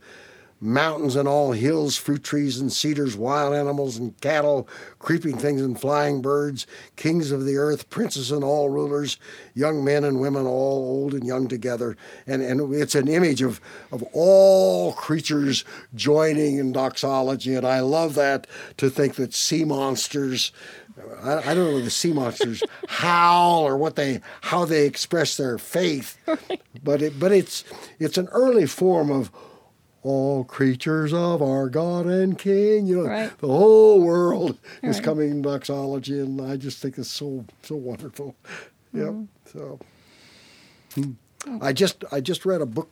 mountains 0.61 1.14
and 1.16 1.28
all 1.28 1.53
hills, 1.53 1.97
fruit 1.97 2.24
trees 2.24 2.59
and 2.61 2.72
cedars, 2.72 3.16
wild 3.16 3.55
animals 3.55 3.97
and 3.97 4.20
cattle, 4.20 4.68
creeping 4.99 5.36
things 5.36 5.61
and 5.61 5.80
flying 5.80 6.20
birds, 6.20 6.66
kings 6.97 7.30
of 7.30 7.45
the 7.45 7.57
earth, 7.57 7.89
princes 7.91 8.30
and 8.32 8.43
all 8.43 8.68
rulers, 8.68 9.18
young 9.55 9.84
men 9.84 10.05
and 10.05 10.20
women, 10.20 10.47
all 10.47 10.78
old 10.78 11.14
and 11.14 11.24
young 11.24 11.49
together. 11.49 11.97
And, 12.26 12.43
and 12.43 12.74
it's 12.74 12.95
an 12.95 13.09
image 13.09 13.43
of, 13.43 13.61
of 13.93 14.03
all 14.12 14.93
creatures 14.93 15.64
joining 15.95 16.59
in 16.59 16.72
doxology. 16.72 17.55
And 17.55 17.66
I 17.66 17.80
love 17.80 18.14
that 18.14 18.47
to 18.78 18.91
think 18.91 19.14
that 19.14 19.34
sea 19.34 19.64
monsters. 19.64 20.53
I, 21.22 21.51
I 21.51 21.55
don't 21.55 21.72
know 21.72 21.80
the 21.80 21.90
sea 21.90 22.12
monsters 22.12 22.62
howl 22.88 23.62
or 23.62 23.76
what 23.76 23.96
they 23.96 24.20
how 24.42 24.64
they 24.64 24.86
express 24.86 25.36
their 25.36 25.59
faith, 25.59 26.16
but 26.82 27.03
it 27.03 27.18
but 27.18 27.32
it's 27.32 27.64
it's 27.99 28.18
an 28.18 28.28
early 28.28 28.66
form 28.66 29.11
of 29.11 29.30
all 30.03 30.44
creatures 30.44 31.12
of 31.12 31.42
our 31.42 31.68
God 31.68 32.07
and 32.07 32.38
King. 32.38 32.86
You 32.86 33.03
know, 33.03 33.09
Right. 33.09 33.38
the 33.38 33.49
whole 33.49 34.01
world 34.01 34.59
is 34.82 34.96
Right. 34.96 35.05
coming 35.05 35.30
in 35.30 35.42
doxology, 35.42 36.18
and 36.20 36.40
I 36.40 36.57
just 36.57 36.78
think 36.78 36.99
it's 36.99 37.11
so 37.11 37.44
so 37.62 37.76
wonderful. 37.76 38.34
Yep. 38.94 39.14
So 39.53 39.78
hmm. 40.94 41.12
I 41.61 41.72
just 41.72 42.05
I 42.12 42.20
just 42.20 42.46
read 42.46 42.61
a 42.61 42.66
book 42.66 42.88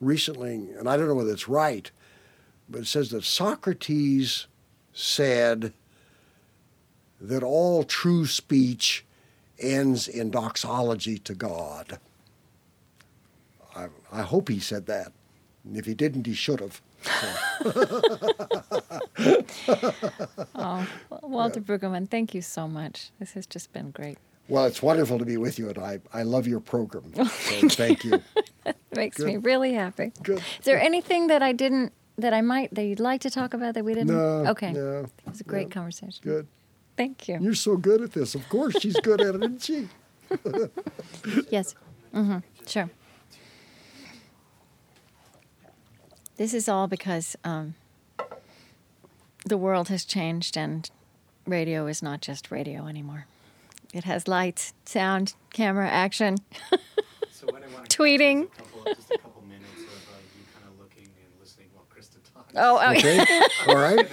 recently, 0.00 0.54
and 0.78 0.88
I 0.88 0.96
don't 0.96 1.08
know 1.08 1.14
whether 1.14 1.32
it's 1.32 1.48
right, 1.48 1.90
but 2.68 2.82
it 2.82 2.86
says 2.86 3.10
that 3.10 3.24
Socrates 3.24 4.46
said 4.92 5.72
that 7.20 7.42
all 7.42 7.84
true 7.84 8.26
speech 8.26 9.04
ends 9.58 10.08
in 10.08 10.30
doxology 10.30 11.18
to 11.18 11.34
God. 11.34 11.98
I, 13.74 13.88
I 14.12 14.22
hope 14.22 14.48
he 14.48 14.60
said 14.60 14.86
that. 14.86 15.12
If 15.72 15.86
he 15.86 15.94
didn't, 15.94 16.26
he 16.26 16.34
should 16.34 16.60
have. 16.60 16.80
Oh, 20.54 20.86
Walter 21.22 21.60
Brueggemann, 21.60 22.08
thank 22.08 22.34
you 22.34 22.42
so 22.42 22.66
much. 22.66 23.10
This 23.18 23.32
has 23.32 23.46
just 23.46 23.72
been 23.72 23.90
great. 23.90 24.18
Well, 24.48 24.64
it's 24.64 24.82
wonderful 24.82 25.18
to 25.18 25.24
be 25.24 25.36
with 25.36 25.58
you, 25.58 25.68
and 25.68 25.78
I, 25.78 26.00
I 26.12 26.22
love 26.22 26.46
your 26.46 26.60
program. 26.60 27.12
So 27.16 27.68
thank 27.68 28.04
you. 28.04 28.22
Makes 28.94 29.18
me 29.20 29.36
really 29.36 29.74
happy. 29.74 30.12
Good. 30.22 30.38
Is 30.38 30.64
there 30.64 30.80
anything 30.80 31.28
that 31.28 31.42
I 31.42 31.52
didn't, 31.52 31.92
that 32.16 32.32
I 32.32 32.40
might, 32.40 32.74
that 32.74 32.84
you'd 32.84 33.00
like 33.00 33.20
to 33.22 33.30
talk 33.30 33.54
about 33.54 33.74
that 33.74 33.84
we 33.84 33.94
didn't? 33.94 34.16
No. 34.16 34.50
Okay. 34.50 34.72
No. 34.72 35.00
It 35.00 35.30
was 35.30 35.40
a 35.40 35.44
great 35.44 35.68
no. 35.68 35.74
conversation. 35.74 36.20
Good. 36.22 36.46
Thank 36.98 37.28
you. 37.28 37.38
You're 37.40 37.54
so 37.54 37.76
good 37.76 38.02
at 38.02 38.12
this. 38.12 38.34
Of 38.34 38.48
course, 38.48 38.74
she's 38.80 38.98
good 38.98 39.20
at 39.20 39.36
it, 39.36 39.42
isn't 39.42 39.62
she? 39.62 39.88
Yes. 41.48 41.74
Mm-hmm. 42.12 42.38
Sure. 42.66 42.90
This 46.36 46.52
is 46.52 46.68
all 46.68 46.88
because 46.88 47.36
um, 47.44 47.76
the 49.46 49.56
world 49.56 49.88
has 49.88 50.04
changed 50.04 50.56
and 50.56 50.90
radio 51.46 51.86
is 51.86 52.02
not 52.02 52.20
just 52.20 52.50
radio 52.50 52.86
anymore. 52.86 53.26
It 53.94 54.04
has 54.04 54.26
lights, 54.26 54.74
sound, 54.84 55.34
camera, 55.52 55.88
action. 55.88 56.38
So 57.30 57.46
what 57.46 57.62
I 57.62 57.66
Tweeting. 57.88 58.48
Just 58.48 58.58
a 58.58 58.62
couple, 58.62 58.94
just 58.94 59.10
a 59.12 59.18
couple 59.18 59.42
minutes 59.48 59.64
of 59.76 59.86
uh, 59.86 60.18
you 60.36 60.44
kind 60.52 60.66
of 60.66 60.78
looking 60.80 61.04
and 61.04 61.40
listening 61.40 61.68
while 61.74 61.86
Krista 61.94 62.18
talks. 62.34 62.52
Oh, 62.56 62.80
oh 62.82 62.90
Okay. 62.92 63.24
All 63.68 63.76
right. 63.76 64.06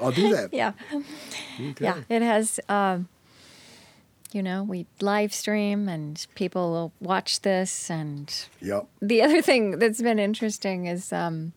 And 0.00 0.14
then 0.14 0.30
vice 0.30 0.30
versa. 0.30 0.30
I'll 0.30 0.30
do 0.30 0.34
that. 0.36 0.52
yeah. 1.60 1.70
Okay. 1.70 1.84
Yeah, 1.84 2.00
it 2.08 2.22
has. 2.22 2.60
Um, 2.68 3.08
you 4.32 4.42
know, 4.42 4.62
we 4.64 4.86
live 5.00 5.32
stream 5.32 5.88
and 5.88 6.26
people 6.34 6.70
will 6.70 6.92
watch 7.00 7.40
this. 7.42 7.90
And 7.90 8.32
Yep. 8.60 8.86
the 9.00 9.22
other 9.22 9.40
thing 9.40 9.78
that's 9.78 10.02
been 10.02 10.18
interesting 10.18 10.86
is, 10.86 11.12
um, 11.12 11.52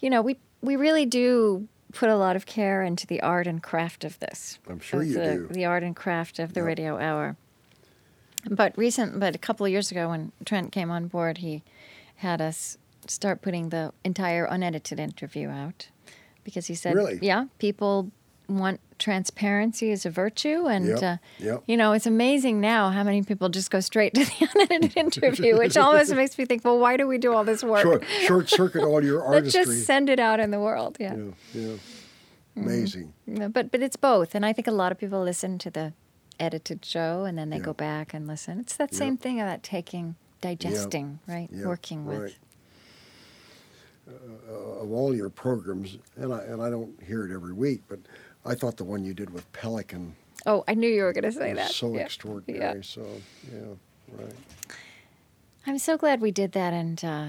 you 0.00 0.10
know, 0.10 0.22
we 0.22 0.36
we 0.60 0.76
really 0.76 1.06
do 1.06 1.66
put 1.92 2.08
a 2.08 2.16
lot 2.16 2.36
of 2.36 2.46
care 2.46 2.82
into 2.82 3.06
the 3.06 3.20
art 3.22 3.46
and 3.46 3.62
craft 3.62 4.04
of 4.04 4.18
this. 4.20 4.58
I'm 4.68 4.78
sure 4.80 5.02
you 5.02 5.14
the, 5.14 5.34
do. 5.34 5.48
The 5.50 5.64
art 5.64 5.82
and 5.82 5.94
craft 5.96 6.38
of 6.38 6.54
the 6.54 6.60
Yep. 6.60 6.66
radio 6.66 6.98
hour. 6.98 7.36
But 8.48 8.76
recent, 8.78 9.20
but 9.20 9.34
a 9.34 9.38
couple 9.38 9.66
of 9.66 9.72
years 9.72 9.90
ago 9.90 10.08
when 10.08 10.32
Trent 10.44 10.72
came 10.72 10.90
on 10.90 11.06
board, 11.08 11.38
he 11.38 11.62
had 12.16 12.40
us 12.40 12.78
start 13.06 13.42
putting 13.42 13.68
the 13.70 13.92
entire 14.04 14.44
unedited 14.44 14.98
interview 15.00 15.48
out 15.48 15.88
because 16.44 16.66
he 16.66 16.74
said, 16.74 16.94
Really? 16.94 17.18
"Yeah, 17.22 17.46
people 17.58 18.10
want 18.48 18.80
transparency 18.98 19.90
as 19.92 20.04
a 20.06 20.10
virtue, 20.10 20.66
and 20.66 20.86
Yep, 20.86 21.02
uh, 21.02 21.16
yep. 21.38 21.62
you 21.66 21.76
know, 21.76 21.92
it's 21.92 22.06
amazing 22.06 22.60
now 22.60 22.90
how 22.90 23.02
many 23.02 23.22
people 23.22 23.48
just 23.48 23.70
go 23.70 23.80
straight 23.80 24.14
to 24.18 24.24
the 24.24 24.48
unedited 24.54 24.96
interview, 24.96 25.56
which 25.56 25.76
almost 25.76 26.14
makes 26.14 26.36
me 26.38 26.44
think, 26.44 26.64
well, 26.64 26.78
why 26.78 26.96
do 26.96 27.06
we 27.06 27.18
do 27.18 27.32
all 27.34 27.44
this 27.44 27.62
work? 27.64 27.82
Short, 27.82 28.04
short 28.26 28.48
circuit 28.48 28.82
all 28.84 29.02
your 29.02 29.22
artistry 29.24 29.60
Let's 29.64 29.70
just 29.70 29.86
send 29.86 30.08
it 30.10 30.20
out 30.20 30.38
in 30.40 30.50
the 30.50 30.60
world. 30.60 30.96
Yeah. 31.00 31.14
yeah, 31.14 31.24
yeah. 31.54 31.62
Mm-hmm. 31.62 32.62
Amazing. 32.62 33.12
Yeah, 33.26 33.48
but 33.48 33.70
but 33.72 33.80
it's 33.82 33.96
both, 33.96 34.34
and 34.34 34.44
I 34.44 34.52
think 34.52 34.66
a 34.68 34.72
lot 34.72 34.92
of 34.92 34.98
people 34.98 35.22
listen 35.22 35.56
to 35.58 35.70
the 35.70 35.94
edited 36.38 36.84
show 36.84 37.24
and 37.24 37.38
then 37.38 37.48
they 37.50 37.56
Yeah. 37.56 37.62
go 37.62 37.72
back 37.72 38.12
and 38.12 38.26
listen. 38.26 38.58
It's 38.60 38.76
that 38.76 38.94
same 38.94 39.16
thing 39.16 39.40
about 39.40 39.62
taking, 39.62 40.16
digesting, 40.42 41.20
right? 41.26 41.48
Working 41.52 42.04
with. 42.04 42.20
right. 42.20 42.36
Uh, 44.08 44.12
of 44.82 44.92
all 44.92 45.14
your 45.14 45.30
programs, 45.30 45.96
and 46.16 46.32
I 46.34 46.40
and 46.42 46.60
I 46.60 46.68
don't 46.68 47.00
hear 47.02 47.24
it 47.24 47.32
every 47.32 47.52
week, 47.52 47.82
but 47.88 48.00
I 48.44 48.54
thought 48.54 48.76
the 48.76 48.84
one 48.84 49.04
you 49.04 49.14
did 49.14 49.30
with 49.30 49.50
Pelikan 49.52 50.12
Oh, 50.44 50.64
I 50.66 50.74
knew 50.74 50.88
you 50.88 51.04
were 51.04 51.12
going 51.12 51.22
to 51.22 51.30
say 51.32 51.52
that. 51.52 51.70
so 51.70 51.94
Yeah. 51.94 52.00
extraordinary. 52.00 52.76
Yeah. 52.78 52.82
So 52.82 53.06
yeah, 53.52 53.60
right. 54.18 54.34
I'm 55.66 55.78
so 55.78 55.96
glad 55.96 56.20
we 56.20 56.32
did 56.32 56.50
that, 56.52 56.72
and 56.72 57.02
uh, 57.04 57.28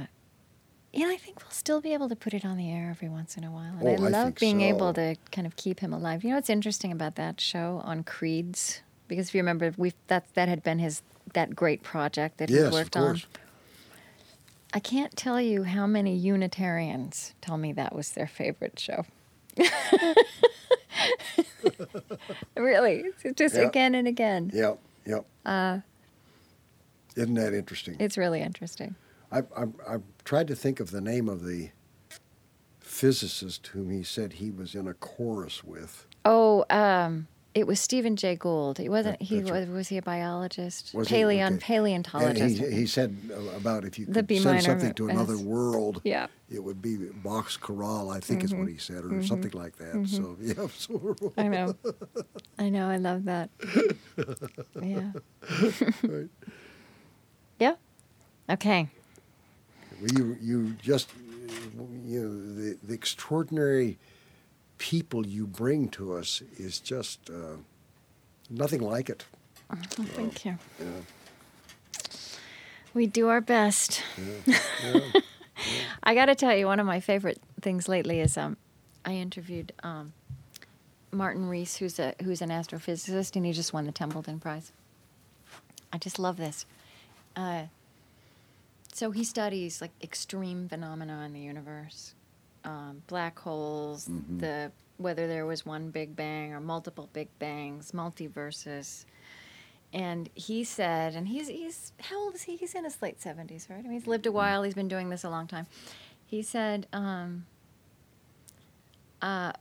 yeah, 0.91 1.07
I 1.07 1.17
think 1.17 1.39
we'll 1.41 1.51
still 1.51 1.79
be 1.81 1.93
able 1.93 2.09
to 2.09 2.15
put 2.15 2.33
it 2.33 2.43
on 2.43 2.57
the 2.57 2.71
air 2.71 2.89
every 2.89 3.09
once 3.09 3.37
in 3.37 3.43
a 3.43 3.51
while. 3.51 3.75
And 3.79 3.87
Oh, 3.87 4.05
I 4.05 4.09
love 4.09 4.35
being 4.35 4.61
so. 4.61 4.65
able 4.65 4.93
to 4.95 5.15
kind 5.31 5.45
of 5.45 5.55
keep 5.55 5.79
him 5.79 5.93
alive. 5.93 6.23
You 6.23 6.31
know 6.31 6.37
what's 6.37 6.49
interesting 6.49 6.91
about 6.91 7.15
that 7.15 7.39
show 7.39 7.81
on 7.85 8.03
creeds? 8.03 8.81
Because 9.07 9.27
if 9.29 9.35
you 9.35 9.41
remember, 9.41 9.71
we 9.77 9.93
that 10.07 10.25
that 10.33 10.49
had 10.49 10.63
been 10.63 10.79
his 10.79 11.03
that 11.33 11.55
great 11.55 11.83
project 11.83 12.37
that 12.39 12.49
he 12.49 12.55
Yes, 12.55 12.65
of 12.67 12.73
worked 12.73 12.97
on. 12.97 13.21
I 14.73 14.79
can't 14.79 15.15
tell 15.15 15.39
you 15.39 15.63
how 15.63 15.85
many 15.85 16.15
Unitarians 16.15 17.33
tell 17.41 17.57
me 17.57 17.73
that 17.73 17.93
was 17.95 18.11
their 18.11 18.25
favorite 18.27 18.79
show. 18.79 19.05
really, 22.57 23.03
it's 23.23 23.37
just 23.37 23.55
Yeah. 23.55 23.61
again 23.61 23.95
and 23.95 24.07
again. 24.07 24.49
Yep, 24.53 24.79
yep. 25.05 25.25
Uh, 25.45 25.79
Isn't 27.15 27.35
that 27.35 27.53
interesting? 27.53 27.97
it's 27.99 28.17
really 28.17 28.41
interesting. 28.41 28.95
I've, 29.31 29.47
I've, 29.55 29.73
I've 29.87 30.03
tried 30.25 30.47
to 30.47 30.55
think 30.55 30.79
of 30.79 30.91
the 30.91 31.01
name 31.01 31.27
of 31.29 31.45
the 31.45 31.69
physicist 32.79 33.67
whom 33.67 33.89
he 33.89 34.03
said 34.03 34.33
he 34.33 34.51
was 34.51 34.75
in 34.75 34.87
a 34.87 34.93
chorus 34.93 35.63
with. 35.63 36.07
Oh, 36.25 36.65
um, 36.69 37.27
it 37.55 37.67
was 37.67 37.79
Stephen 37.79 38.15
Jay 38.15 38.35
Gould. 38.35 38.77
He 38.79 38.89
wasn't. 38.89 39.19
That- 39.19 39.25
he 39.25 39.39
that's 39.39 39.51
was. 39.51 39.67
Was 39.69 39.87
he 39.89 39.97
a 39.97 40.01
biologist? 40.01 40.93
Was 40.93 41.07
he? 41.07 41.23
Okay. 41.23 41.57
paleontologist. 41.59 42.59
He, 42.59 42.71
he 42.71 42.85
said 42.87 43.15
about 43.55 43.85
if 43.85 43.99
you 43.99 44.05
could 44.07 44.27
send 44.27 44.43
minor 44.45 44.61
something 44.61 44.93
to 44.95 45.09
another 45.09 45.37
world, 45.37 46.01
Yeah. 46.03 46.27
it 46.49 46.63
would 46.63 46.81
be 46.81 46.95
Bach's 46.97 47.55
chorale, 47.57 48.09
I 48.09 48.19
think 48.19 48.43
is 48.43 48.53
what 48.53 48.67
he 48.67 48.77
said, 48.77 49.05
or 49.05 49.21
something 49.23 49.51
like 49.51 49.75
that. 49.77 50.07
So, 50.07 50.35
yeah. 50.41 50.53
So, 50.75 50.93
Mm-hmm. 50.93 51.39
I 51.39 51.47
know. 51.47 51.75
I 52.59 52.69
know. 52.69 52.89
I 52.89 52.97
love 52.97 53.25
that. 53.25 53.49
Yeah. 54.81 55.11
right. 56.03 56.29
Yeah. 57.59 57.75
Okay. 58.49 58.89
Well, 60.01 60.09
you, 60.11 60.37
you 60.41 60.73
just, 60.81 61.09
you 62.05 62.19
know, 62.21 62.55
the, 62.55 62.77
the 62.83 62.93
extraordinary 62.93 63.97
people 64.83 65.25
you 65.25 65.47
bring 65.47 65.87
to 65.87 66.13
us 66.13 66.43
is 66.57 66.81
just 66.81 67.29
uh, 67.29 67.55
nothing 68.49 68.81
like 68.81 69.09
it. 69.09 69.23
Thank 69.91 70.43
you. 70.43 70.57
Yeah. 70.77 70.85
We 72.93 73.07
do 73.07 73.29
our 73.29 73.39
best. 73.39 74.03
I 76.03 76.13
got 76.13 76.25
to 76.25 76.35
tell 76.35 76.53
you, 76.53 76.65
one 76.65 76.81
of 76.81 76.85
my 76.85 76.99
favorite 76.99 77.39
things 77.61 77.87
lately 77.87 78.19
is 78.19 78.37
um, 78.37 78.57
I 79.05 79.13
interviewed 79.13 79.71
um, 79.83 80.11
Martin 81.11 81.47
Rees, 81.47 81.77
who's 81.77 81.97
a 81.97 82.13
who's 82.21 82.41
an 82.41 82.49
astrophysicist, 82.49 83.37
and 83.37 83.45
he 83.45 83.53
just 83.53 83.71
won 83.71 83.85
the 83.85 83.93
Templeton 83.93 84.41
Prize. 84.41 84.73
I 85.93 85.97
just 85.97 86.19
love 86.19 86.35
this. 86.35 86.65
Uh, 87.37 87.63
so 88.91 89.11
he 89.11 89.23
studies 89.23 89.79
like 89.79 89.91
extreme 90.03 90.67
phenomena 90.67 91.23
in 91.25 91.31
the 91.31 91.39
universe, 91.39 92.15
um, 92.63 93.01
black 93.07 93.39
holes, 93.39 94.09
the 94.37 94.71
whether 94.97 95.27
there 95.27 95.45
was 95.45 95.65
one 95.65 95.89
Big 95.89 96.15
Bang 96.15 96.53
or 96.53 96.59
multiple 96.59 97.09
Big 97.13 97.27
Bangs, 97.39 97.91
multiverses. 97.91 99.05
And 99.91 100.29
he 100.33 100.63
said, 100.63 101.13
and 101.15 101.27
he's 101.27 101.47
he's 101.47 101.93
how 101.99 102.19
old 102.19 102.35
is 102.35 102.43
he? 102.43 102.55
He's 102.55 102.73
in 102.73 102.83
his 102.83 103.01
late 103.01 103.21
seventies, 103.21 103.67
right? 103.69 103.79
I 103.79 103.83
mean, 103.83 103.91
he's 103.91 104.07
lived 104.07 104.25
a 104.25 104.31
while. 104.31 104.63
He's 104.63 104.73
been 104.73 104.87
doing 104.87 105.09
this 105.09 105.23
a 105.23 105.29
long 105.29 105.47
time. 105.47 105.67
He 106.25 106.41
said, 106.41 106.87
um, 106.93 107.45
uh, 109.21 109.53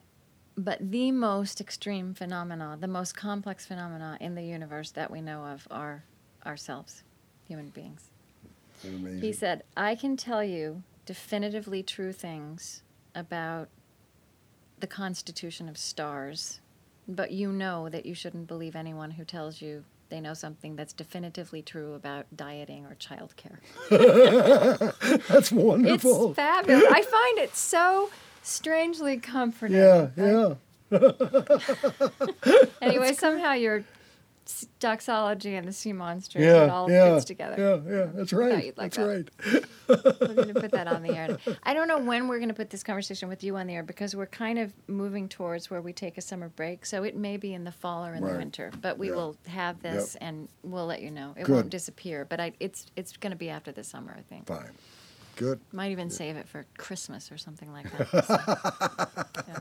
but 0.57 0.79
the 0.91 1.13
most 1.13 1.61
extreme 1.61 2.15
phenomena, 2.15 2.79
the 2.81 2.89
most 2.89 3.15
complex 3.17 3.67
phenomena 3.67 4.17
in 4.21 4.35
the 4.35 4.43
universe 4.43 4.91
that 4.93 5.11
we 5.11 5.21
know 5.21 5.45
of 5.45 5.69
are 5.71 6.05
ourselves, 6.47 7.03
human 7.47 7.69
beings. 7.69 8.11
Amazing. 8.85 9.21
He 9.21 9.33
said, 9.33 9.65
I 9.77 9.95
can 9.95 10.17
tell 10.17 10.43
you 10.43 10.83
definitively 11.05 11.83
true 11.83 12.13
things 12.13 12.83
about 13.15 13.69
the 14.81 14.87
constitution 14.87 15.69
of 15.69 15.79
stars, 15.79 16.61
but 17.07 17.31
you 17.31 17.51
know 17.53 17.89
that 17.89 18.05
you 18.07 18.15
shouldn't 18.15 18.47
believe 18.47 18.75
anyone 18.77 19.13
who 19.13 19.25
tells 19.25 19.61
you 19.63 19.85
they 20.09 20.21
know 20.21 20.35
something 20.35 20.77
that's 20.77 20.93
definitively 20.93 21.63
true 21.63 21.95
about 21.95 22.27
dieting 22.37 22.85
or 22.85 22.95
childcare. 22.97 23.61
That's 25.29 25.51
wonderful. 25.51 26.27
It's 26.31 26.37
fabulous. 26.37 26.85
I 26.91 27.01
find 27.03 27.39
it 27.39 27.57
so 27.57 28.11
strangely 28.43 29.17
comforting. 29.17 29.79
yeah, 29.79 30.09
yeah. 30.17 30.55
Anyway, 32.83 33.13
somehow 33.15 33.53
your 33.53 33.79
s- 33.79 33.85
doxology 34.81 35.55
and 35.55 35.67
the 35.67 35.73
sea 35.73 35.93
monsters. 35.93 36.43
Yeah, 36.43 36.65
it 36.65 36.71
all 36.71 36.91
yeah, 36.91 37.15
fits 37.15 37.25
together. 37.25 37.57
Yeah, 37.87 37.93
yeah, 37.97 38.07
that's 38.15 38.33
right. 38.33 38.77
like 38.77 38.93
that's 38.95 38.97
that. 38.97 39.07
right. 39.07 40.21
We're 40.29 40.35
going 40.35 40.55
to 40.55 40.61
put 40.61 40.71
that 40.73 40.87
on 40.89 41.03
the 41.03 41.17
air. 41.17 41.39
I 41.63 41.75
don't 41.75 41.89
know 41.89 41.99
when 41.99 42.29
we're 42.29 42.39
going 42.39 42.49
to 42.49 42.55
put 42.55 42.71
this 42.71 42.83
conversation 42.83 43.29
with 43.29 43.45
you 43.45 43.57
on 43.57 43.67
the 43.67 43.75
air 43.75 43.83
because 43.83 44.17
we're 44.17 44.27
kind 44.27 44.59
of 44.59 44.73
moving 44.89 45.29
towards 45.29 45.71
where 45.71 45.81
we 45.81 45.93
take 45.93 46.19
a 46.19 46.21
summer 46.21 46.49
break. 46.49 46.87
So 46.87 47.03
it 47.05 47.17
may 47.17 47.37
be 47.37 47.55
in 47.55 47.65
the 47.65 47.73
fall 47.73 48.05
or 48.07 48.15
in 48.15 48.25
the 48.25 48.37
winter, 48.37 48.73
but 48.81 48.99
we 48.99 49.09
Yeah. 49.09 49.15
will 49.17 49.37
have 49.49 49.83
this 49.83 50.15
Yep. 50.21 50.29
and 50.29 50.49
we'll 50.63 50.87
let 50.87 51.03
you 51.03 51.11
know. 51.11 51.35
It 51.37 51.45
Good. 51.45 51.55
won't 51.55 51.71
disappear, 51.71 52.25
but 52.25 52.41
I, 52.41 52.53
it's 52.61 52.87
it's 52.97 53.17
going 53.17 53.33
to 53.33 53.37
be 53.37 53.51
after 53.51 53.73
the 53.73 53.85
summer, 53.85 54.15
I 54.17 54.23
think. 54.23 54.47
Fine. 54.47 54.71
Good. 55.37 55.61
Might 55.73 55.93
even 55.93 56.11
save 56.11 56.37
it 56.37 56.47
for 56.49 56.67
Christmas 56.77 57.33
or 57.33 57.39
something 57.39 57.73
like 57.73 57.87
that. 57.97 58.09
So, 59.37 59.43
yeah. 59.49 59.59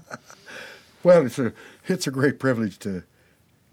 Well, 1.03 1.25
it's 1.25 1.39
a 1.39 1.53
it's 1.87 2.07
a 2.07 2.11
great 2.11 2.39
privilege 2.39 2.77
to 2.79 3.03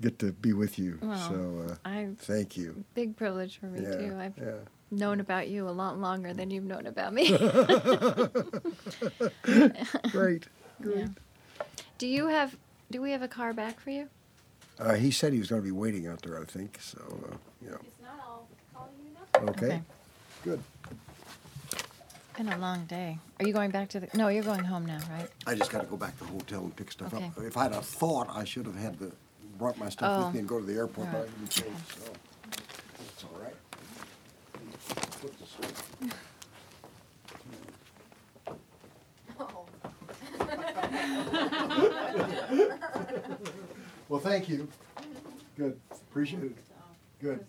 get 0.01 0.19
to 0.21 0.33
be 0.33 0.53
with 0.53 0.79
you. 0.79 0.99
Well, 1.03 1.17
so 1.29 1.67
uh, 1.73 1.75
I 1.85 2.09
thank 2.19 2.57
you. 2.57 2.85
big 2.95 3.17
privilege 3.17 3.59
for 3.59 3.67
me 3.67 3.83
Yeah, 3.83 3.95
too. 3.97 4.17
I've 4.19 4.39
yeah. 4.39 4.53
known 4.91 5.21
about 5.21 5.49
you 5.49 5.69
a 5.69 5.71
lot 5.71 5.99
longer 5.99 6.33
than 6.35 6.51
you've 6.51 6.65
known 6.65 6.87
about 6.87 7.13
me. 7.13 7.29
Great. 10.11 10.47
Yeah. 10.85 11.07
Do 11.99 12.07
you 12.07 12.29
have? 12.29 12.57
Do 12.91 13.03
we 13.03 13.11
have 13.11 13.23
a 13.23 13.29
car 13.29 13.53
back 13.53 13.81
for 13.81 13.91
you? 13.91 14.09
Uh, 14.79 14.95
he 14.95 15.11
said 15.11 15.33
he 15.33 15.39
was 15.41 15.49
going 15.49 15.61
to 15.61 15.65
be 15.67 15.73
waiting 15.73 16.07
out 16.07 16.23
there. 16.23 16.41
I 16.41 16.45
think 16.45 16.79
so. 16.81 16.99
Uh, 17.01 17.37
yeah. 17.63 17.71
It's 17.83 18.01
not. 18.01 18.21
I'll 18.25 18.47
call 18.73 18.89
you 19.03 19.49
Okay. 19.51 19.67
Okay. 19.67 19.83
Good. 20.45 20.63
Been 22.37 22.49
a 22.51 22.59
long 22.59 22.85
day. 22.85 23.19
Are 23.41 23.47
you 23.47 23.53
going 23.53 23.73
back 23.73 23.89
to 23.91 24.01
the? 24.01 24.09
No, 24.15 24.29
you're 24.29 24.45
going 24.45 24.63
home 24.63 24.87
now, 24.87 25.01
right? 25.11 25.29
I 25.49 25.57
just 25.57 25.73
got 25.73 25.81
to 25.81 25.87
go 25.89 25.97
back 25.97 26.17
to 26.19 26.25
the 26.25 26.31
hotel 26.31 26.61
and 26.61 26.77
pick 26.77 26.93
stuff 26.93 27.13
Okay. 27.13 27.27
up. 27.27 27.33
If 27.43 27.57
I'd 27.57 27.73
have 27.75 27.85
thought, 27.85 28.29
I 28.31 28.45
should 28.45 28.67
have 28.67 28.77
had 28.77 28.97
the 29.01 29.11
brought 29.59 29.77
my 29.79 29.89
stuff 29.89 30.11
Oh. 30.11 30.27
with 30.27 30.35
me 30.35 30.41
and 30.41 30.49
go 30.49 30.61
to 30.61 30.65
the 30.65 30.75
airport, 30.75 31.09
All 31.09 31.13
but 31.13 31.23
I 31.23 31.25
didn't 31.25 31.49
think 31.49 31.75
so. 31.99 32.13
It's 33.13 33.25
all 33.25 33.41
right. 33.43 33.55
Put 35.21 35.39
this 35.39 35.55
away. 35.59 36.11
Well, 44.09 44.21
thank 44.21 44.49
you. 44.49 44.69
Good. 45.57 45.79
Appreciate 45.91 46.45
it. 46.45 46.57
Good. 47.21 47.45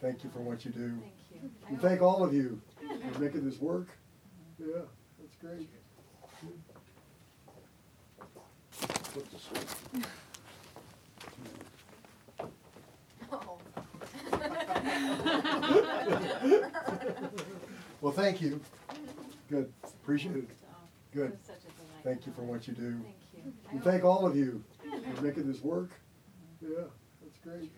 Thank 0.00 0.22
you 0.22 0.30
for 0.30 0.40
what 0.40 0.64
you 0.64 0.70
do. 0.70 0.90
Thank 0.90 1.02
you. 1.42 1.50
And 1.68 1.80
thank 1.80 2.02
all 2.02 2.22
of 2.22 2.32
you 2.32 2.60
for 3.12 3.20
making 3.20 3.48
this 3.48 3.60
work. 3.60 3.88
Yeah, 4.60 4.82
that's 5.20 5.34
great. 5.40 5.68
Put 9.12 9.30
this 9.32 9.48
away. 9.52 10.02
Well, 18.00 18.12
thank 18.12 18.40
you. 18.40 18.60
Good. 19.50 19.72
Appreciate 20.02 20.36
it. 20.36 20.48
Good. 21.12 21.36
Thank 22.04 22.26
you 22.26 22.32
for 22.32 22.42
what 22.42 22.68
you 22.68 22.74
do. 22.74 22.92
Thank 22.92 23.16
you. 23.34 23.52
And 23.72 23.82
thank 23.84 24.04
all 24.04 24.26
of 24.26 24.36
you 24.36 24.62
for 25.16 25.22
making 25.22 25.50
this 25.50 25.62
work. 25.62 25.90
Yeah, 26.62 26.84
that's 27.22 27.38
great. 27.42 27.70